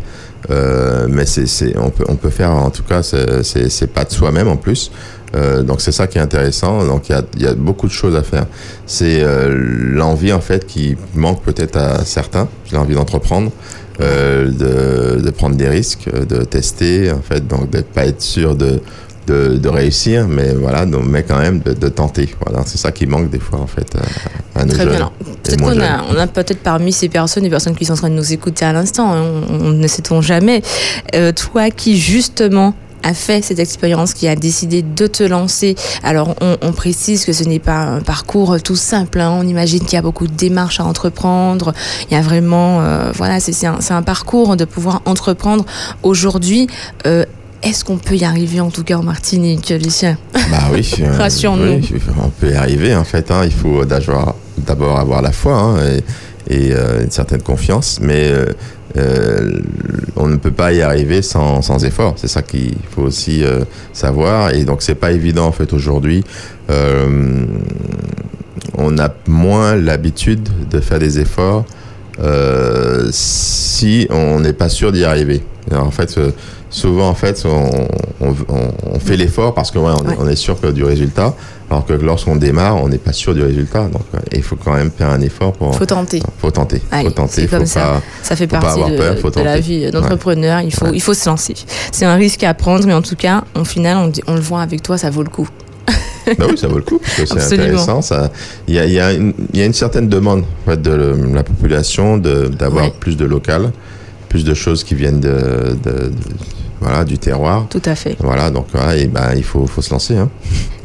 Euh, 0.49 1.07
mais 1.09 1.25
c'est, 1.25 1.77
on, 1.77 1.89
peut, 1.89 2.05
on 2.07 2.15
peut 2.15 2.29
faire 2.29 2.51
en 2.51 2.69
tout 2.69 2.83
cas 2.83 3.01
c'est 3.03 3.93
pas 3.93 4.05
de 4.05 4.11
soi-même 4.11 4.47
en 4.47 4.57
plus. 4.57 4.91
Euh, 5.35 5.61
donc 5.61 5.81
c'est 5.81 5.91
ça 5.91 6.07
qui 6.07 6.17
est 6.17 6.21
intéressant. 6.21 6.85
Donc 6.85 7.09
il 7.09 7.13
y 7.13 7.15
a, 7.15 7.23
y 7.37 7.47
a, 7.47 7.53
beaucoup 7.53 7.87
de 7.87 7.91
choses 7.91 8.15
à 8.15 8.23
faire. 8.23 8.45
C'est 8.85 9.21
euh, 9.21 9.49
l'envie 9.51 10.31
en 10.31 10.41
fait 10.41 10.65
qui 10.65 10.95
manque 11.15 11.41
peut-être 11.43 11.77
à 11.77 12.05
certains. 12.05 12.47
L'envie 12.71 12.95
d'entreprendre, 12.95 13.51
de, 13.99 15.19
de, 15.19 15.29
prendre 15.31 15.55
des 15.55 15.67
risques, 15.67 16.09
de 16.09 16.43
tester 16.43 17.11
en 17.11 17.21
fait, 17.21 17.47
donc 17.47 17.69
d'être 17.69 17.89
pas 17.89 18.05
être 18.05 18.21
sûr 18.21 18.55
de 18.55 18.79
de, 19.27 19.69
réussir, 19.69 20.27
mais 20.27 20.53
voilà, 20.53 20.85
donc, 20.85 21.05
mais 21.05 21.23
quand 21.23 21.39
même 21.39 21.59
de, 21.59 21.89
tenter. 21.89 22.33
Voilà, 22.45 22.63
c'est 22.65 22.77
ça 22.77 22.91
qui 22.91 23.05
manque 23.05 23.29
des 23.29 23.39
fois 23.39 23.59
en 23.59 23.67
fait 23.67 23.95
à, 24.55 24.65
Très 24.65 24.85
bien. 24.85 25.11
Peut-être 25.43 25.61
qu'on 25.61 25.79
a, 25.79 26.03
on 26.09 26.17
a 26.17 26.27
peut-être 26.27 26.61
parmi 26.63 26.91
ces 26.91 27.09
personnes 27.09 27.43
des 27.43 27.49
personnes 27.49 27.75
qui 27.75 27.85
sont 27.85 27.93
en 27.93 27.97
train 27.97 28.09
de 28.09 28.15
nous 28.15 28.33
écouter 28.33 28.65
à 28.65 28.73
l'instant. 28.73 29.13
Hein, 29.13 29.23
on, 29.49 29.69
ne 29.69 29.87
sait-on 29.87 30.21
jamais. 30.21 30.61
Euh, 31.15 31.31
toi 31.31 31.69
qui 31.69 31.97
justement 31.97 32.73
a 33.03 33.13
fait 33.13 33.43
cette 33.43 33.59
expérience, 33.59 34.13
qui 34.13 34.27
a 34.27 34.35
décidé 34.35 34.81
de 34.81 35.07
te 35.07 35.23
lancer. 35.23 35.75
Alors, 36.03 36.35
on, 36.41 36.71
précise 36.71 37.25
que 37.25 37.31
ce 37.31 37.43
n'est 37.43 37.59
pas 37.59 37.83
un 37.83 38.01
parcours 38.01 38.61
tout 38.61 38.75
simple. 38.75 39.21
Hein. 39.21 39.37
On 39.39 39.47
imagine 39.47 39.79
qu'il 39.79 39.93
y 39.93 39.97
a 39.97 40.01
beaucoup 40.01 40.27
de 40.27 40.33
démarches 40.33 40.79
à 40.79 40.85
entreprendre. 40.85 41.73
Il 42.09 42.15
y 42.15 42.17
a 42.17 42.21
vraiment, 42.21 42.81
euh, 42.81 43.11
voilà, 43.13 43.39
c'est 43.39 43.65
un, 43.65 43.77
un, 43.89 44.01
parcours 44.01 44.57
de 44.57 44.65
pouvoir 44.65 45.01
entreprendre 45.05 45.65
aujourd'hui. 46.03 46.67
Euh, 47.05 47.25
est-ce 47.67 47.83
qu'on 47.83 47.97
peut 47.97 48.15
y 48.15 48.23
arriver 48.23 48.61
en 48.61 48.69
tout 48.71 48.83
cas 48.83 48.95
en 48.95 49.03
Martinique, 49.03 49.69
Lucien? 49.69 50.17
Bah 50.33 50.69
oui, 50.71 50.89
euh, 51.01 51.17
rassure-nous. 51.17 51.81
on 52.23 52.29
peut 52.29 52.51
y 52.51 52.55
arriver 52.55 52.95
en 52.95 53.03
fait. 53.03 53.29
Hein. 53.29 53.41
il 53.43 53.51
faut 53.51 53.83
d'abord 53.85 54.99
avoir 54.99 55.21
la 55.21 55.31
foi 55.33 55.53
hein, 55.53 55.77
et, 56.49 56.71
euh, 56.71 57.03
une 57.03 57.11
certaine 57.11 57.41
confiance, 57.41 57.99
mais 58.01 58.31
euh, 58.97 59.59
on 60.15 60.27
ne 60.27 60.37
peut 60.37 60.51
pas 60.51 60.71
y 60.71 60.81
arriver 60.81 61.21
sans, 61.21 61.61
sans 61.61 61.83
effort. 61.83 62.13
C'est 62.15 62.29
ça 62.29 62.41
qu'il 62.41 62.75
faut 62.89 63.03
aussi 63.03 63.43
savoir. 63.91 64.53
Et 64.53 64.63
donc 64.63 64.81
c'est 64.81 64.95
pas 64.95 65.11
évident 65.11 65.45
en 65.45 65.51
fait 65.51 65.73
aujourd'hui. 65.73 66.23
on 68.77 68.97
a 68.97 69.09
moins 69.27 69.75
l'habitude 69.75 70.47
de 70.71 70.79
faire 70.79 70.99
des 70.99 71.19
efforts 71.19 71.65
si 73.11 74.07
on 74.09 74.39
n'est 74.39 74.53
pas 74.53 74.69
sûr 74.69 74.93
d'y 74.93 75.03
arriver. 75.03 75.43
en 75.71 75.91
fait 75.91 76.17
souvent 76.77 77.09
en 77.09 77.15
fait 77.15 77.45
on, 77.45 78.99
fait 78.99 79.17
l'effort 79.17 79.53
parce 79.53 79.71
qu'on 79.71 79.89
on 80.19 80.27
est 80.27 80.35
sûr 80.35 80.59
que 80.59 80.67
du 80.67 80.83
résultat 80.83 81.33
alors 81.69 81.85
que 81.85 81.93
lorsqu'on 81.93 82.35
démarre 82.35 82.77
on 82.77 82.87
n'est 82.87 82.97
pas 82.97 83.13
sûr 83.13 83.33
du 83.33 83.41
résultat. 83.43 83.87
Donc 83.87 84.03
euh, 84.13 84.19
il 84.31 84.43
faut 84.43 84.55
quand 84.55 84.73
même 84.73 84.91
faire 84.91 85.09
un 85.09 85.21
effort 85.21 85.53
pour 85.53 85.75
faut 85.75 85.85
tenter. 85.85 86.21
faut 86.39 86.51
tenter 86.51 86.81
faut 86.89 87.09
tenter 87.11 87.47
comme 87.47 87.65
ça. 87.65 88.01
ça 88.21 88.35
fait 88.35 88.47
partie 88.47 88.79
de, 88.79 89.43
la 89.43 89.59
vie 89.59 89.89
d'entrepreneur 89.91 90.61
il 90.61 90.73
faut 90.73 90.87
il 90.93 91.01
faut 91.01 91.13
se 91.13 91.27
lancer. 91.27 91.55
C'est 91.91 92.05
un 92.05 92.15
risque 92.15 92.43
à 92.43 92.53
prendre 92.53 92.85
mais 92.85 92.93
en 92.93 93.01
tout 93.01 93.15
cas 93.15 93.43
au 93.55 93.65
final 93.65 94.11
on, 94.27 94.35
le 94.35 94.41
voit 94.41 94.61
avec 94.61 94.83
toi 94.83 94.97
ça 94.97 95.09
vaut 95.09 95.23
le 95.23 95.29
coup. 95.29 95.47
Bah 96.37 96.45
oui, 96.49 96.57
ça 96.57 96.67
vaut 96.67 96.75
le 96.75 96.83
coup, 96.83 96.99
parce 96.99 97.15
que 97.31 97.39
c'est 97.39 97.53
intéressant. 97.53 98.01
Il 98.67 98.75
y 98.75 98.79
a, 98.79 98.85
y, 98.85 98.99
a 98.99 99.13
y 99.13 99.61
a, 99.61 99.65
une 99.65 99.73
certaine 99.73 100.09
demande 100.09 100.41
en 100.41 100.71
fait, 100.71 100.81
de 100.81 101.15
la 101.33 101.41
population 101.41 102.17
d'avoir 102.17 102.91
plus 102.91 103.15
de 103.15 103.23
local, 103.23 103.71
plus 104.27 104.43
de 104.43 104.53
choses 104.53 104.83
qui 104.83 104.93
viennent 104.93 105.21
de, 105.21 105.77
de 105.85 106.11
voilà, 106.79 107.03
du 107.03 107.17
terroir. 107.17 107.67
Tout 107.69 107.81
à 107.85 107.95
fait. 107.95 108.15
Voilà, 108.19 108.49
donc 108.49 108.67
et 108.95 109.07
ben, 109.07 109.33
il 109.35 109.43
faut, 109.43 109.65
faut 109.67 109.81
se 109.81 109.91
lancer. 109.91 110.17
Hein. 110.17 110.29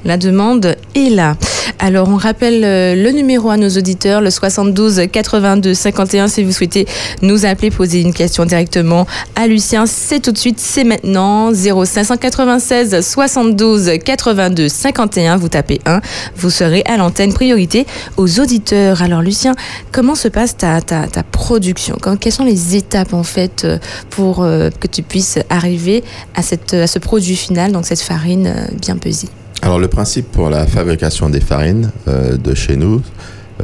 La 0.05 0.17
demande 0.17 0.77
est 0.95 1.11
là. 1.11 1.37
Alors, 1.79 2.09
on 2.09 2.17
rappelle 2.17 2.63
euh, 2.65 2.95
le 2.95 3.11
numéro 3.11 3.51
à 3.51 3.57
nos 3.57 3.69
auditeurs, 3.69 4.21
le 4.21 4.31
72 4.31 5.03
82 5.11 5.75
51, 5.75 6.29
si 6.29 6.45
vous 6.45 6.53
souhaitez 6.53 6.87
nous 7.23 7.45
appeler, 7.45 7.71
poser 7.71 8.01
une 8.01 8.15
question 8.15 8.45
directement 8.45 9.05
à 9.35 9.49
Lucien. 9.49 9.87
C'est 9.87 10.21
tout 10.21 10.31
de 10.31 10.39
suite, 10.39 10.61
c'est 10.61 10.85
maintenant. 10.85 11.53
0596 11.53 13.01
72 13.01 13.99
82 14.05 14.69
51. 14.69 15.37
Vous 15.37 15.49
tapez 15.49 15.81
1, 15.85 16.01
vous 16.37 16.51
serez 16.51 16.85
à 16.87 16.97
l'antenne 16.97 17.33
priorité 17.33 17.85
aux 18.17 18.39
auditeurs. 18.39 19.03
Alors, 19.03 19.23
Lucien, 19.23 19.55
comment 19.91 20.15
se 20.15 20.29
passe 20.29 20.57
ta, 20.57 20.81
ta, 20.81 21.09
ta 21.09 21.25
production? 21.25 21.97
Quelles 22.21 22.33
sont 22.33 22.45
les 22.45 22.77
étapes, 22.77 23.13
en 23.13 23.25
fait, 23.25 23.65
euh, 23.65 23.79
pour 24.11 24.45
euh, 24.45 24.71
que 24.71 24.87
tu 24.87 25.03
puisses 25.03 25.41
arriver 25.51 26.05
à, 26.37 26.41
à 26.41 26.87
ce 26.87 26.99
produit 27.01 27.35
final, 27.35 27.73
donc 27.73 27.87
cette 27.87 28.03
farine 28.03 28.55
bien 28.81 28.97
pesée? 28.97 29.29
Alors 29.63 29.79
le 29.79 29.87
principe 29.87 30.31
pour 30.33 30.51
la 30.51 30.67
fabrication 30.67 31.31
des 31.31 31.41
farines 31.41 31.93
euh, 32.09 32.37
de 32.37 32.53
chez 32.53 32.77
nous 32.77 33.01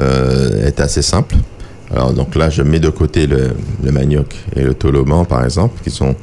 euh, 0.00 0.64
est 0.64 0.78
assez 0.78 1.02
simple. 1.02 1.34
Alors 1.90 2.12
donc 2.12 2.37
là, 2.37 2.50
je 2.50 2.62
mets 2.62 2.78
de 2.78 2.88
côté 2.88 3.26
le, 3.26 3.50
manioc 3.90 4.37
et 4.54 4.62
le 4.62 4.74
toloman, 4.74 5.24
par 5.24 5.44
exemple, 5.44 5.82
qui 5.82 5.90
sont 5.90 6.14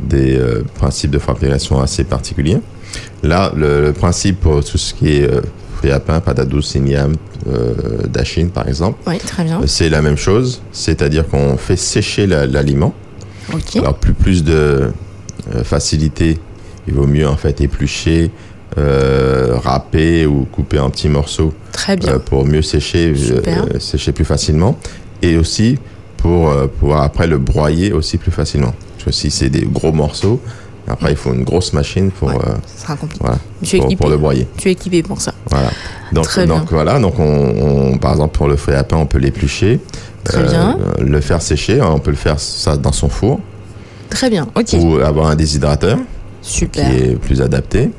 des 0.00 0.36
euh, 0.36 0.64
principes 0.74 1.12
de 1.12 1.20
fabrication 1.20 1.80
assez 1.80 2.02
particuliers. 2.02 2.58
Là, 3.22 3.52
le, 3.54 3.92
principe 3.92 4.40
pour 4.40 4.64
tout 4.64 4.78
ce 4.78 4.92
qui 4.92 5.12
est 5.12 5.30
fruits 5.76 5.92
à 5.92 6.00
pain, 6.00 6.18
pâte 6.18 6.48
douce, 6.48 6.74
igname, 6.74 7.14
dachine, 8.08 8.50
par 8.50 8.66
exemple, 8.66 8.98
c'est 9.66 9.88
la 9.88 10.02
même 10.02 10.16
chose, 10.16 10.60
c'est-à-dire 10.72 11.28
qu'on 11.28 11.56
fait 11.56 11.76
sécher 11.76 12.26
l'aliment. 12.26 12.94
Alors 13.76 13.94
plus 13.94 14.12
plus 14.12 14.42
de 14.42 14.90
facilité, 15.62 16.38
il 16.88 16.94
vaut 16.94 17.06
mieux 17.06 17.28
en 17.28 17.36
fait 17.36 17.60
éplucher 17.60 18.30
euh, 18.78 19.56
râper 19.56 20.26
ou 20.26 20.44
couper 20.44 20.78
en 20.78 20.90
petits 20.90 21.08
morceaux 21.08 21.52
euh, 21.88 22.18
pour 22.20 22.46
mieux 22.46 22.62
sécher, 22.62 23.12
euh, 23.12 23.78
sécher 23.80 24.12
plus 24.12 24.24
facilement. 24.24 24.76
Et 25.22 25.36
aussi 25.36 25.78
pour 26.16 26.52
pouvoir 26.78 27.02
après 27.02 27.26
le 27.26 27.38
broyer 27.38 27.92
aussi 27.92 28.16
plus 28.18 28.30
facilement. 28.30 28.74
Parce 28.92 29.04
que 29.06 29.12
si 29.12 29.30
c'est 29.30 29.48
des 29.48 29.62
gros 29.62 29.92
morceaux, 29.92 30.40
après 30.86 31.12
il 31.12 31.16
faut 31.16 31.32
une 31.32 31.44
grosse 31.44 31.72
machine 31.72 32.10
pour, 32.10 32.30
pour, 32.30 34.08
le 34.08 34.16
broyer. 34.16 34.46
Tu 34.56 34.68
es 34.68 34.72
équipé 34.72 35.02
pour 35.02 35.20
ça. 35.20 35.34
Voilà. 35.46 35.70
Donc, 36.12 36.38
donc 36.46 36.70
voilà, 36.70 36.98
donc 37.00 37.18
on, 37.18 37.98
par 37.98 38.12
exemple 38.12 38.36
pour 38.36 38.48
le 38.48 38.56
feuille 38.56 38.76
à 38.76 38.84
pain, 38.84 38.98
on 38.98 39.06
peut 39.06 39.18
l'éplucher. 39.18 39.80
Très 40.24 40.42
bien. 40.42 40.78
Le 41.00 41.20
faire 41.20 41.42
sécher, 41.42 41.80
on 41.80 41.98
peut 41.98 42.10
le 42.10 42.16
faire 42.16 42.38
ça 42.38 42.76
dans 42.76 42.92
son 42.92 43.08
four. 43.08 43.40
Très 44.10 44.28
bien, 44.28 44.46
ok. 44.54 44.74
Ou 44.74 44.96
avoir 44.98 45.28
un 45.28 45.36
déshydrateur. 45.36 45.98
Super. 46.42 46.88
Qui 46.88 46.96
est 46.96 47.16
plus 47.16 47.40
adapté. 47.40 47.90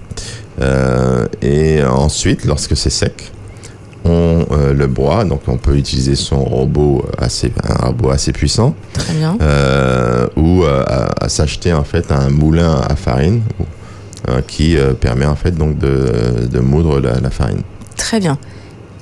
Euh, 0.59 1.27
et 1.41 1.83
ensuite, 1.83 2.45
lorsque 2.45 2.75
c'est 2.75 2.89
sec, 2.89 3.31
on 4.03 4.45
le 4.73 4.87
bois, 4.87 5.23
donc 5.25 5.41
on 5.47 5.57
peut 5.57 5.77
utiliser 5.77 6.15
son 6.15 6.43
robot 6.43 7.05
assez, 7.19 7.53
un 7.63 7.85
robot 7.85 8.09
assez 8.09 8.31
puissant. 8.31 8.75
Très 8.93 9.13
bien. 9.13 9.37
ou 10.35 10.63
à, 10.63 11.29
s'acheter 11.29 11.71
en 11.71 11.83
fait 11.83 12.11
un 12.11 12.29
moulin 12.29 12.81
à 12.89 12.95
farine 12.95 13.41
qui 14.47 14.75
permet 14.99 15.27
en 15.27 15.35
fait 15.35 15.51
donc 15.51 15.77
de, 15.77 16.47
de 16.51 16.59
moudre 16.59 16.99
la 16.99 17.29
farine. 17.29 17.61
Très 17.95 18.19
bien. 18.19 18.39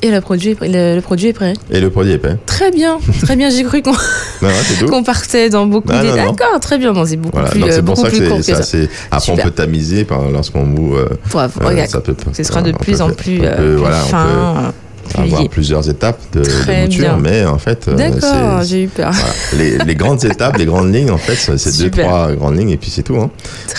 Et 0.02 0.12
le 0.12 0.22
produit, 0.22 0.56
le, 0.62 1.00
produit 1.02 1.28
est 1.28 1.34
prêt. 1.34 1.54
Et 1.72 1.82
le 1.82 1.90
produit 1.90 2.14
est 2.14 2.18
prêt. 2.18 2.38
Très 2.46 2.72
bien, 2.72 3.00
très 3.22 3.36
bien. 3.36 3.50
J'ai 3.50 3.64
cru 3.64 3.82
qu'on 3.82 5.04
partait 5.04 5.50
dans 5.50 5.66
beaucoup 5.66 5.90
de... 5.90 6.16
D'accord, 6.16 6.60
très 6.62 6.78
bien. 6.78 6.94
Bon, 6.94 7.06
c'est 7.06 7.18
beaucoup 7.18 7.42
plus 7.52 7.72
C'est 7.72 7.84
pour 7.84 7.98
ça 7.98 8.10
que 8.10 8.42
c'est 8.42 8.64
ça. 8.64 8.78
Après, 9.12 9.32
on 9.34 9.38
peut 9.38 9.52
tamiser 9.52 10.08
lorsqu'on 10.32 10.66
moue. 10.66 10.96
Euh, 10.96 11.10
euh, 11.36 11.86
ça 11.88 12.00
peut, 12.00 12.16
ce 12.34 12.44
sera 12.44 12.62
de 12.62 12.72
plus 12.72 13.02
en 13.02 13.12
plus 13.12 13.42
euh, 13.44 13.78
fin. 14.10 14.72
On 15.16 15.24
peut 15.24 15.24
avoir 15.24 15.50
plusieurs 15.50 15.90
étapes 15.90 16.22
de, 16.34 16.44
de 16.44 16.82
mouture, 16.84 17.18
mais 17.18 17.44
en 17.46 17.58
fait, 17.58 17.90
d'accord, 17.90 18.62
j'ai 18.64 18.84
eu 18.84 18.88
peur. 18.88 19.12
Les, 19.58 19.80
les, 19.80 19.96
grandes 19.96 20.24
étapes, 20.32 20.58
les 20.58 20.66
grandes 20.66 20.94
lignes, 20.94 21.12
en 21.12 21.18
fait, 21.18 21.58
c'est 21.58 21.78
deux 21.78 21.90
trois 21.90 22.32
grandes 22.34 22.58
lignes 22.58 22.70
et 22.70 22.78
puis 22.78 22.90
c'est 22.90 23.04
tout. 23.04 23.18
Hein. 23.18 23.32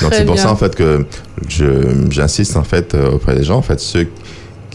Donc 0.02 0.12
c'est 0.12 0.26
pour 0.26 0.38
ça 0.38 0.50
en 0.50 0.56
fait 0.56 0.74
que 0.74 1.06
j'insiste 2.10 2.56
en 2.56 2.64
fait 2.64 2.94
auprès 2.94 3.36
des 3.36 3.44
gens, 3.44 3.56
en 3.56 3.62
fait 3.62 3.80
ceux 3.80 4.06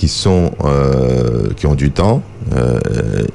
euh, 0.03 1.49
qui 1.55 1.67
ont 1.67 1.75
du 1.75 1.91
temps 1.91 2.21
euh, 2.55 2.79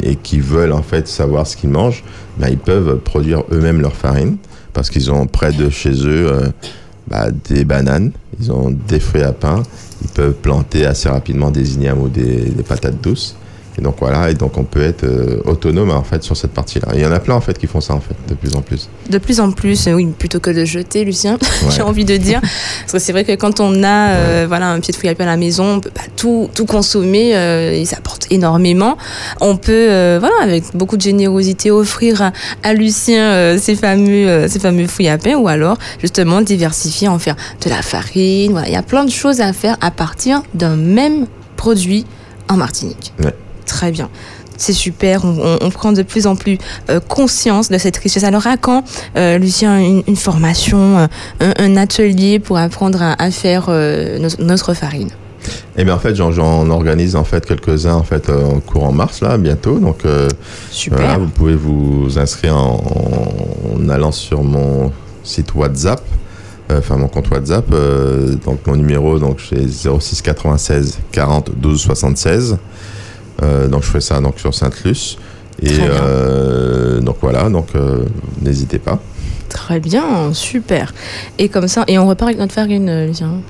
et 0.02 0.16
qui 0.16 0.40
veulent 0.40 0.72
en 0.72 0.82
fait 0.82 1.08
savoir 1.08 1.46
ce 1.46 1.56
qu'ils 1.56 1.70
mangent, 1.70 2.04
ben, 2.38 2.48
ils 2.48 2.58
peuvent 2.58 2.98
produire 2.98 3.42
eux-mêmes 3.50 3.80
leur 3.80 3.94
farine 3.94 4.36
parce 4.72 4.90
qu'ils 4.90 5.10
ont 5.10 5.26
près 5.26 5.52
de 5.52 5.68
chez 5.70 5.90
eux 5.90 6.30
euh, 6.32 6.48
bah, 7.08 7.28
des 7.48 7.64
bananes, 7.64 8.12
ils 8.38 8.52
ont 8.52 8.70
des 8.70 9.00
fruits 9.00 9.22
à 9.22 9.32
pain, 9.32 9.62
ils 10.02 10.08
peuvent 10.08 10.34
planter 10.34 10.86
assez 10.86 11.08
rapidement 11.08 11.50
des 11.50 11.74
ignames 11.74 12.00
ou 12.00 12.08
des 12.08 12.52
patates 12.66 13.00
douces. 13.00 13.36
Et 13.80 13.82
donc 13.82 13.96
voilà, 13.98 14.30
et 14.30 14.34
donc 14.34 14.58
on 14.58 14.64
peut 14.64 14.82
être 14.82 15.04
euh, 15.04 15.40
autonome 15.46 15.90
en 15.90 16.02
fait 16.02 16.22
sur 16.22 16.36
cette 16.36 16.52
partie-là. 16.52 16.88
Il 16.94 17.00
y 17.00 17.06
en 17.06 17.12
a 17.12 17.18
plein 17.18 17.34
en 17.34 17.40
fait 17.40 17.58
qui 17.58 17.66
font 17.66 17.80
ça 17.80 17.94
en 17.94 18.00
fait 18.00 18.14
de 18.28 18.34
plus 18.34 18.54
en 18.54 18.60
plus. 18.60 18.90
De 19.08 19.16
plus 19.16 19.40
en 19.40 19.52
plus, 19.52 19.88
oui, 19.88 20.06
plutôt 20.06 20.38
que 20.38 20.50
de 20.50 20.66
jeter, 20.66 21.02
Lucien, 21.04 21.38
j'ai 21.70 21.80
envie 21.80 22.04
de 22.04 22.18
dire, 22.18 22.40
parce 22.80 22.92
que 22.92 22.98
c'est 22.98 23.12
vrai 23.12 23.24
que 23.24 23.34
quand 23.36 23.58
on 23.60 23.82
a 23.82 24.10
euh, 24.10 24.44
voilà 24.46 24.68
un 24.68 24.80
pied 24.80 24.92
de 24.92 24.96
fruits 24.96 25.08
à 25.08 25.24
la 25.24 25.36
maison, 25.38 25.76
on 25.76 25.80
peut 25.80 25.90
pas 25.90 26.02
tout 26.14 26.50
tout 26.54 26.66
consommer, 26.66 27.34
euh, 27.34 27.72
et 27.72 27.86
ça 27.86 27.96
apporte 27.96 28.26
énormément. 28.30 28.98
On 29.40 29.56
peut 29.56 30.18
voilà 30.18 30.34
avec 30.42 30.64
beaucoup 30.74 30.98
de 30.98 31.02
générosité 31.02 31.70
offrir 31.70 32.32
à, 32.62 32.74
Lucien 32.74 33.56
ces 33.58 33.76
fameux 33.76 34.46
ces 34.48 34.58
fameux 34.58 34.86
fruits 34.86 35.08
à 35.08 35.16
pain 35.16 35.36
ou 35.36 35.48
alors 35.48 35.78
justement 36.00 36.42
diversifier 36.42 37.08
en 37.08 37.18
faire 37.18 37.36
de 37.64 37.70
la 37.70 37.80
farine. 37.80 38.52
Voilà, 38.52 38.68
il 38.68 38.74
y 38.74 38.76
a 38.76 38.82
plein 38.82 39.04
de 39.04 39.10
choses 39.10 39.40
à 39.40 39.52
faire 39.54 39.78
à 39.80 39.90
partir 39.90 40.42
d'un 40.52 40.76
même 40.76 41.26
produit 41.56 42.04
en 42.48 42.56
Martinique. 42.56 43.12
Ouais. 43.22 43.34
Très 43.70 43.92
bien. 43.92 44.10
C'est 44.56 44.72
super, 44.72 45.24
on, 45.24 45.70
prend 45.70 45.92
de 45.92 46.02
plus 46.02 46.26
en 46.26 46.34
plus 46.34 46.58
euh, 46.90 46.98
conscience 46.98 47.70
de 47.70 47.78
cette 47.78 47.96
richesse. 47.96 48.24
Alors 48.24 48.48
à 48.48 48.56
quand, 48.56 48.82
euh, 49.16 49.38
Lucien, 49.38 49.78
une, 49.78 50.16
formation, 50.16 50.98
euh, 51.40 51.52
un, 51.56 51.76
atelier 51.76 52.40
pour 52.40 52.58
apprendre 52.58 53.00
à, 53.00 53.30
faire 53.30 53.70
notre 54.40 54.74
farine? 54.74 55.10
Eh 55.78 55.84
bien 55.84 55.94
en 55.94 55.98
fait 55.98 56.14
j'en 56.14 56.68
organise 56.68 57.16
en 57.16 57.24
fait 57.24 57.46
quelques-uns 57.46 57.94
en 57.94 58.02
fait 58.02 58.28
en 58.28 58.60
courant 58.60 58.92
mars 58.92 59.22
là 59.22 59.38
bientôt 59.38 59.78
donc 59.78 60.02
Super. 60.70 61.18
vous 61.18 61.28
pouvez 61.28 61.54
vous 61.54 62.18
inscrire 62.18 62.56
en, 62.56 63.88
allant 63.88 64.12
sur 64.12 64.42
mon 64.42 64.92
site 65.24 65.54
WhatsApp 65.54 66.02
enfin 66.70 66.98
mon 66.98 67.08
compte 67.08 67.30
WhatsApp 67.30 67.64
donc 68.44 68.66
mon 68.66 68.76
numéro 68.76 69.18
donc 69.18 69.40
c'est 69.40 69.66
06 69.66 70.20
96 70.20 70.98
40 71.10 71.52
12 71.56 71.80
76 71.80 72.52
euh, 72.52 72.56
donc 73.68 73.82
je 73.82 73.88
fais 73.88 74.00
ça 74.00 74.20
donc 74.20 74.38
sur 74.38 74.54
Sainte-Luce. 74.54 75.16
Et 75.62 75.78
euh, 75.80 77.00
donc 77.00 77.16
voilà, 77.20 77.48
donc 77.50 77.68
euh, 77.74 78.04
n'hésitez 78.40 78.78
pas. 78.78 78.98
Très 79.48 79.80
bien, 79.80 80.32
super. 80.32 80.94
Et 81.38 81.48
comme 81.48 81.68
ça, 81.68 81.84
et 81.88 81.98
on 81.98 82.06
repart 82.06 82.28
avec 82.28 82.38
notre 82.38 82.54
farine, 82.54 83.06
Lucien. 83.06 83.40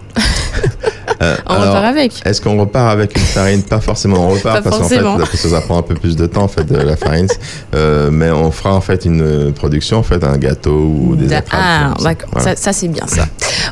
On 1.46 1.54
repart 1.54 1.84
avec. 1.84 2.12
Est-ce 2.24 2.40
qu'on 2.40 2.58
repart 2.58 2.92
avec 2.92 3.16
une 3.16 3.22
farine 3.22 3.62
Pas 3.62 3.80
forcément. 3.80 4.26
On 4.26 4.28
repart 4.34 4.62
parce 4.62 4.78
qu'en 4.78 4.88
fait, 4.88 5.36
ça 5.36 5.60
prend 5.60 5.78
un 5.78 5.82
peu 5.82 5.94
plus 5.94 6.16
de 6.16 6.26
temps 6.26 6.44
en 6.44 6.48
fait 6.48 6.64
de 6.64 6.76
la 6.76 6.96
farine. 6.96 7.28
mais 8.10 8.30
on 8.30 8.50
fera 8.50 8.74
en 8.74 8.80
fait 8.80 9.04
une 9.04 9.52
production, 9.52 9.98
en 9.98 10.02
fait 10.02 10.22
un 10.24 10.36
gâteau 10.36 10.70
ou 10.70 11.16
des. 11.16 11.34
Ah, 11.52 11.94
d'accord. 12.02 12.40
Ça, 12.40 12.56
ça 12.56 12.72
c'est 12.72 12.88
bien 12.88 13.06
ça. 13.06 13.26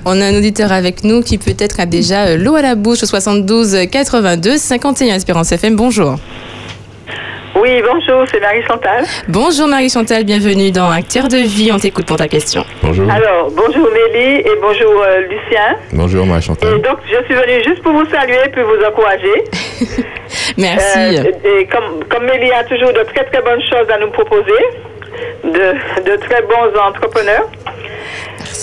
On 0.05 0.21
a 0.21 0.27
un 0.27 0.37
auditeur 0.37 0.73
avec 0.73 1.05
nous 1.05 1.23
qui 1.23 1.39
peut-être 1.39 1.81
a 1.81 1.87
déjà 1.87 2.27
euh, 2.27 2.37
l'eau 2.37 2.55
à 2.55 2.63
la 2.63 2.75
bouche 2.75 3.03
au 3.03 3.07
72 3.07 3.77
82 3.91 4.59
51 4.59 5.17
Espérance 5.17 5.53
FM. 5.53 5.77
Bonjour. 5.77 6.19
Oui, 7.61 7.83
bonjour, 7.83 8.25
c'est 8.31 8.41
Marie-Chantal. 8.41 9.05
Bonjour 9.29 9.69
Marie-Chantal, 9.69 10.25
bienvenue 10.25 10.71
dans 10.71 10.91
Acteur 10.91 11.29
de 11.29 11.39
vie, 11.39 11.71
on 11.73 11.79
t'écoute 11.79 12.07
pour 12.07 12.17
ta 12.17 12.29
question. 12.29 12.65
Bonjour. 12.83 13.11
Alors, 13.11 13.51
bonjour 13.51 13.89
Mélie 13.91 14.41
et 14.41 14.53
bonjour 14.61 15.03
euh, 15.03 15.21
Lucien. 15.23 15.77
Bonjour 15.93 16.27
Marie-Chantal. 16.27 16.77
Et 16.77 16.79
donc, 16.79 16.99
je 17.07 17.25
suis 17.25 17.35
venue 17.35 17.65
juste 17.65 17.83
pour 17.83 17.93
vous 17.93 18.07
saluer 18.07 18.39
et 18.57 18.63
vous 18.63 18.85
encourager. 18.87 19.45
Merci. 20.57 21.19
Euh, 21.19 21.59
et 21.61 21.67
comme, 21.67 22.05
comme 22.09 22.27
Mélie 22.27 22.53
a 22.53 22.65
toujours 22.65 22.93
de 22.93 23.03
très 23.15 23.25
très 23.25 23.43
bonnes 23.43 23.63
choses 23.63 23.91
à 23.93 23.99
nous 23.99 24.11
proposer, 24.11 24.65
de, 25.45 26.03
de 26.03 26.17
très 26.17 26.43
bons 26.43 26.79
entrepreneurs. 26.81 27.49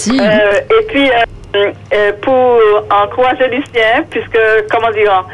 Euh, 0.07 0.79
et 0.79 0.85
puis, 0.87 1.09
euh, 1.55 1.71
euh, 1.93 2.11
pour 2.21 2.59
encourager 2.91 3.47
Lucien, 3.47 4.03
puisque, 4.09 4.39
comment 4.71 4.91
dire, 4.91 5.25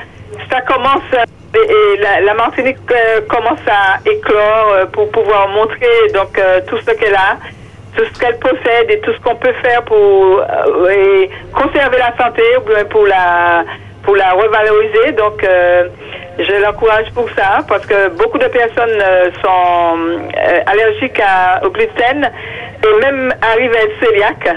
ça 0.49 0.61
commence, 0.61 1.01
et 1.53 1.97
la, 2.23 2.33
Martinique 2.33 2.77
commence 3.27 3.59
à 3.67 3.99
éclore 4.09 4.87
pour 4.93 5.11
pouvoir 5.11 5.49
montrer 5.49 6.07
donc 6.13 6.39
tout 6.67 6.77
ce 6.79 6.91
qu'elle 6.91 7.15
a, 7.15 7.37
tout 7.95 8.05
ce 8.13 8.19
qu'elle 8.19 8.39
possède 8.39 8.89
et 8.89 8.99
tout 9.01 9.11
ce 9.13 9.19
qu'on 9.19 9.35
peut 9.35 9.53
faire 9.61 9.83
pour 9.83 10.41
conserver 11.53 11.97
la 11.97 12.15
santé 12.17 12.41
ou 12.57 12.61
bien 12.61 12.85
pour 12.85 13.05
la 13.05 13.65
pour 14.03 14.15
la 14.15 14.31
revaloriser. 14.31 15.11
Donc, 15.11 15.45
je 16.39 16.61
l'encourage 16.61 17.11
pour 17.13 17.29
ça 17.31 17.59
parce 17.67 17.85
que 17.85 18.09
beaucoup 18.09 18.37
de 18.37 18.47
personnes 18.47 19.03
sont 19.43 19.97
allergiques 20.65 21.21
au 21.63 21.69
gluten 21.69 22.31
et 22.83 23.01
même 23.01 23.33
arrivent 23.41 23.75
à 23.75 23.83
être 23.83 23.99
cœliaques. 23.99 24.55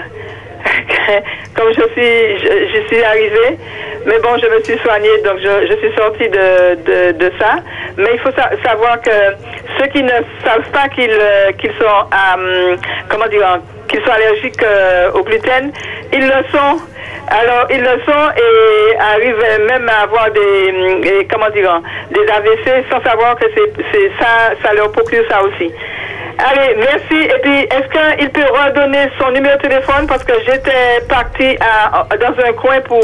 comme 1.55 1.71
je 1.73 1.81
suis, 1.93 2.39
je, 2.39 2.87
suis 2.87 3.03
arrivée. 3.03 3.57
Mais 4.05 4.19
bon, 4.19 4.37
je 4.37 4.47
me 4.47 4.63
suis 4.63 4.77
soignée, 4.79 5.17
donc 5.23 5.39
je, 5.39 5.67
je 5.67 5.77
suis 5.77 5.95
sortie 5.95 6.29
de, 6.29 7.11
de, 7.13 7.31
ça. 7.39 7.55
Mais 7.97 8.09
il 8.13 8.19
faut 8.19 8.29
savoir 8.63 9.01
que 9.01 9.09
ceux 9.79 9.87
qui 9.87 10.03
ne 10.03 10.11
savent 10.43 10.69
pas 10.71 10.87
qu'ils 10.89 11.09
euh, 11.09 11.51
sont, 11.79 12.07
euh, 12.13 12.77
sont 13.09 14.11
allergiques 14.11 14.61
euh, 14.61 15.11
au 15.13 15.23
gluten, 15.23 15.71
ils 16.13 16.21
le 16.21 16.43
sont. 16.51 16.81
Alors, 17.29 17.65
ils 17.71 17.81
le 17.81 17.99
sont 18.05 18.29
et 18.37 18.97
arrivent 18.99 19.65
même 19.67 19.89
à 19.89 20.03
avoir 20.03 20.29
des, 20.31 21.27
comment 21.31 21.49
dire, 21.49 21.81
des 22.11 22.31
AVC 22.31 22.85
sans 22.91 23.01
savoir 23.01 23.35
que 23.37 23.45
c'est 23.55 24.11
ça, 24.19 24.53
ça 24.63 24.73
leur 24.73 24.91
procure 24.91 25.23
ça 25.27 25.41
aussi. 25.41 25.71
Allez, 26.37 26.75
merci. 26.75 27.23
Et 27.23 27.39
puis, 27.41 27.59
est-ce 27.61 28.17
qu'il 28.17 28.29
peut 28.29 28.45
redonner 28.45 29.09
son 29.19 29.31
numéro 29.31 29.55
de 29.55 29.61
téléphone 29.61 30.05
parce 30.07 30.23
que 30.23 30.33
j'étais 30.45 31.01
partie 31.09 31.57
dans 32.19 32.45
un 32.45 32.53
coin 32.53 32.81
pour 32.81 33.01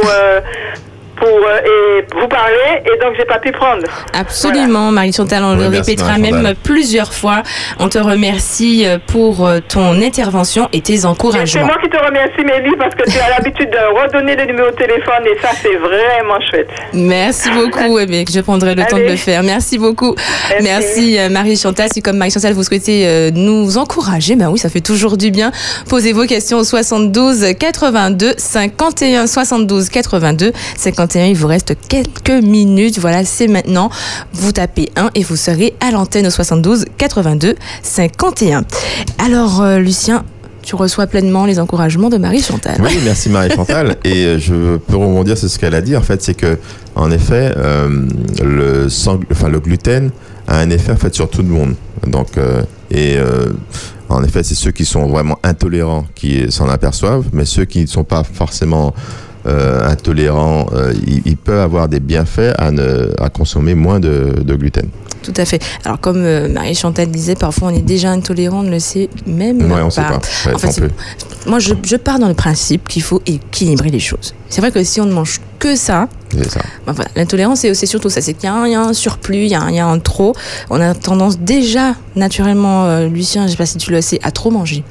pour 1.21 1.29
euh, 1.29 2.01
vous 2.19 2.27
parler 2.27 2.81
et 2.83 2.99
donc 2.99 3.13
j'ai 3.17 3.25
pas 3.25 3.37
pu 3.37 3.51
prendre. 3.51 3.83
Absolument, 4.13 4.91
Marie-Chantal, 4.91 5.43
on 5.43 5.55
le 5.55 5.67
répétera 5.67 6.17
même 6.17 6.53
plusieurs 6.63 7.13
fois. 7.13 7.43
On 7.79 7.89
te 7.89 7.99
remercie 7.99 8.87
euh, 8.87 8.97
pour 9.05 9.45
euh, 9.47 9.59
ton 9.59 10.01
intervention 10.01 10.67
et 10.73 10.81
tes 10.81 11.05
encouragements. 11.05 11.45
C'est 11.45 11.63
moi 11.63 11.77
qui 11.81 11.89
te 11.89 11.97
remercie, 11.97 12.43
Mélie, 12.43 12.75
parce 12.77 12.95
que 12.95 13.03
tu 13.03 13.19
as 13.19 13.29
l'habitude 13.29 13.69
de 13.69 14.01
redonner 14.01 14.35
le 14.35 14.45
numéro 14.45 14.71
de 14.71 14.75
téléphone 14.75 15.23
et 15.25 15.39
ça, 15.41 15.49
c'est 15.61 15.75
vraiment 15.75 16.39
chouette. 16.49 16.69
Merci 16.93 17.49
beaucoup. 17.51 17.99
eh 17.99 18.25
je 18.31 18.41
prendrai 18.41 18.73
le 18.73 18.83
temps 18.85 18.97
de 18.97 19.03
le 19.03 19.15
faire. 19.15 19.43
Merci 19.43 19.77
beaucoup. 19.77 20.15
Merci, 20.61 21.19
Marie-Chantal. 21.29 21.89
Si 21.93 22.01
comme 22.01 22.17
Marie-Chantal, 22.17 22.53
vous 22.53 22.63
souhaitez 22.63 23.31
nous 23.33 23.77
encourager, 23.77 24.35
ben 24.35 24.49
oui, 24.49 24.57
ça 24.57 24.69
fait 24.69 24.81
toujours 24.81 25.17
du 25.17 25.29
bien. 25.29 25.51
Posez 25.87 26.13
vos 26.13 26.25
questions 26.25 26.57
au 26.57 26.63
72 26.63 27.53
82 27.59 28.33
51 28.37 29.27
72 29.27 29.89
82 29.89 30.51
51 30.77 31.10
il 31.15 31.35
vous 31.35 31.47
reste 31.47 31.75
quelques 31.87 32.43
minutes. 32.43 32.99
Voilà, 32.99 33.25
c'est 33.25 33.47
maintenant. 33.47 33.89
Vous 34.33 34.51
tapez 34.51 34.89
1 34.95 35.11
et 35.15 35.23
vous 35.23 35.35
serez 35.35 35.73
à 35.79 35.91
l'antenne 35.91 36.27
au 36.27 36.29
72 36.29 36.85
82 36.97 37.55
51. 37.83 38.63
Alors, 39.23 39.61
euh, 39.61 39.79
Lucien, 39.79 40.23
tu 40.61 40.75
reçois 40.75 41.07
pleinement 41.07 41.45
les 41.45 41.59
encouragements 41.59 42.09
de 42.09 42.17
Marie 42.17 42.41
Chantal. 42.41 42.77
Oui, 42.83 42.99
merci 43.03 43.29
Marie 43.29 43.51
Chantal. 43.51 43.97
et 44.03 44.25
euh, 44.25 44.39
je 44.39 44.77
peux 44.77 44.95
rebondir 44.95 45.37
sur 45.37 45.49
ce 45.49 45.59
qu'elle 45.59 45.75
a 45.75 45.81
dit. 45.81 45.95
En 45.95 46.01
fait, 46.01 46.21
c'est 46.21 46.35
que, 46.35 46.57
en 46.95 47.11
effet, 47.11 47.53
euh, 47.57 48.07
le, 48.41 48.87
enfin, 49.31 49.49
le 49.49 49.59
gluten 49.59 50.11
a 50.47 50.59
un 50.59 50.69
effet 50.69 50.91
en 50.91 50.97
fait 50.97 51.13
sur 51.13 51.29
tout 51.29 51.41
le 51.41 51.49
monde. 51.49 51.75
Donc, 52.07 52.29
et 52.89 53.17
en 54.09 54.23
effet, 54.23 54.43
c'est 54.43 54.55
ceux 54.55 54.71
qui 54.71 54.85
sont 54.85 55.07
vraiment 55.07 55.37
intolérants 55.43 56.05
qui 56.15 56.51
s'en 56.51 56.67
aperçoivent, 56.67 57.25
mais 57.31 57.45
ceux 57.45 57.65
qui 57.65 57.81
ne 57.81 57.85
sont 57.85 58.03
pas 58.03 58.23
forcément 58.23 58.93
intolérants, 59.45 60.67
ils, 61.05 61.37
peuvent 61.37 61.59
avoir 61.59 61.87
des 61.87 61.99
bienfaits 61.99 62.53
à, 62.57 62.71
ne, 62.71 63.09
à 63.19 63.29
consommer 63.29 63.75
moins 63.75 63.99
de, 63.99 64.35
gluten. 64.55 64.87
Tout 65.23 65.33
à 65.37 65.45
fait. 65.45 65.61
Alors 65.85 65.99
comme 65.99 66.47
Marie 66.47 66.75
Chantal 66.75 67.09
disait, 67.09 67.35
parfois 67.35 67.69
on 67.69 67.75
est 67.75 67.81
déjà 67.81 68.11
intolérant, 68.11 68.59
on 68.59 68.63
ne 68.63 68.71
le 68.71 68.79
sait 68.79 69.09
même 69.27 69.71
ouais, 69.71 69.81
on 69.81 69.89
Sait 69.89 70.01
pas. 70.01 70.19
moi, 71.45 71.59
je, 71.59 71.73
je, 71.83 71.95
pars 71.95 72.19
dans 72.19 72.27
le 72.27 72.33
principe 72.33 72.87
qu'il 72.87 73.03
faut 73.03 73.21
équilibrer 73.25 73.89
les 73.89 73.99
choses. 73.99 74.33
C'est 74.49 74.61
vrai 74.61 74.71
que 74.71 74.83
si 74.83 74.99
on 74.99 75.05
ne 75.05 75.13
mange 75.13 75.39
que 75.59 75.75
ça, 75.75 76.07
bah 76.85 76.93
l'intolérance, 77.15 77.59
c'est 77.59 77.85
surtout 77.85 78.09
ça. 78.09 78.21
C'est 78.21 78.33
qu'il 78.33 78.45
y, 78.45 78.75
a 78.75 78.81
un 78.81 78.93
surplus, 78.93 79.45
il 79.45 79.51
y, 79.51 79.55
a 79.55 79.61
un, 79.61 79.99
trop. 79.99 80.33
On 80.69 80.79
a 80.81 80.93
tendance 80.93 81.39
déjà, 81.39 81.95
naturellement, 82.15 82.85
euh, 82.85 83.07
Lucien, 83.07 83.43
je 83.43 83.45
ne 83.47 83.51
sais 83.51 83.57
pas 83.57 83.65
si 83.65 83.77
tu 83.77 83.91
le 83.91 84.01
sais, 84.01 84.19
à 84.23 84.31
trop 84.31 84.51
manger. 84.51 84.83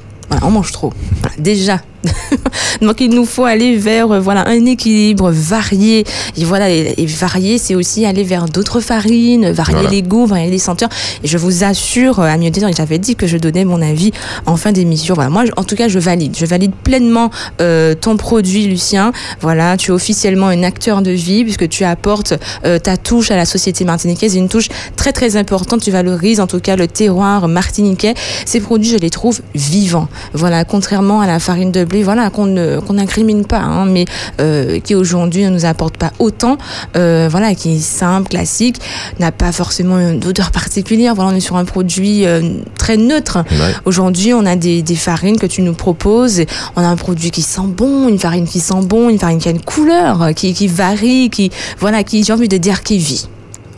on 0.43 0.51
mange 0.51 0.73
trop. 0.73 0.93
déjà, 1.39 1.81
Donc 2.81 3.01
il 3.01 3.11
nous 3.11 3.25
faut 3.25 3.45
aller 3.45 3.77
vers 3.77 4.11
euh, 4.11 4.21
voilà 4.21 4.49
un 4.49 4.65
équilibre 4.67 5.31
varié. 5.31 6.05
Et 6.37 6.45
voilà, 6.45 6.71
et, 6.71 7.07
varié, 7.07 7.59
c'est 7.59 7.75
aussi 7.75 8.07
aller 8.07 8.25
vers 8.25 8.47
d'autres 8.47 8.81
farines, 8.81 9.51
varier 9.51 9.89
les 9.89 10.03
goûts, 10.03 10.27
varier 10.27 10.51
les 10.51 10.59
senteurs. 10.59 10.89
Et 11.23 11.29
je 11.29 11.39
vous 11.39 11.65
assure, 11.65 12.21
à 12.21 12.37
mieux 12.37 12.51
j'avais 12.77 12.99
dit 12.99 13.17
que 13.17 13.27
je 13.27 13.37
donnais 13.37 13.65
mon 13.65 13.83
avis 13.83 14.13
en 14.47 14.57
fin 14.57 14.73
d'émission. 14.73 15.15
Voilà, 15.15 15.31
moi, 15.31 15.45
en 15.57 15.65
tout 15.65 15.77
cas, 15.77 15.89
je 15.89 15.99
valide. 15.99 16.37
Je 16.39 16.47
valide 16.47 16.73
pleinement 16.73 17.31
euh, 17.61 17.95
ton 17.95 18.17
produit, 18.17 18.67
Lucien. 18.67 19.13
Voilà, 19.41 19.77
tu 19.77 19.91
es 19.91 19.95
officiellement 19.95 20.47
un 20.49 20.63
acteur 20.63 21.03
de 21.03 21.11
vie 21.11 21.45
puisque 21.45 21.69
tu 21.69 21.85
apportes 21.85 22.35
euh, 22.65 22.79
ta 22.79 22.97
touche 22.97 23.31
à 23.31 23.37
la 23.37 23.45
société 23.45 23.85
martiniquaise, 23.85 24.37
une 24.37 24.49
touche 24.49 24.69
très 24.97 25.13
très 25.13 25.37
importante. 25.37 25.83
Tu 25.83 25.91
valorises 25.91 26.41
en 26.41 26.47
tout 26.47 26.61
cas 26.61 26.77
le 26.77 26.87
terroir 26.87 27.49
martiniquais. 27.49 28.15
Ces 28.47 28.61
produits, 28.61 28.91
je 28.91 28.97
les 28.97 29.11
trouve 29.11 29.41
vivants. 29.55 30.09
Voilà, 30.33 30.65
contrairement 30.65 31.21
à 31.21 31.27
la 31.27 31.39
farine 31.39 31.73
de 31.73 31.85
voilà, 32.03 32.31
qu'on 32.31 32.47
n'incrimine 32.47 33.45
pas, 33.45 33.61
hein, 33.61 33.85
mais 33.87 34.05
euh, 34.41 34.79
qui 34.81 34.95
aujourd'hui 34.95 35.45
ne 35.45 35.51
nous 35.51 35.65
apporte 35.65 35.97
pas 35.97 36.13
autant, 36.19 36.57
euh, 36.97 37.29
voilà, 37.31 37.55
qui 37.55 37.77
est 37.77 37.81
simple, 37.81 38.29
classique, 38.31 38.81
n'a 39.19 39.33
pas 39.33 39.53
forcément 39.53 39.99
une 39.99 40.25
odeur 40.25 40.51
particulière. 40.51 41.15
Voilà, 41.15 41.31
on 41.33 41.37
est 41.37 41.41
sur 41.41 41.57
un 41.57 41.65
produit 41.65 42.27
euh, 42.27 42.41
très 42.79 42.97
neutre. 42.97 43.45
Aujourd'hui, 43.85 44.33
on 44.35 44.47
a 44.47 44.57
des, 44.57 44.83
farines 44.95 45.39
que 45.39 45.47
tu 45.47 45.63
nous 45.63 45.73
proposes. 45.73 46.43
On 46.77 46.83
a 46.83 46.87
un 46.87 46.97
produit 46.97 47.31
qui 47.31 47.43
sent 47.43 47.67
bon, 47.67 48.09
une 48.09 48.19
farine 48.19 48.47
qui 48.47 48.61
sent 48.61 48.83
bon, 48.85 49.09
une 49.09 49.19
farine 49.19 49.39
qui 49.39 49.49
a 49.49 49.53
une 49.53 49.63
couleur, 49.63 50.31
qui, 50.35 50.53
qui 50.53 50.69
varie, 50.69 51.31
qui, 51.31 51.51
voilà, 51.79 52.05
qui, 52.05 52.23
j'ai 52.23 52.33
envie 52.33 52.49
de 52.49 52.57
dire, 52.57 52.83
qui 52.83 52.99
vit. 52.99 53.29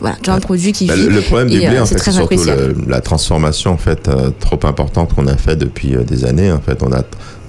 Voilà, 0.03 0.17
un 0.27 0.39
produit 0.39 0.73
qui 0.73 0.85
bah, 0.85 0.95
vit. 0.95 1.07
Le, 1.07 1.21
problème 1.21 1.49
du 1.49 1.57
blé, 1.57 1.79
en 1.79 1.85
fait, 1.85 1.97
c'est 1.97 2.11
surtout 2.11 2.35
la 2.87 3.01
transformation 3.01 3.71
en 3.71 3.77
fait 3.77 4.09
trop 4.39 4.59
importante 4.63 5.13
qu'on 5.15 5.27
a 5.27 5.37
fait 5.37 5.55
depuis 5.55 5.95
des 6.05 6.25
années. 6.25 6.51
En 6.51 6.59
fait, 6.59 6.83
on 6.83 6.91
a 6.91 7.03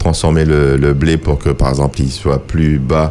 transformer 0.04 0.44
le, 0.44 0.92
blé 0.92 1.16
pour 1.16 1.38
que, 1.38 1.48
par 1.50 1.70
exemple, 1.70 2.00
il 2.02 2.12
soit 2.12 2.46
plus 2.46 2.78
bas 2.78 3.10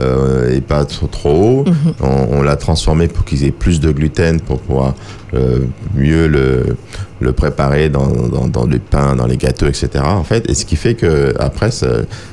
euh, 0.00 0.56
et 0.56 0.62
pas 0.62 0.86
trop, 0.86 1.06
trop 1.06 1.30
haut. 1.30 1.64
Mhm. 1.66 1.94
On, 2.30 2.42
l'a 2.42 2.56
transformé 2.56 3.06
pour 3.06 3.26
qu'il 3.26 3.44
ait 3.44 3.50
plus 3.50 3.80
de 3.80 3.92
gluten 3.92 4.40
pour 4.40 4.58
pouvoir 4.60 4.94
euh, 5.34 5.58
mieux 5.94 6.26
le, 6.28 6.76
le 7.20 7.32
préparer 7.32 7.90
dans, 7.90 8.06
dans, 8.06 8.48
dans, 8.48 8.66
le 8.66 8.78
pain, 8.78 9.14
dans 9.14 9.26
les 9.26 9.36
gâteaux, 9.36 9.66
etc. 9.66 9.88
En 10.02 10.24
fait, 10.24 10.48
et 10.48 10.54
ce 10.54 10.64
qui 10.64 10.76
fait 10.76 10.94
que 10.94 11.34
après 11.38 11.70
ça, 11.70 11.88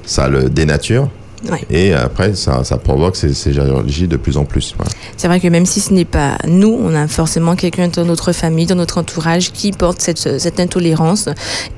ça 0.05 0.29
le 0.29 0.49
dénature 0.49 1.09
et 1.69 1.93
après, 1.93 2.35
ça, 2.35 2.63
ça 2.63 2.77
provoque 2.77 3.15
ces, 3.15 3.33
ces 3.33 3.51
de 3.51 4.17
plus 4.17 4.37
en 4.37 4.45
plus. 4.45 4.75
C'est 5.17 5.27
vrai 5.27 5.39
que 5.39 5.47
même 5.47 5.65
si 5.65 5.79
ce 5.79 5.93
n'est 5.93 6.05
pas 6.05 6.37
nous, 6.47 6.77
on 6.81 6.93
a 6.95 7.07
forcément 7.07 7.55
quelqu'un 7.55 7.87
dans 7.87 8.05
notre 8.05 8.31
famille, 8.31 8.65
dans 8.65 8.75
notre 8.75 8.97
entourage 8.97 9.51
qui 9.51 9.71
porte 9.71 10.01
cette, 10.01 10.39
cette 10.39 10.59
intolérance. 10.59 11.29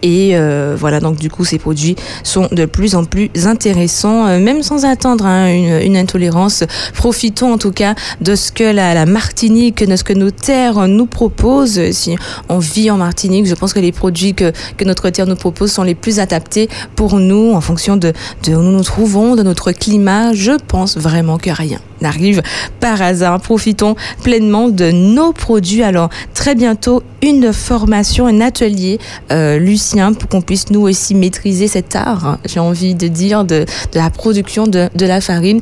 Et 0.01 0.32
euh, 0.34 0.76
voilà, 0.78 0.99
donc 0.99 1.18
du 1.18 1.30
coup, 1.30 1.45
ces 1.45 1.59
produits 1.59 1.95
sont 2.24 2.47
de 2.51 2.66
plus 2.66 2.95
en 2.95 3.05
plus 3.05 3.30
intéressants, 3.45 4.28
euh, 4.28 4.39
même 4.39 4.64
sans 4.64 4.86
attendre 4.86 5.26
hein, 5.26 5.47
une, 5.47 5.82
une, 5.82 5.97
intolérance. 5.97 6.64
Profitons 6.93 7.53
en 7.53 7.57
tout 7.57 7.72
cas 7.72 7.95
de 8.22 8.36
ce 8.36 8.51
que 8.51 8.64
la, 8.64 8.93
la, 8.93 9.05
Martinique, 9.05 9.84
de 9.84 9.95
ce 9.95 10.03
que 10.03 10.14
nos 10.14 10.32
terres 10.32 10.88
nous 10.88 11.05
proposent. 11.05 11.91
Si 11.91 12.16
on 12.49 12.59
vit 12.59 12.89
en 12.91 12.97
Martinique, 12.97 13.45
je 13.45 13.55
pense 13.55 13.74
que 13.74 13.80
les 13.80 13.91
produits 13.91 14.34
que, 14.34 14.51
que 14.78 14.86
notre 14.86 15.09
terre 15.09 15.28
nous 15.28 15.36
propose 15.36 15.72
sont 15.72 15.84
les 15.84 15.95
plus 15.95 16.20
adaptés 16.20 16.70
pour 16.95 17.20
nous 17.20 17.53
en 17.53 17.62
fonction 17.62 17.97
de, 17.97 18.14
de 18.43 18.55
où 18.55 18.62
nous 18.62 18.72
nous 18.72 18.84
trouvons, 18.84 19.36
de 19.36 19.43
nos 19.43 19.50
notre 19.51 19.73
climat, 19.73 20.33
je 20.33 20.53
pense 20.65 20.95
vraiment 20.95 21.37
que 21.37 21.49
rien 21.49 21.79
n'arrive 21.99 22.41
par 22.79 23.01
hasard. 23.01 23.41
Profitons 23.41 23.97
pleinement 24.23 24.69
de 24.69 24.91
nos 24.91 25.33
produits. 25.33 25.83
Alors, 25.83 26.09
très 26.33 26.55
bientôt, 26.55 27.03
une 27.21 27.51
formation, 27.51 28.27
un 28.27 28.39
atelier, 28.39 28.97
euh, 29.29 29.59
Lucien, 29.59 30.13
pour 30.13 30.29
qu'on 30.29 30.41
puisse 30.41 30.69
nous 30.69 30.79
aussi 30.79 31.15
maîtriser 31.15 31.67
cet 31.67 31.97
art, 31.97 32.37
j'ai 32.45 32.61
envie 32.61 32.95
de 32.95 33.09
dire, 33.09 33.43
de, 33.43 33.65
la 33.93 34.09
production 34.09 34.67
de, 34.67 34.89
la 34.97 35.19
farine. 35.19 35.59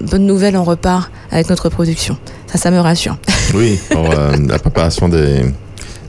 Bonne 0.00 0.24
nouvelle, 0.24 0.56
on 0.56 0.64
repart 0.64 1.10
avec 1.30 1.50
notre 1.50 1.68
production. 1.68 2.16
Ça, 2.46 2.56
ça 2.56 2.70
me 2.70 2.80
rassure. 2.80 3.18
Oui, 3.54 3.78
pour 3.90 4.10
euh, 4.10 4.36
la 4.48 4.58
préparation 4.58 5.10
des 5.10 5.42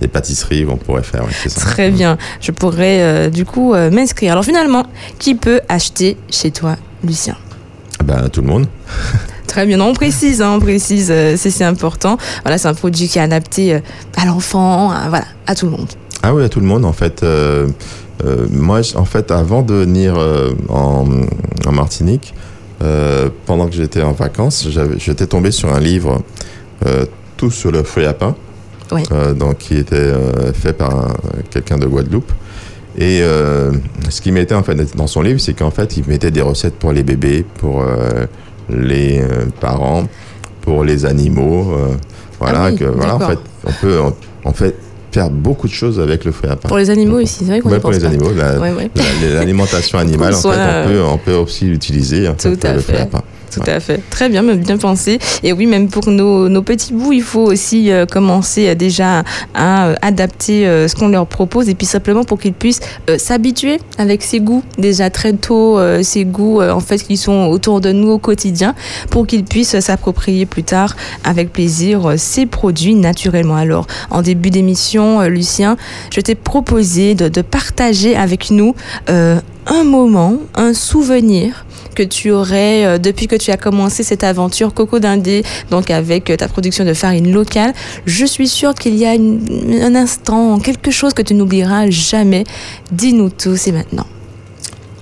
pâtisseries 0.07 0.65
qu'on 0.65 0.77
pourrait 0.77 1.03
faire. 1.03 1.23
Très 1.55 1.91
bien. 1.91 2.17
Je 2.41 2.51
pourrais 2.51 3.01
euh, 3.01 3.29
du 3.29 3.45
coup 3.45 3.73
m'inscrire. 3.73 4.31
Alors 4.31 4.45
finalement, 4.45 4.85
qui 5.17 5.35
peut 5.35 5.61
acheter 5.67 6.17
chez 6.29 6.51
toi 6.51 6.77
Lucien? 7.03 7.35
Ben, 8.03 8.29
Tout 8.29 8.41
le 8.41 8.47
monde. 8.47 8.67
Très 9.49 9.65
bien, 9.65 9.81
on 9.81 9.93
précise, 9.93 10.43
hein, 10.43 10.53
on 10.57 10.59
précise, 10.59 11.09
euh, 11.09 11.35
c'est 11.35 11.63
important. 11.63 12.19
Voilà, 12.43 12.59
c'est 12.59 12.67
un 12.67 12.75
produit 12.75 13.07
qui 13.07 13.17
est 13.17 13.21
adapté 13.21 13.73
euh, 13.73 13.79
à 14.15 14.27
l'enfant, 14.27 14.91
à, 14.91 15.09
voilà, 15.09 15.25
à 15.47 15.55
tout 15.55 15.65
le 15.65 15.71
monde. 15.71 15.87
Ah 16.21 16.35
oui, 16.35 16.43
à 16.43 16.49
tout 16.49 16.59
le 16.59 16.67
monde 16.67 16.85
en 16.85 16.93
fait. 16.93 17.23
Euh, 17.23 17.67
moi, 18.51 18.81
en 18.95 19.05
fait, 19.05 19.31
avant 19.31 19.63
de 19.63 19.73
venir 19.73 20.17
en, 20.67 21.05
Martinique, 21.71 22.33
pendant 23.45 23.67
que 23.67 23.73
j'étais 23.73 24.03
en 24.03 24.11
vacances, 24.11 24.67
j'étais 24.97 25.25
tombé 25.25 25.51
sur 25.51 25.73
un 25.73 25.79
livre, 25.79 26.21
tout 27.37 27.49
sur 27.49 27.71
le 27.71 27.83
fruit 27.83 28.05
à 28.05 28.13
pain, 28.13 28.35
donc 29.35 29.57
qui 29.57 29.77
était 29.77 30.13
fait 30.53 30.73
par 30.73 31.15
quelqu'un 31.51 31.77
de 31.77 31.87
Guadeloupe. 31.87 32.31
Et 32.97 33.19
euh, 33.21 33.71
ce 34.09 34.19
qu'il 34.19 34.33
mettait 34.33 34.55
en 34.55 34.63
fait 34.63 34.75
dans 34.95 35.07
son 35.07 35.21
livre, 35.21 35.39
c'est 35.39 35.53
qu'en 35.53 35.71
fait, 35.71 35.95
il 35.97 36.03
mettait 36.07 36.31
des 36.31 36.41
recettes 36.41 36.75
pour 36.75 36.91
les 36.91 37.03
bébés, 37.03 37.45
pour 37.59 37.81
euh, 37.81 38.25
les 38.69 39.21
euh, 39.21 39.45
parents, 39.61 40.03
pour 40.61 40.83
les 40.83 41.05
animaux. 41.05 41.73
voilà, 42.39 42.65
ah 42.65 42.71
que, 42.71 42.83
voilà 42.83 43.15
en 43.15 43.19
fait, 43.19 43.39
on 43.65 43.71
peut 43.71 43.99
en 44.43 44.53
fait 44.53 44.75
faire 45.11 45.29
beaucoup 45.29 45.67
de 45.67 45.73
choses 45.73 45.99
avec 45.99 46.25
le 46.25 46.31
fruit 46.31 46.49
à 46.49 46.57
pain. 46.57 46.67
Pour 46.67 46.77
les 46.77 46.89
animaux 46.89 47.21
aussi, 47.21 47.39
c'est 47.39 47.45
vrai 47.45 47.61
qu'on 47.61 47.69
ouais, 47.69 47.79
pour 47.79 47.91
les 47.91 48.03
animaux, 48.03 48.31
l'alimentation 49.33 49.97
animale, 49.97 50.35
en 50.35 50.41
fait, 50.41 50.47
on 50.49 50.87
peut, 50.87 51.01
on 51.03 51.17
peut 51.17 51.33
aussi 51.33 51.65
l'utiliser 51.65 52.27
en 52.27 52.35
fait, 52.35 52.73
le 52.73 52.79
fruit 52.79 52.97
à 52.97 53.05
pain. 53.05 53.23
Tout 53.51 53.61
à 53.65 53.79
fait. 53.79 54.01
Très 54.09 54.29
bien, 54.29 54.43
bien 54.43 54.77
pensé. 54.77 55.19
Et 55.43 55.53
oui, 55.53 55.65
même 55.65 55.89
pour 55.89 56.09
nos, 56.09 56.49
nos 56.49 56.61
petits 56.61 56.93
bouts, 56.93 57.13
il 57.13 57.23
faut 57.23 57.45
aussi 57.45 57.91
euh, 57.91 58.05
commencer 58.05 58.69
euh, 58.69 58.75
déjà 58.75 59.23
à 59.53 59.87
euh, 59.87 59.95
adapter 60.01 60.65
ce 60.87 60.95
qu'on 60.95 61.07
leur 61.07 61.27
propose 61.27 61.69
et 61.69 61.75
puis 61.75 61.85
simplement 61.85 62.23
pour 62.23 62.39
qu'ils 62.39 62.53
puissent 62.53 62.79
s'habituer 63.17 63.79
avec 63.97 64.23
ces 64.23 64.39
goûts 64.39 64.63
déjà 64.77 65.09
très 65.09 65.33
tôt, 65.33 65.79
ces 66.03 66.25
goûts 66.25 66.61
en 66.61 66.79
fait 66.79 66.97
qui 66.99 67.17
sont 67.17 67.47
autour 67.47 67.81
de 67.81 67.91
nous 67.91 68.09
au 68.09 68.17
quotidien 68.17 68.75
pour 69.09 69.27
qu'ils 69.27 69.43
puissent 69.43 69.79
s'approprier 69.79 70.45
plus 70.45 70.63
tard 70.63 70.95
avec 71.23 71.51
plaisir 71.51 72.13
ces 72.17 72.45
produits 72.45 72.95
naturellement. 72.95 73.55
Alors, 73.55 73.87
en 74.09 74.21
début 74.21 74.49
d'émission, 74.49 75.21
Lucien, 75.23 75.77
je 76.11 76.21
t'ai 76.21 76.35
proposé 76.35 77.15
de, 77.15 77.27
de, 77.29 77.41
partager 77.41 78.15
avec 78.15 78.51
nous 78.51 78.75
un 79.07 79.83
moment, 79.83 80.37
un 80.55 80.73
souvenir 80.73 81.65
que 81.95 82.03
tu 82.03 82.31
aurais 82.31 82.85
euh, 82.85 82.97
depuis 82.97 83.27
que 83.27 83.35
tu 83.35 83.51
as 83.51 83.57
commencé 83.57 84.03
cette 84.03 84.23
aventure 84.23 84.73
Coco 84.73 84.99
d'Indé, 84.99 85.43
donc 85.69 85.89
avec 85.89 86.29
euh, 86.29 86.35
ta 86.35 86.47
production 86.47 86.85
de 86.85 86.93
farine 86.93 87.31
locale. 87.31 87.73
Je 88.05 88.25
suis 88.25 88.47
sûre 88.47 88.73
qu'il 88.73 88.95
y 88.95 89.05
a 89.05 89.11
un 89.11 89.95
instant, 89.95 90.59
quelque 90.59 90.91
chose 90.91 91.13
que 91.13 91.21
tu 91.21 91.33
n'oublieras 91.33 91.89
jamais. 91.89 92.43
Dis-nous 92.91 93.29
tout, 93.29 93.55
c'est 93.55 93.71
maintenant. 93.71 94.05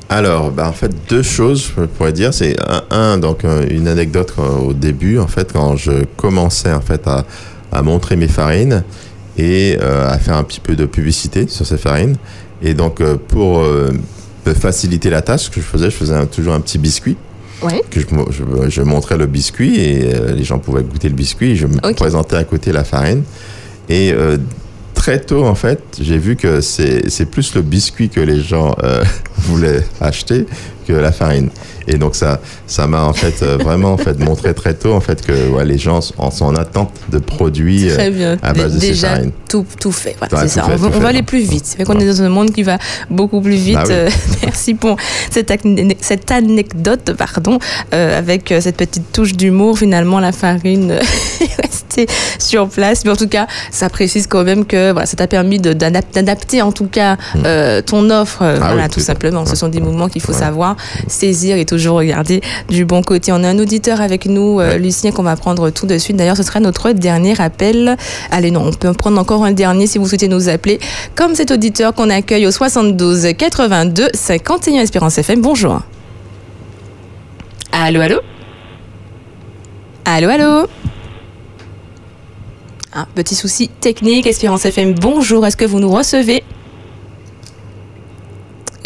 Alors, 0.10 0.52
bah, 0.52 0.70
en 0.70 0.74
fait, 0.74 0.92
deux 1.10 1.22
choses, 1.22 1.72
je 1.78 1.84
pourrais 1.84 2.14
dire. 2.14 2.34
C'est 2.34 2.56
un, 2.90 3.18
donc 3.18 3.44
euh, 3.44 3.66
une 3.70 3.88
anecdote 3.88 4.34
au 4.38 4.74
début, 4.74 5.20
en 5.20 5.28
fait, 5.28 5.52
quand 5.52 5.76
je 5.76 6.06
commençais 6.16 6.72
en 6.72 6.82
fait 6.82 7.06
à, 7.08 7.26
à 7.72 7.82
montrer 7.82 8.16
mes 8.16 8.30
farines 8.30 8.84
et 9.38 9.78
à 9.80 10.18
faire 10.18 10.36
un 10.36 10.44
petit 10.44 10.60
peu 10.60 10.76
de 10.76 10.88
publicité 10.88 11.48
sur 11.48 11.64
ces 11.64 11.78
farines. 11.78 12.16
Et 12.64 12.74
donc, 12.74 13.04
pour 13.28 13.64
faciliter 14.54 15.10
la 15.10 15.22
tâche, 15.22 15.44
ce 15.44 15.50
que 15.50 15.62
je 15.62 15.66
faisais, 15.66 15.90
je 15.90 15.96
faisais 15.96 16.26
toujours 16.28 16.54
un 16.54 16.60
petit 16.60 16.78
biscuit. 16.78 17.18
Que 17.90 18.02
je, 18.70 18.82
montrais 18.82 19.18
le 19.18 19.26
biscuit 19.26 19.80
et 19.80 20.14
euh, 20.14 20.32
les 20.32 20.44
gens 20.44 20.60
pouvaient 20.60 20.84
goûter 20.84 21.10
le 21.10 21.16
biscuit. 21.16 21.56
je 21.56 21.66
me 21.66 21.94
présentais 21.94 22.36
à 22.36 22.44
côté 22.44 22.72
la 22.72 22.84
farine. 22.84 23.24
Et 23.90 24.12
euh, 24.12 24.38
très 24.94 25.20
tôt, 25.20 25.44
en 25.46 25.56
fait, 25.56 25.82
j'ai 26.00 26.20
vu 26.20 26.36
que 26.36 26.62
c'est 26.62 27.26
plus 27.32 27.56
le 27.56 27.62
biscuit 27.62 28.10
que 28.10 28.20
les 28.20 28.42
gens 28.42 28.76
euh, 28.84 29.04
voulait 29.38 29.84
acheter 30.00 30.46
que 30.88 30.94
la 30.94 31.12
farine. 31.12 31.50
Et 31.88 31.98
donc 31.98 32.16
ça, 32.16 32.40
ça 32.66 32.86
m'a 32.88 33.04
en 33.04 33.14
fait 33.14 33.42
euh, 33.42 33.58
vraiment 33.58 33.94
en 33.94 33.98
fait 33.98 34.20
montré 34.20 34.54
très 34.54 34.74
tôt 34.74 34.94
en 34.94 35.00
fait 35.00 35.26
que 35.26 35.50
ouais, 35.50 35.66
les 35.66 35.78
gens 35.78 36.02
sont 36.02 36.46
en 36.46 36.56
attente 36.56 36.92
de 37.10 37.18
produits 37.18 37.90
euh, 37.90 38.36
à 38.42 38.54
base 38.54 38.76
de 38.76 38.80
Déjà, 38.80 39.22
ces 39.22 39.32
tout, 39.50 39.66
tout 39.80 39.92
fait. 39.92 40.16
c'est 40.30 40.48
ça. 40.50 40.66
on, 40.70 40.76
va, 40.76 41.08
aller 41.08 41.24
plus 41.24 41.40
vite. 41.40 41.66
C'est 41.66 41.78
vrai 41.78 41.86
qu'on 41.86 42.00
est 42.00 42.06
dans 42.06 42.22
un 42.22 42.30
monde 42.30 42.52
qui 42.52 42.64
va 42.64 42.78
beaucoup 43.10 43.42
plus 43.42 43.56
vite. 43.56 43.76
Bah 43.76 43.84
euh, 43.90 44.10
merci 44.44 44.74
pour 44.74 44.98
cette, 45.32 45.54
cette 46.02 46.32
anecdote, 46.32 47.14
pardon, 47.18 47.60
avec 47.92 48.54
cette 48.60 48.78
petite 48.78 49.12
touche 49.14 49.34
d'humour. 49.34 49.78
Finalement, 49.78 50.20
la 50.20 50.32
farine 50.34 50.92
est 51.42 51.62
restée 51.62 52.08
sur 52.40 52.68
place. 52.68 53.06
Mais 53.06 53.12
en 53.12 53.16
tout 53.16 53.30
cas, 53.30 53.48
ça 53.72 53.90
précise 53.90 54.28
quand 54.28 54.44
même 54.44 54.66
que 54.66 54.92
voilà, 54.92 55.06
ça 55.06 55.16
t'a 55.16 55.28
permis 55.28 55.60
d'adapter 55.60 56.62
en 56.62 56.74
tout 56.74 56.88
cas 56.88 57.16
mm. 57.36 57.84
ton 57.86 58.10
offre. 58.10 58.42
Ah 58.42 58.56
voilà, 58.58 58.90
tout 58.90 59.00
simplement. 59.00 59.46
Ce 59.46 59.56
sont 59.56 59.70
des 59.70 59.80
mouvements 59.80 60.10
qu'il 60.10 60.22
faut 60.22 60.34
savoir 60.34 60.76
saisir 61.08 61.58
et 61.58 61.66
toujours 61.66 61.98
regarder 61.98 62.42
du 62.70 62.86
bon 62.86 63.02
côté. 63.02 63.32
On 63.32 63.44
a 63.44 63.50
un 63.50 63.60
auditeur 63.60 64.02
avec 64.02 64.26
nous, 64.26 64.60
euh, 64.60 64.78
Lucien, 64.78 65.12
qu'on 65.12 65.24
va 65.24 65.36
prendre 65.36 65.70
tout 65.70 65.86
de 65.86 65.98
suite. 65.98 66.18
D'ailleurs, 66.18 66.38
ce 66.38 66.44
sera 66.44 66.60
notre 66.60 66.92
dernier 66.92 67.40
appel. 67.40 67.98
Allez, 68.32 68.52
non, 68.52 68.68
on 68.68 68.72
peut 68.74 68.90
en 68.90 68.94
prendre 68.94 69.20
encore 69.20 69.44
un 69.44 69.52
dernier 69.52 69.88
si 69.88 69.98
vous 69.98 70.08
souhaitez 70.08 70.28
nous 70.28 70.50
appeler. 70.50 70.80
Comme 71.16 71.36
cet 71.36 71.52
auditeur 71.52 71.94
qu'on 71.94 72.10
accueille 72.10 72.48
au 72.48 72.52
72 72.52 73.28
82 73.38 74.10
51 74.14 74.82
Espérance 74.82 75.18
FM. 75.18 75.42
Bonjour. 75.42 75.82
Allô, 77.72 78.02
allô? 78.02 78.20
Allô, 80.06 80.30
allô? 80.30 80.68
Un 82.94 83.06
petit 83.14 83.36
souci 83.36 83.68
technique, 83.68 84.26
Espérance 84.26 84.66
FM, 84.66 84.96
bonjour, 84.96 85.46
est-ce 85.46 85.58
que 85.58 85.66
vous 85.66 85.80
nous 85.80 85.92
recevez? 85.92 86.44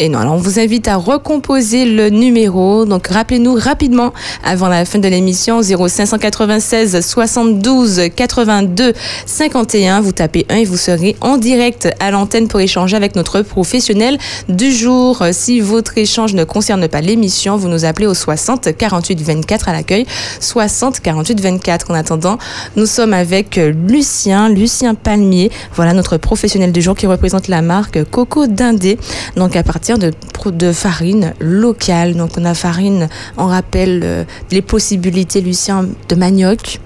Et 0.02 0.08
non, 0.08 0.18
alors 0.18 0.34
on 0.34 0.38
vous 0.38 0.58
invite 0.58 0.88
à 0.88 0.96
recomposer 0.96 1.84
le 1.84 2.10
numéro. 2.10 2.84
Donc 2.86 3.06
rappelez-nous 3.06 3.54
rapidement 3.54 4.12
avant 4.42 4.66
la 4.66 4.84
fin 4.84 4.98
de 4.98 5.06
l'émission 5.06 5.62
0596 5.62 7.06
72 7.06 8.08
82 8.16 8.94
51. 9.26 10.00
Vous 10.00 10.10
tapez 10.10 10.44
1 10.48 10.56
et 10.56 10.64
vous 10.64 10.76
serez 10.76 11.14
en 11.20 11.38
direct 11.38 11.88
à 12.00 12.10
l'antenne 12.10 12.48
pour 12.48 12.58
échanger 12.58 12.96
avec 12.96 13.14
notre 13.14 13.42
professionnel 13.42 14.18
du 14.48 14.72
jour. 14.72 15.22
Si 15.30 15.60
votre 15.60 15.96
échange 15.96 16.34
ne 16.34 16.42
concerne 16.42 16.88
pas 16.88 17.00
l'émission, 17.00 17.56
vous 17.56 17.68
nous 17.68 17.84
appelez 17.84 18.08
au 18.08 18.14
60 18.14 18.76
48 18.76 19.22
24 19.22 19.68
à 19.68 19.72
l'accueil. 19.72 20.04
60 20.40 20.98
48 20.98 21.40
24. 21.40 21.92
En 21.92 21.94
attendant, 21.94 22.38
nous 22.74 22.86
sommes 22.86 23.12
avec 23.12 23.60
Lucien, 23.86 24.48
Lucien 24.48 24.96
Palmier. 24.96 25.52
Voilà 25.76 25.92
notre 25.92 26.16
professionnel 26.16 26.72
du 26.72 26.82
jour 26.82 26.96
qui 26.96 27.06
représente 27.06 27.46
la 27.46 27.62
marque 27.62 28.02
Coco 28.10 28.48
Dindé. 28.48 28.98
Donc 29.36 29.54
à 29.54 29.62
partir 29.62 29.91
de, 29.98 30.12
de 30.50 30.72
farine 30.72 31.34
locale. 31.40 32.14
Donc 32.14 32.30
on 32.38 32.44
a 32.44 32.54
farine, 32.54 33.08
on 33.36 33.46
rappelle 33.46 34.00
euh, 34.04 34.24
les 34.50 34.62
possibilités, 34.62 35.40
Lucien, 35.40 35.86
de 36.08 36.14
manioc, 36.14 36.80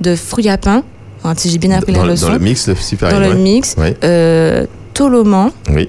de 0.00 0.14
fruits 0.16 0.48
à 0.48 0.58
pain, 0.58 0.82
hein, 1.24 1.34
si 1.36 1.50
j'ai 1.50 1.58
bien 1.58 1.72
appris 1.72 1.92
la 1.92 2.04
leçon. 2.04 2.26
Dans 2.26 2.32
le 2.34 2.38
mix 2.38 2.68
de 2.68 2.74
farine. 2.74 3.18
Dans 3.18 3.28
le 3.28 3.34
mix. 3.34 3.76
Euh, 4.04 4.66
toloman. 4.94 5.50
Oui. 5.70 5.88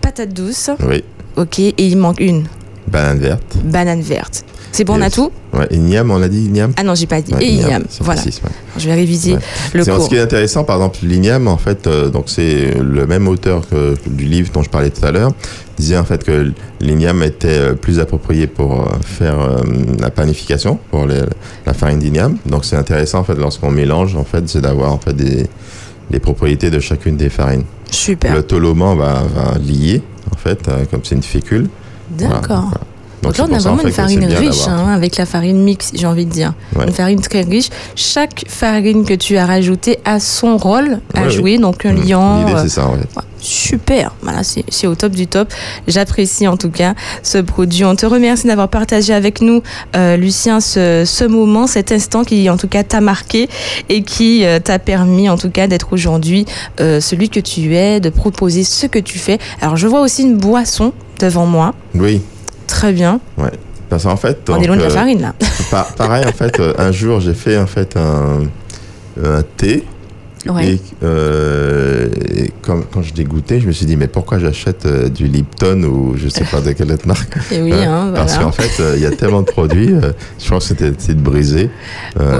Patate 0.00 0.32
douce. 0.32 0.70
Oui. 0.88 1.04
Ok, 1.36 1.58
et 1.60 1.74
il 1.78 1.96
manque 1.96 2.20
une. 2.20 2.46
Banane 2.88 3.18
verte. 3.18 3.56
Banane 3.64 4.00
verte. 4.00 4.44
C'est 4.72 4.84
bon, 4.84 4.98
on 4.98 5.02
a 5.02 5.10
tout 5.10 5.30
Ouais, 5.54 5.66
igname, 5.70 6.10
on 6.10 6.22
a 6.22 6.28
dit 6.28 6.44
igname 6.44 6.72
Ah 6.76 6.82
non, 6.82 6.94
j'ai 6.94 7.06
pas 7.06 7.20
dit. 7.22 7.32
et 7.40 7.52
igname, 7.54 7.84
voilà. 8.00 8.20
Je 8.76 8.86
vais 8.86 8.94
réviser 8.94 9.36
le 9.72 9.84
cours. 9.84 10.02
Ce 10.02 10.08
qui 10.08 10.16
est 10.16 10.20
intéressant, 10.20 10.64
par 10.64 10.76
exemple, 10.76 10.98
l'igname, 11.02 11.48
en 11.48 11.56
fait, 11.56 11.86
euh, 11.86 12.10
donc 12.10 12.24
c'est 12.26 12.74
le 12.78 13.06
même 13.06 13.28
auteur 13.28 13.68
que, 13.68 13.94
du 14.06 14.26
livre 14.26 14.50
dont 14.52 14.62
je 14.62 14.70
parlais 14.70 14.90
tout 14.90 15.04
à 15.04 15.10
l'heure, 15.10 15.32
disait 15.78 15.96
en 15.96 16.04
fait 16.04 16.22
que 16.22 16.52
l'igname 16.80 17.22
était 17.22 17.48
euh, 17.48 17.74
plus 17.74 17.98
approprié 17.98 18.46
pour 18.46 18.82
euh, 18.82 18.84
faire 19.04 19.38
la 19.98 20.10
panification, 20.10 20.78
pour 20.90 21.06
la 21.06 21.74
farine 21.74 21.98
d'igname. 21.98 22.36
Donc 22.46 22.64
c'est 22.64 22.76
intéressant, 22.76 23.20
en 23.20 23.24
fait, 23.24 23.36
lorsqu'on 23.36 23.70
mélange, 23.70 24.16
en 24.16 24.24
fait, 24.24 24.48
c'est 24.48 24.60
d'avoir 24.60 24.92
en 24.92 24.98
fait 24.98 25.14
des, 25.14 25.46
les 26.10 26.20
propriétés 26.20 26.70
de 26.70 26.78
chacune 26.78 27.16
des 27.16 27.30
farines. 27.30 27.64
Super. 27.90 28.34
Le 28.34 28.42
toloman 28.42 28.96
va, 28.96 29.22
va 29.34 29.58
lier, 29.58 30.02
en 30.30 30.36
fait, 30.36 30.68
comme 30.90 31.00
c'est 31.02 31.14
une 31.14 31.22
fécule. 31.22 31.68
D'accord. 32.26 32.70
Donc, 33.22 33.36
là, 33.36 33.46
on 33.48 33.54
a 33.54 33.58
vraiment 33.58 33.82
une 33.82 33.90
farine 33.90 34.24
riche, 34.24 34.68
hein, 34.68 34.88
avec 34.94 35.16
la 35.16 35.26
farine 35.26 35.62
mix, 35.62 35.90
j'ai 35.94 36.06
envie 36.06 36.24
de 36.24 36.30
dire. 36.30 36.54
Une 36.80 36.92
farine 36.92 37.20
très 37.20 37.42
riche. 37.42 37.68
Chaque 37.96 38.44
farine 38.48 39.04
que 39.04 39.14
tu 39.14 39.36
as 39.36 39.46
rajoutée 39.46 39.98
a 40.04 40.20
son 40.20 40.56
rôle 40.56 41.00
à 41.14 41.28
jouer, 41.28 41.58
donc 41.58 41.84
un 41.84 41.92
mmh. 41.92 42.08
liant. 42.08 42.38
L'idée, 42.46 42.58
euh, 42.58 42.62
c'est 42.62 42.68
ça, 42.68 42.90
Super, 43.40 44.14
voilà, 44.22 44.42
c'est 44.42 44.86
au 44.88 44.96
top 44.96 45.12
du 45.12 45.28
top. 45.28 45.52
J'apprécie 45.86 46.48
en 46.48 46.56
tout 46.56 46.70
cas 46.70 46.94
ce 47.22 47.38
produit. 47.38 47.84
On 47.84 47.94
te 47.94 48.04
remercie 48.04 48.48
d'avoir 48.48 48.68
partagé 48.68 49.14
avec 49.14 49.40
nous, 49.40 49.62
euh, 49.94 50.16
Lucien, 50.16 50.60
ce, 50.60 51.04
ce, 51.06 51.24
moment, 51.24 51.68
cet 51.68 51.92
instant 51.92 52.24
qui 52.24 52.50
en 52.50 52.56
tout 52.56 52.66
cas 52.66 52.82
t'a 52.82 53.00
marqué 53.00 53.48
et 53.88 54.02
qui 54.02 54.44
euh, 54.44 54.58
t'a 54.58 54.80
permis 54.80 55.28
en 55.28 55.36
tout 55.36 55.50
cas 55.50 55.68
d'être 55.68 55.92
aujourd'hui 55.92 56.46
celui 56.78 57.28
que 57.28 57.40
tu 57.40 57.76
es, 57.76 58.00
de 58.00 58.10
proposer 58.10 58.64
ce 58.64 58.86
que 58.86 58.98
tu 58.98 59.18
fais. 59.18 59.38
Alors 59.60 59.76
je 59.76 59.86
vois 59.86 60.00
aussi 60.00 60.22
une 60.22 60.36
boisson 60.36 60.92
devant 61.18 61.46
moi. 61.46 61.74
Oui. 61.94 62.22
Très 62.66 62.92
bien. 62.92 63.20
Ouais. 63.36 63.50
Parce 63.88 64.04
qu'en 64.04 64.16
fait, 64.16 64.38
on 64.48 64.60
est 64.60 64.66
loin 64.66 64.76
de 64.76 64.82
la 64.82 64.88
euh, 64.88 64.90
farine 64.90 65.20
là. 65.20 65.34
pareil, 65.96 66.24
en 66.26 66.32
fait, 66.32 66.60
euh, 66.60 66.74
un 66.78 66.92
jour 66.92 67.20
j'ai 67.20 67.34
fait 67.34 67.58
en 67.58 67.66
fait 67.66 67.96
un, 67.96 68.42
un 69.22 69.42
thé. 69.56 69.84
Euh, 71.02 72.08
et, 72.34 72.50
quand, 72.62 72.80
quand, 72.90 73.02
je 73.02 73.12
l'ai 73.14 73.24
goûté, 73.24 73.60
je 73.60 73.66
me 73.66 73.72
suis 73.72 73.84
dit 73.84 73.96
mais 73.96 74.06
pourquoi 74.06 74.38
j'achète 74.38 74.86
du 75.12 75.26
Lipton 75.26 75.82
ou 75.82 76.14
je 76.16 76.28
sais 76.28 76.44
pas 76.44 76.60
de 76.60 76.72
quelle 76.72 76.90
autre 76.90 77.06
marque? 77.06 77.36
Et 77.50 77.60
oui, 77.60 77.72
hein, 77.74 78.12
Parce 78.14 78.38
qu'en 78.38 78.52
fait, 78.52 78.82
il 78.96 79.02
y 79.02 79.06
a 79.06 79.10
tellement 79.10 79.42
de 79.42 79.46
produits. 79.46 79.94
je 80.38 80.48
pense 80.48 80.68
que 80.68 80.76
c'était 80.78 81.14
de 81.14 81.20
brisé 81.20 81.70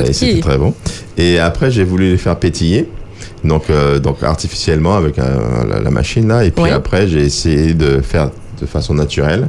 et 0.06 0.12
c'était 0.12 0.40
très 0.40 0.56
bon. 0.56 0.74
Et 1.18 1.38
après, 1.38 1.70
j'ai 1.70 1.84
voulu 1.84 2.10
les 2.10 2.18
faire 2.18 2.38
pétiller. 2.38 2.88
Donc, 3.44 3.64
donc 4.02 4.22
artificiellement 4.22 4.96
avec 4.96 5.16
la, 5.16 5.80
la, 5.82 5.90
machine 5.90 6.28
là. 6.28 6.44
Et 6.44 6.50
puis 6.50 6.70
après, 6.70 7.08
j'ai 7.08 7.20
essayé 7.20 7.74
de 7.74 8.00
faire 8.00 8.30
de 8.60 8.66
façon 8.66 8.94
naturelle. 8.94 9.48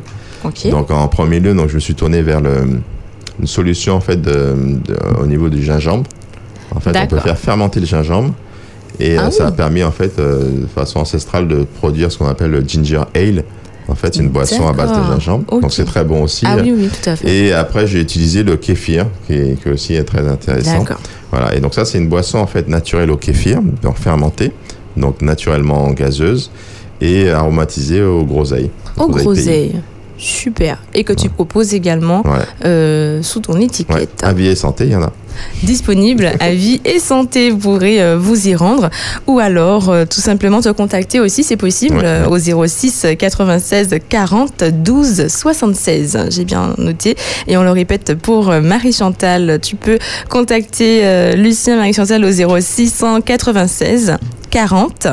Donc 0.71 0.91
en 0.91 1.07
premier 1.07 1.39
lieu, 1.39 1.53
donc 1.53 1.69
je 1.69 1.75
me 1.75 1.79
suis 1.79 1.95
tourné 1.95 2.21
vers 2.21 2.41
le, 2.41 2.79
une 3.39 3.47
solution 3.47 3.95
en 3.95 4.01
fait 4.01 4.21
de, 4.21 4.55
au 5.21 5.25
niveau 5.25 5.49
du 5.49 5.61
gingembre. 5.63 6.05
En 6.75 6.79
fait, 6.79 6.95
on 6.95 7.07
peut 7.07 7.19
faire 7.19 7.37
fermenter 7.37 7.79
le 7.79 7.85
gingembre 7.85 8.33
et 8.99 9.17
ah 9.17 9.27
euh, 9.27 9.31
ça 9.31 9.47
a 9.47 9.51
permis 9.51 9.83
en 9.83 9.91
fait 9.91 10.19
euh, 10.19 10.61
de 10.61 10.67
façon 10.67 10.99
ancestrale 10.99 11.47
de 11.47 11.65
produire 11.79 12.11
ce 12.11 12.17
qu'on 12.17 12.27
appelle 12.27 12.51
le 12.51 12.61
ginger 12.61 13.01
ale. 13.15 13.43
En 13.87 13.95
fait, 13.95 14.17
une 14.17 14.29
boisson 14.29 14.67
à 14.67 14.73
base 14.73 14.91
de 14.91 15.03
gingembre. 15.13 15.61
Donc 15.61 15.73
c'est 15.73 15.85
très 15.85 16.03
bon 16.03 16.21
aussi. 16.21 16.45
Ah 16.47 16.57
oui, 16.61 16.71
oui, 16.77 16.89
tout 16.89 17.09
à 17.09 17.15
fait. 17.15 17.27
Et 17.27 17.53
après, 17.53 17.87
j'ai 17.87 17.99
utilisé 17.99 18.43
le 18.43 18.55
kéfir, 18.55 19.07
qui, 19.25 19.55
qui 19.55 19.69
aussi 19.69 19.95
est 19.95 20.03
très 20.03 20.27
intéressant. 20.27 20.85
Voilà. 21.31 21.55
Et 21.55 21.59
donc 21.59 21.73
ça, 21.73 21.85
c'est 21.85 21.97
une 21.97 22.07
boisson 22.07 22.37
en 22.37 22.45
fait 22.45 22.67
naturelle 22.67 23.09
au 23.09 23.17
kéfir, 23.17 23.61
donc 23.81 23.97
fermentée, 23.97 24.51
donc 24.95 25.23
naturellement 25.23 25.89
gazeuse 25.89 26.51
et 27.01 27.29
aromatisée 27.29 28.01
au 28.01 28.23
groseille. 28.23 28.69
Au 28.97 29.07
groseille. 29.07 29.81
Super. 30.19 30.83
Et 30.93 31.05
que 31.05 31.13
tu 31.13 31.29
proposes 31.29 31.73
également 31.73 32.23
euh, 32.65 33.23
sous 33.23 33.39
ton 33.39 33.57
étiquette. 33.57 33.95
Ouais. 33.95 34.07
Avis 34.21 34.47
et 34.47 34.55
santé, 34.55 34.85
il 34.85 34.91
y 34.91 34.95
en 34.95 35.03
a. 35.03 35.13
Disponible 35.63 36.33
à 36.41 36.51
vie 36.53 36.81
et 36.83 36.99
santé, 36.99 37.51
vous 37.51 37.57
pourrez 37.57 38.03
euh, 38.03 38.17
vous 38.17 38.49
y 38.49 38.55
rendre 38.55 38.89
ou 39.27 39.39
alors 39.39 39.89
euh, 39.89 40.03
tout 40.03 40.19
simplement 40.19 40.59
te 40.59 40.67
contacter 40.67 41.21
aussi, 41.21 41.43
c'est 41.43 41.55
possible, 41.55 42.05
au 42.29 42.37
06 42.37 43.07
96 43.17 43.95
40 44.09 44.65
12 44.65 45.27
76. 45.29 46.17
J'ai 46.29 46.43
bien 46.43 46.73
noté 46.77 47.15
et 47.47 47.55
on 47.55 47.63
le 47.63 47.71
répète 47.71 48.15
pour 48.15 48.51
Marie-Chantal. 48.51 49.59
Tu 49.61 49.77
peux 49.77 49.99
contacter 50.29 51.33
Lucien 51.37 51.77
Marie-Chantal 51.77 52.25
au 52.25 52.59
06 52.59 53.05
96 53.25 54.17
40 54.49 55.07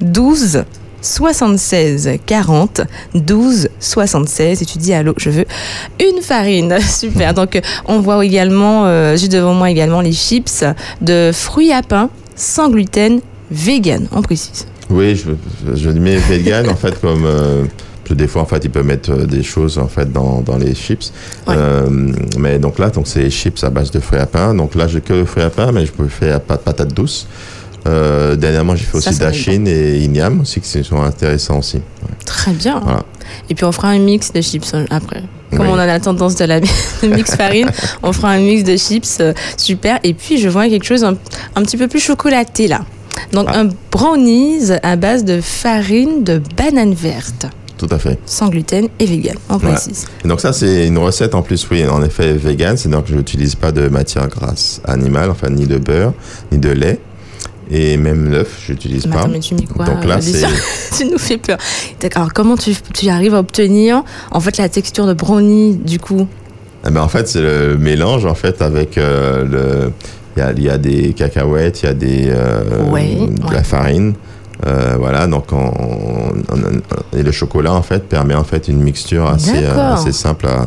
12 0.00 0.40
76 0.40 0.81
40 2.26 2.82
12 3.14 3.68
76 3.80 4.62
et 4.62 4.64
tu 4.64 4.78
dis 4.78 4.92
allô 4.92 5.14
je 5.16 5.30
veux 5.30 5.44
une 6.00 6.22
farine. 6.22 6.78
Super. 6.88 7.34
Donc 7.34 7.60
on 7.86 8.00
voit 8.00 8.24
également 8.24 8.86
euh, 8.86 9.16
j'ai 9.16 9.28
devant 9.28 9.54
moi 9.54 9.70
également 9.70 10.00
les 10.00 10.12
chips 10.12 10.64
de 11.00 11.30
fruits 11.32 11.72
à 11.72 11.82
pain 11.82 12.08
sans 12.36 12.70
gluten 12.70 13.20
vegan. 13.50 14.06
On 14.12 14.22
précise. 14.22 14.66
Oui 14.90 15.16
je, 15.16 15.30
je 15.74 15.90
mets 15.90 16.16
vegan 16.16 16.68
en 16.68 16.76
fait 16.76 17.00
comme 17.00 17.24
euh, 17.24 17.64
des 18.10 18.26
fois 18.26 18.42
en 18.42 18.46
fait 18.46 18.64
il 18.64 18.70
peut 18.70 18.82
mettre 18.82 19.10
euh, 19.10 19.26
des 19.26 19.42
choses 19.42 19.78
en 19.78 19.88
fait 19.88 20.12
dans, 20.12 20.40
dans 20.40 20.56
les 20.56 20.74
chips. 20.74 21.12
Mais 22.38 22.58
donc 22.58 22.78
là 22.78 22.90
donc 22.90 23.06
c'est 23.08 23.28
chips 23.30 23.64
à 23.64 23.70
base 23.70 23.90
de 23.90 24.00
fruits 24.00 24.20
à 24.20 24.26
pain. 24.26 24.54
Donc 24.54 24.74
là 24.74 24.86
j'ai 24.86 25.00
que 25.00 25.12
le 25.14 25.24
fruits 25.24 25.44
à 25.44 25.50
pain 25.50 25.72
mais 25.72 25.84
je 25.86 25.92
peux 25.92 26.08
faire 26.08 26.40
patate 26.40 26.94
douce 26.94 27.26
euh, 27.86 28.36
dernièrement, 28.36 28.76
j'ai 28.76 28.84
fait 28.84 28.96
aussi 28.96 29.18
Dachin 29.18 29.64
et 29.66 29.98
Ignam 29.98 30.40
aussi, 30.40 30.60
qui 30.60 30.84
sont 30.84 31.02
intéressants 31.02 31.58
aussi. 31.58 31.80
Très 32.24 32.52
bien. 32.52 32.80
Et 33.50 33.54
puis 33.54 33.64
on 33.64 33.72
fera 33.72 33.88
un 33.88 33.98
mix 33.98 34.32
de 34.32 34.40
chips 34.40 34.72
euh, 34.74 34.84
après. 34.90 35.22
Comme 35.56 35.68
on 35.68 35.78
a 35.78 35.86
la 35.86 36.00
tendance 36.00 36.36
de 36.36 36.44
la 36.44 36.60
mix 37.02 37.36
farine, 37.36 37.68
on 38.02 38.12
fera 38.12 38.30
un 38.30 38.38
mix 38.38 38.64
de 38.64 38.76
chips 38.76 39.18
euh, 39.20 39.32
super. 39.56 39.98
Et 40.02 40.14
puis 40.14 40.38
je 40.38 40.48
vois 40.48 40.68
quelque 40.68 40.84
chose 40.84 41.04
un, 41.04 41.14
petit 41.62 41.76
peu 41.76 41.88
plus 41.88 42.00
chocolaté 42.00 42.68
là. 42.68 42.80
Donc 43.32 43.46
ah. 43.48 43.60
un 43.60 43.68
brownies 43.90 44.70
à 44.82 44.96
base 44.96 45.24
de 45.24 45.40
farine 45.40 46.24
de 46.24 46.40
banane 46.56 46.94
verte. 46.94 47.46
tout 47.76 47.88
à 47.90 47.98
fait. 47.98 48.18
Sans 48.24 48.48
gluten 48.48 48.88
et 48.98 49.04
vegan, 49.04 49.36
on 49.50 49.58
précise. 49.58 50.06
donc 50.24 50.40
ça, 50.40 50.52
c'est 50.52 50.86
une 50.86 50.98
recette 50.98 51.34
en 51.34 51.42
plus, 51.42 51.66
oui, 51.70 51.86
en 51.86 52.02
effet, 52.02 52.32
vegan. 52.32 52.76
C'est 52.76 52.88
donc 52.88 53.04
je 53.08 53.14
n'utilise 53.14 53.54
pas 53.54 53.72
de 53.72 53.88
matière 53.88 54.28
grasse 54.28 54.80
animale, 54.84 55.30
enfin 55.30 55.50
ni 55.50 55.66
de 55.66 55.78
beurre, 55.78 56.14
ni 56.50 56.58
de 56.58 56.70
lait. 56.70 57.00
Et 57.74 57.96
même 57.96 58.30
l'œuf, 58.30 58.62
je 58.66 58.72
n'utilise 58.72 59.06
pas. 59.06 59.26
mais 59.26 59.40
tu 59.40 59.54
mets 59.54 59.64
quoi 59.64 59.86
Donc 59.86 60.04
là, 60.04 60.20
c'est... 60.20 60.44
tu 60.96 61.06
nous 61.10 61.16
fais 61.16 61.38
peur. 61.38 61.56
Alors, 62.14 62.32
comment 62.34 62.56
tu, 62.56 62.74
tu, 62.92 63.08
arrives 63.08 63.34
à 63.34 63.38
obtenir 63.38 64.04
en 64.30 64.40
fait 64.40 64.58
la 64.58 64.68
texture 64.68 65.06
de 65.06 65.14
brownie 65.14 65.76
du 65.76 65.98
coup 65.98 66.28
eh 66.86 66.90
ben, 66.90 67.00
En 67.00 67.08
fait, 67.08 67.28
c'est 67.28 67.40
le 67.40 67.78
mélange 67.78 68.26
en 68.26 68.34
fait 68.34 68.60
avec 68.60 68.98
euh, 68.98 69.44
le. 69.44 69.92
Il 70.36 70.40
y 70.40 70.42
a, 70.42 70.52
y 70.52 70.68
a, 70.70 70.78
des 70.78 71.12
cacahuètes, 71.12 71.82
il 71.82 71.86
y 71.86 71.88
a 71.88 71.94
des, 71.94 72.24
euh, 72.28 72.62
de 72.62 73.52
la 73.52 73.62
farine. 73.62 74.14
Euh, 74.64 74.96
voilà, 74.98 75.26
donc 75.26 75.52
on, 75.52 75.72
et 77.14 77.22
le 77.22 77.32
chocolat 77.32 77.74
en 77.74 77.82
fait 77.82 78.04
permet 78.08 78.34
en 78.34 78.44
fait 78.44 78.68
une 78.68 78.80
mixture 78.80 79.26
assez, 79.26 79.66
assez 79.66 80.12
simple 80.12 80.46
à, 80.46 80.66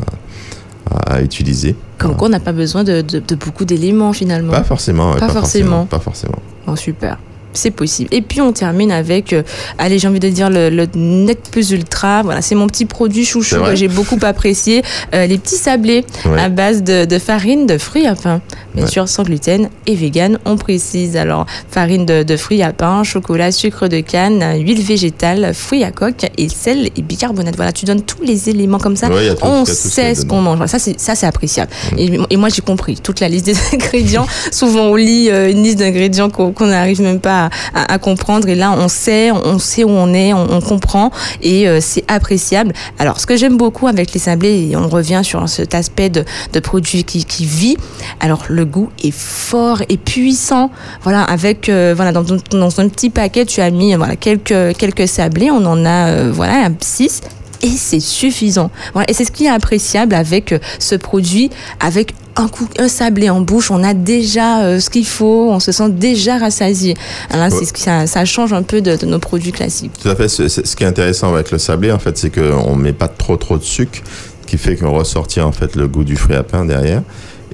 à 1.14 1.20
utiliser. 1.20 1.74
Comme 1.98 2.14
quoi, 2.14 2.28
on 2.28 2.30
n'a 2.30 2.40
pas 2.40 2.52
besoin 2.52 2.84
de, 2.84 3.00
de, 3.00 3.34
beaucoup 3.34 3.64
d'éléments 3.64 4.12
finalement. 4.12 4.52
Pas 4.52 4.64
forcément. 4.64 5.14
pas, 5.14 5.28
forcément. 5.28 5.86
Pas 5.86 5.98
forcément. 5.98 6.38
Bon, 6.66 6.76
super 6.76 7.18
c'est 7.56 7.70
possible. 7.70 8.08
Et 8.12 8.22
puis 8.22 8.40
on 8.40 8.52
termine 8.52 8.92
avec, 8.92 9.32
euh, 9.32 9.42
allez, 9.78 9.98
j'ai 9.98 10.08
envie 10.08 10.20
de 10.20 10.28
dire 10.28 10.50
le, 10.50 10.68
le, 10.68 10.86
Net 10.94 11.48
Plus 11.50 11.70
Ultra. 11.72 12.22
Voilà, 12.22 12.42
c'est 12.42 12.54
mon 12.54 12.66
petit 12.66 12.84
produit 12.84 13.24
chouchou 13.24 13.62
que 13.62 13.74
j'ai 13.74 13.88
beaucoup 13.88 14.18
apprécié. 14.22 14.82
Euh, 15.14 15.26
les 15.26 15.38
petits 15.38 15.56
sablés 15.56 16.04
à 16.38 16.48
base 16.48 16.82
de, 16.82 17.18
farine 17.18 17.66
de 17.66 17.78
fruits 17.78 18.06
à 18.06 18.14
pain, 18.14 18.40
bien 18.76 18.86
sûr 18.86 19.08
sans 19.08 19.22
gluten 19.22 19.68
et 19.86 19.94
vegan. 19.94 20.38
On 20.44 20.56
précise 20.56 21.16
alors 21.16 21.46
farine 21.70 22.06
de, 22.06 22.36
fruits 22.36 22.62
à 22.62 22.72
pain, 22.72 23.02
chocolat, 23.02 23.50
sucre 23.50 23.88
de 23.88 24.00
canne, 24.00 24.44
huile 24.60 24.82
végétale, 24.82 25.54
fruits 25.54 25.84
à 25.84 25.90
coque 25.90 26.26
et 26.36 26.48
sel 26.48 26.90
et 26.96 27.02
bicarbonate. 27.02 27.56
Voilà, 27.56 27.72
tu 27.72 27.84
donnes 27.84 28.02
tous 28.02 28.22
les 28.22 28.48
éléments 28.50 28.78
comme 28.78 28.96
ça. 28.96 29.08
on 29.42 29.64
sait 29.64 30.14
ce 30.14 30.24
qu'on 30.24 30.40
mange. 30.40 30.64
Ça, 30.66 30.78
c'est 30.78 30.98
ça, 31.00 31.14
c'est 31.14 31.26
appréciable. 31.26 31.70
Mm. 31.92 32.26
Et, 32.30 32.36
moi, 32.36 32.48
j'ai 32.48 32.62
compris 32.62 32.96
toute 32.96 33.20
la 33.20 33.28
liste 33.28 33.46
des 33.46 33.56
ingrédients. 33.72 34.26
Souvent, 34.52 34.86
on 34.86 34.94
lit 34.94 35.30
euh, 35.30 35.50
une 35.50 35.62
liste 35.62 35.78
d'ingrédients 35.78 36.30
qu'on 36.30 36.66
n'arrive 36.66 37.00
même 37.00 37.20
pas 37.20 37.50
à 37.74 37.86
à, 37.86 37.98
comprendre. 37.98 38.48
Et 38.48 38.54
là, 38.54 38.72
on 38.72 38.88
sait, 38.88 39.30
on 39.30 39.58
sait 39.58 39.84
où 39.84 39.90
on 39.90 40.12
est, 40.14 40.32
on, 40.32 40.60
comprend 40.60 41.10
et 41.42 41.68
euh, 41.68 41.78
c'est 41.80 42.04
appréciable. 42.08 42.72
Alors, 42.98 43.20
ce 43.20 43.26
que 43.26 43.36
j'aime 43.36 43.56
beaucoup 43.56 43.86
avec 43.86 44.12
les 44.12 44.20
sablés, 44.20 44.68
et 44.70 44.76
on 44.76 44.88
revient 44.88 45.20
sur 45.22 45.48
cet 45.48 45.74
aspect 45.74 46.08
de, 46.08 46.24
de 46.52 46.60
produit 46.60 47.04
qui, 47.04 47.24
qui, 47.24 47.44
vit. 47.44 47.76
Alors, 48.20 48.44
le 48.48 48.64
goût 48.66 48.90
est 49.02 49.14
fort 49.14 49.82
et 49.88 49.96
puissant. 49.96 50.70
Voilà, 51.02 51.22
avec 51.22 51.68
euh, 51.68 51.94
voilà 51.96 52.12
dans, 52.12 52.24
dans, 52.50 52.80
un 52.80 52.88
petit 52.88 53.10
paquet, 53.10 53.46
tu 53.46 53.60
as 53.60 53.70
mis 53.70 53.94
voilà 53.94 54.16
quelques 54.16 54.76
quelques 54.76 55.08
sablés. 55.08 55.50
On 55.50 55.64
en 55.64 55.84
a 55.84 56.08
euh, 56.08 56.30
voilà 56.32 56.68
six 56.80 57.22
et 57.62 57.68
c'est 57.68 58.00
suffisant. 58.00 58.70
Voilà. 58.92 59.10
Et 59.10 59.14
c'est 59.14 59.24
ce 59.24 59.32
qui 59.32 59.46
est 59.46 59.50
appréciable 59.50 60.14
avec 60.14 60.54
ce 60.78 60.94
produit, 60.94 61.50
avec 61.80 62.12
un 62.36 62.48
coup, 62.48 62.68
un 62.78 62.88
sablé 62.88 63.30
en 63.30 63.40
bouche, 63.40 63.70
on 63.70 63.82
a 63.82 63.94
déjà 63.94 64.62
euh, 64.62 64.78
ce 64.78 64.90
qu'il 64.90 65.06
faut, 65.06 65.48
on 65.50 65.60
se 65.60 65.72
sent 65.72 65.90
déjà 65.90 66.38
rassasié. 66.38 66.94
Alors 67.30 67.50
c'est 67.50 67.64
ce 67.64 67.72
qui, 67.72 67.82
ça, 67.82 68.06
ça, 68.06 68.24
change 68.24 68.52
un 68.52 68.62
peu 68.62 68.80
de, 68.80 69.04
nos 69.06 69.18
produits 69.18 69.52
classiques. 69.52 69.92
Tout 70.00 70.08
à 70.08 70.14
fait. 70.14 70.28
ce 70.28 70.76
qui 70.76 70.84
est 70.84 70.86
intéressant 70.86 71.32
avec 71.32 71.50
le 71.50 71.58
sablé, 71.58 71.90
en 71.92 71.98
fait, 71.98 72.16
c'est 72.18 72.30
qu'on 72.30 72.76
met 72.76 72.92
pas 72.92 73.08
trop 73.08 73.36
trop 73.36 73.56
de 73.56 73.62
sucre, 73.62 74.00
qui 74.46 74.58
fait 74.58 74.76
qu'on 74.76 74.92
ressortit 74.92 75.40
en 75.40 75.52
fait 75.52 75.76
le 75.76 75.88
goût 75.88 76.04
du 76.04 76.16
fruit 76.16 76.36
à 76.36 76.42
pain 76.42 76.64
derrière. 76.64 77.02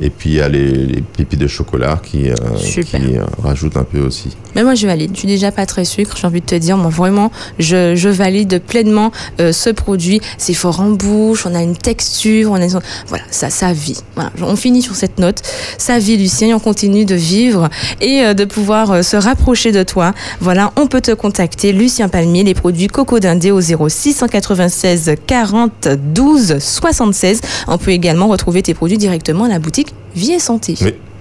Et 0.03 0.11
puis 0.11 0.31
il 0.31 0.37
y 0.37 0.41
a 0.41 0.49
les, 0.49 1.01
pépites 1.17 1.39
de 1.39 1.47
chocolat 1.47 2.01
qui, 2.03 2.29
euh, 2.29 2.35
qui 2.57 3.17
euh, 3.17 3.25
rajoutent 3.41 3.77
un 3.77 3.85
peu 3.85 4.01
aussi. 4.01 4.37
Mais 4.57 4.65
moi 4.65 4.75
je 4.75 4.87
valide. 4.87 5.13
Je 5.15 5.21
suis 5.21 5.29
déjà 5.29 5.53
pas 5.53 5.65
très 5.65 5.85
sucre. 5.85 6.17
J'ai 6.21 6.27
envie 6.27 6.41
de 6.41 6.47
te 6.47 6.57
dire, 6.57 6.77
moi 6.77 6.91
vraiment, 6.91 7.31
je, 7.61 7.95
je 7.95 8.09
valide 8.09 8.61
pleinement 8.61 9.13
euh, 9.41 9.53
ce 9.53 9.71
produit. 9.71 10.21
C'est 10.39 10.55
fort 10.55 10.81
en 10.81 10.91
bouche. 10.91 11.47
On 11.47 11.55
a 11.55 11.63
une 11.63 11.77
texture. 11.77 12.51
On 12.51 12.57
est 12.57 12.73
voilà, 13.07 13.25
ça, 13.31 13.49
ça 13.49 13.73
vit. 13.73 13.99
Voilà. 14.17 14.33
On 14.43 14.57
finit 14.57 14.83
sur 14.83 14.97
cette 14.97 15.19
note. 15.21 15.43
Ça 15.79 16.01
vit, 16.01 16.17
Lucien. 16.17 16.57
on 16.57 16.59
continue 16.59 17.05
de 17.05 17.15
vivre 17.15 17.69
et 18.01 18.35
de 18.35 18.45
pouvoir 18.45 19.05
se 19.05 19.17
rapprocher 19.17 19.71
de 19.71 19.83
toi. 19.83 20.15
Voilà, 20.41 20.73
on 20.77 20.87
peut 20.87 21.01
te 21.01 21.13
contacter, 21.13 21.73
Lucien 21.73 22.09
Palmier, 22.09 22.43
les 22.43 22.55
produits 22.55 22.89
Coco 22.89 23.21
d'Indé 23.21 23.51
au 23.51 23.61
0696 23.61 25.15
40 25.27 25.89
12 25.89 26.59
76. 26.59 27.41
On 27.69 27.79
peut 27.79 27.91
également 27.91 28.29
retrouver 28.29 28.63
tes 28.63 28.75
produits 28.75 28.99
directement 28.99 29.45
à 29.45 29.49
la 29.49 29.59
boutique 29.59 29.92
Vie 30.15 30.33
et 30.33 30.39
Santé. 30.39 30.77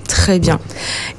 Très 0.08 0.40
bien. 0.40 0.60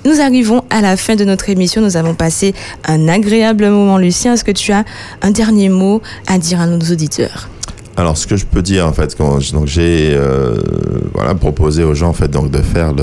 Nous 0.05 0.21
arrivons 0.21 0.65
à 0.69 0.83
la 0.83 0.99
fin 0.99 1.17
de 1.17 1.25
notre 1.25 1.49
émission. 1.49 1.81
Nous 1.81 1.97
avons 1.97 2.15
passé 2.15 2.55
un 2.85 3.09
agréable 3.09 3.69
moment. 3.71 3.97
Lucien, 3.97 4.35
est-ce 4.35 4.45
que 4.45 4.53
tu 4.53 4.71
as 4.73 4.85
un 5.23 5.31
dernier 5.31 5.71
mot 5.71 6.03
à 6.27 6.39
dire 6.39 6.61
à 6.61 6.67
nos 6.67 6.79
auditeurs? 6.79 7.49
Alors, 7.97 8.17
ce 8.17 8.27
que 8.27 8.37
je 8.37 8.47
peux 8.47 8.63
dire, 8.63 8.87
en 8.87 8.93
fait, 8.93 9.15
quand 9.17 9.39
j'ai 9.67 10.13
euh, 10.15 10.57
voilà 11.15 11.35
proposé 11.35 11.85
aux 11.85 11.95
gens 11.95 12.09
en 12.09 12.13
fait 12.15 12.29
donc 12.29 12.51
de 12.51 12.63
faire 12.63 12.95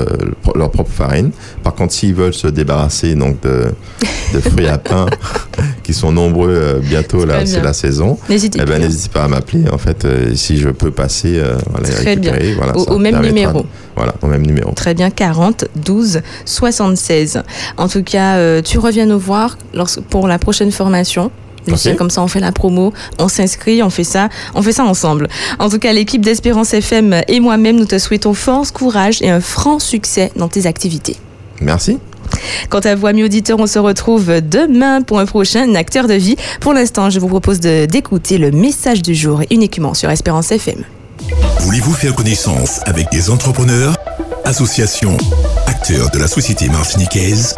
leur 0.54 0.70
propre 0.70 0.90
farine. 0.90 1.30
Par 1.62 1.74
contre, 1.74 1.92
s'ils 1.92 2.14
veulent 2.14 2.34
se 2.34 2.48
débarrasser 2.48 3.14
donc 3.14 3.40
de, 3.42 3.72
de 4.34 4.40
fruits 4.40 4.66
à 4.66 4.78
pain 4.78 5.06
qui 5.90 5.98
sont 5.98 6.12
nombreux 6.12 6.50
euh, 6.50 6.78
bientôt 6.80 7.24
là, 7.24 7.44
c'est 7.44 7.62
la 7.62 7.72
saison. 7.72 8.16
N'hésitez 8.28 8.60
eh 8.62 8.64
ben, 8.64 8.80
pas 9.12 9.24
à 9.24 9.28
m'appeler 9.28 9.64
en 9.72 9.78
fait 9.78 10.04
euh, 10.04 10.34
si 10.36 10.56
je 10.56 10.68
peux 10.68 10.92
passer 10.92 11.42
voilà, 11.68 11.88
Très 11.88 12.14
bien. 12.14 12.34
au, 12.86 12.98
même 12.98 13.20
numéro. 13.20 13.66
Voilà, 13.96 14.14
au 14.22 14.28
même 14.28 14.46
numéro. 14.46 14.70
Très 14.72 14.94
bien, 14.94 15.10
40 15.10 15.64
12 15.74 16.22
76. 16.44 17.42
En 17.76 17.88
tout 17.88 18.04
cas, 18.04 18.62
tu 18.62 18.78
reviens 18.78 19.06
nous 19.06 19.18
voir 19.18 19.58
pour 20.10 20.28
la 20.28 20.38
prochaine 20.38 20.70
formation. 20.70 21.32
Comme 21.98 22.10
ça, 22.10 22.22
on 22.22 22.28
fait 22.28 22.40
la 22.40 22.52
promo, 22.52 22.92
on 23.18 23.28
s'inscrit, 23.28 23.82
on 23.82 23.90
fait 23.90 24.04
ça, 24.04 24.28
on 24.54 24.62
fait 24.62 24.72
ça 24.72 24.84
ensemble. 24.84 25.28
En 25.58 25.68
tout 25.68 25.78
cas, 25.78 25.92
l'équipe 25.92 26.24
d'Espérance 26.24 26.72
FM 26.72 27.22
et 27.28 27.40
moi-même, 27.40 27.76
nous 27.76 27.84
te 27.84 27.98
souhaitons 27.98 28.34
force, 28.34 28.70
courage 28.70 29.22
et 29.22 29.28
un 29.28 29.40
franc 29.40 29.78
succès 29.78 30.32
dans 30.36 30.48
tes 30.48 30.66
activités. 30.66 31.16
Merci. 31.60 31.98
Quant 32.68 32.80
à 32.80 32.94
vous, 32.94 33.06
amis 33.06 33.24
auditeurs, 33.24 33.58
on 33.58 33.66
se 33.66 33.78
retrouve 33.78 34.40
demain 34.40 35.02
pour 35.02 35.18
un 35.18 35.26
prochain 35.26 35.74
acteur 35.74 36.06
de 36.06 36.14
vie. 36.14 36.36
Pour 36.60 36.72
l'instant, 36.72 37.10
je 37.10 37.20
vous 37.20 37.28
propose 37.28 37.60
d'écouter 37.60 38.38
le 38.38 38.50
message 38.50 39.02
du 39.02 39.14
jour 39.14 39.42
uniquement 39.50 39.94
sur 39.94 40.10
Espérance 40.10 40.52
FM. 40.52 40.84
Voulez-vous 41.60 41.92
faire 41.92 42.14
connaissance 42.14 42.80
avec 42.86 43.10
des 43.10 43.30
entrepreneurs, 43.30 43.96
associations, 44.44 45.16
acteurs 45.66 46.10
de 46.10 46.18
la 46.18 46.26
société 46.26 46.68
martiniquaise? 46.68 47.54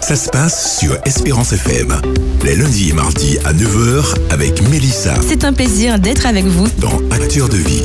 Ça 0.00 0.14
se 0.14 0.28
passe 0.28 0.78
sur 0.78 0.96
Espérance 1.04 1.52
FM, 1.52 1.96
les 2.44 2.54
lundis 2.54 2.90
et 2.90 2.92
mardis 2.92 3.38
à 3.44 3.52
9h 3.52 4.14
avec 4.30 4.62
Mélissa. 4.70 5.14
C'est 5.26 5.44
un 5.44 5.52
plaisir 5.52 5.98
d'être 5.98 6.26
avec 6.26 6.44
vous 6.44 6.68
dans 6.78 7.00
Acteurs 7.10 7.48
de 7.48 7.56
vie. 7.56 7.82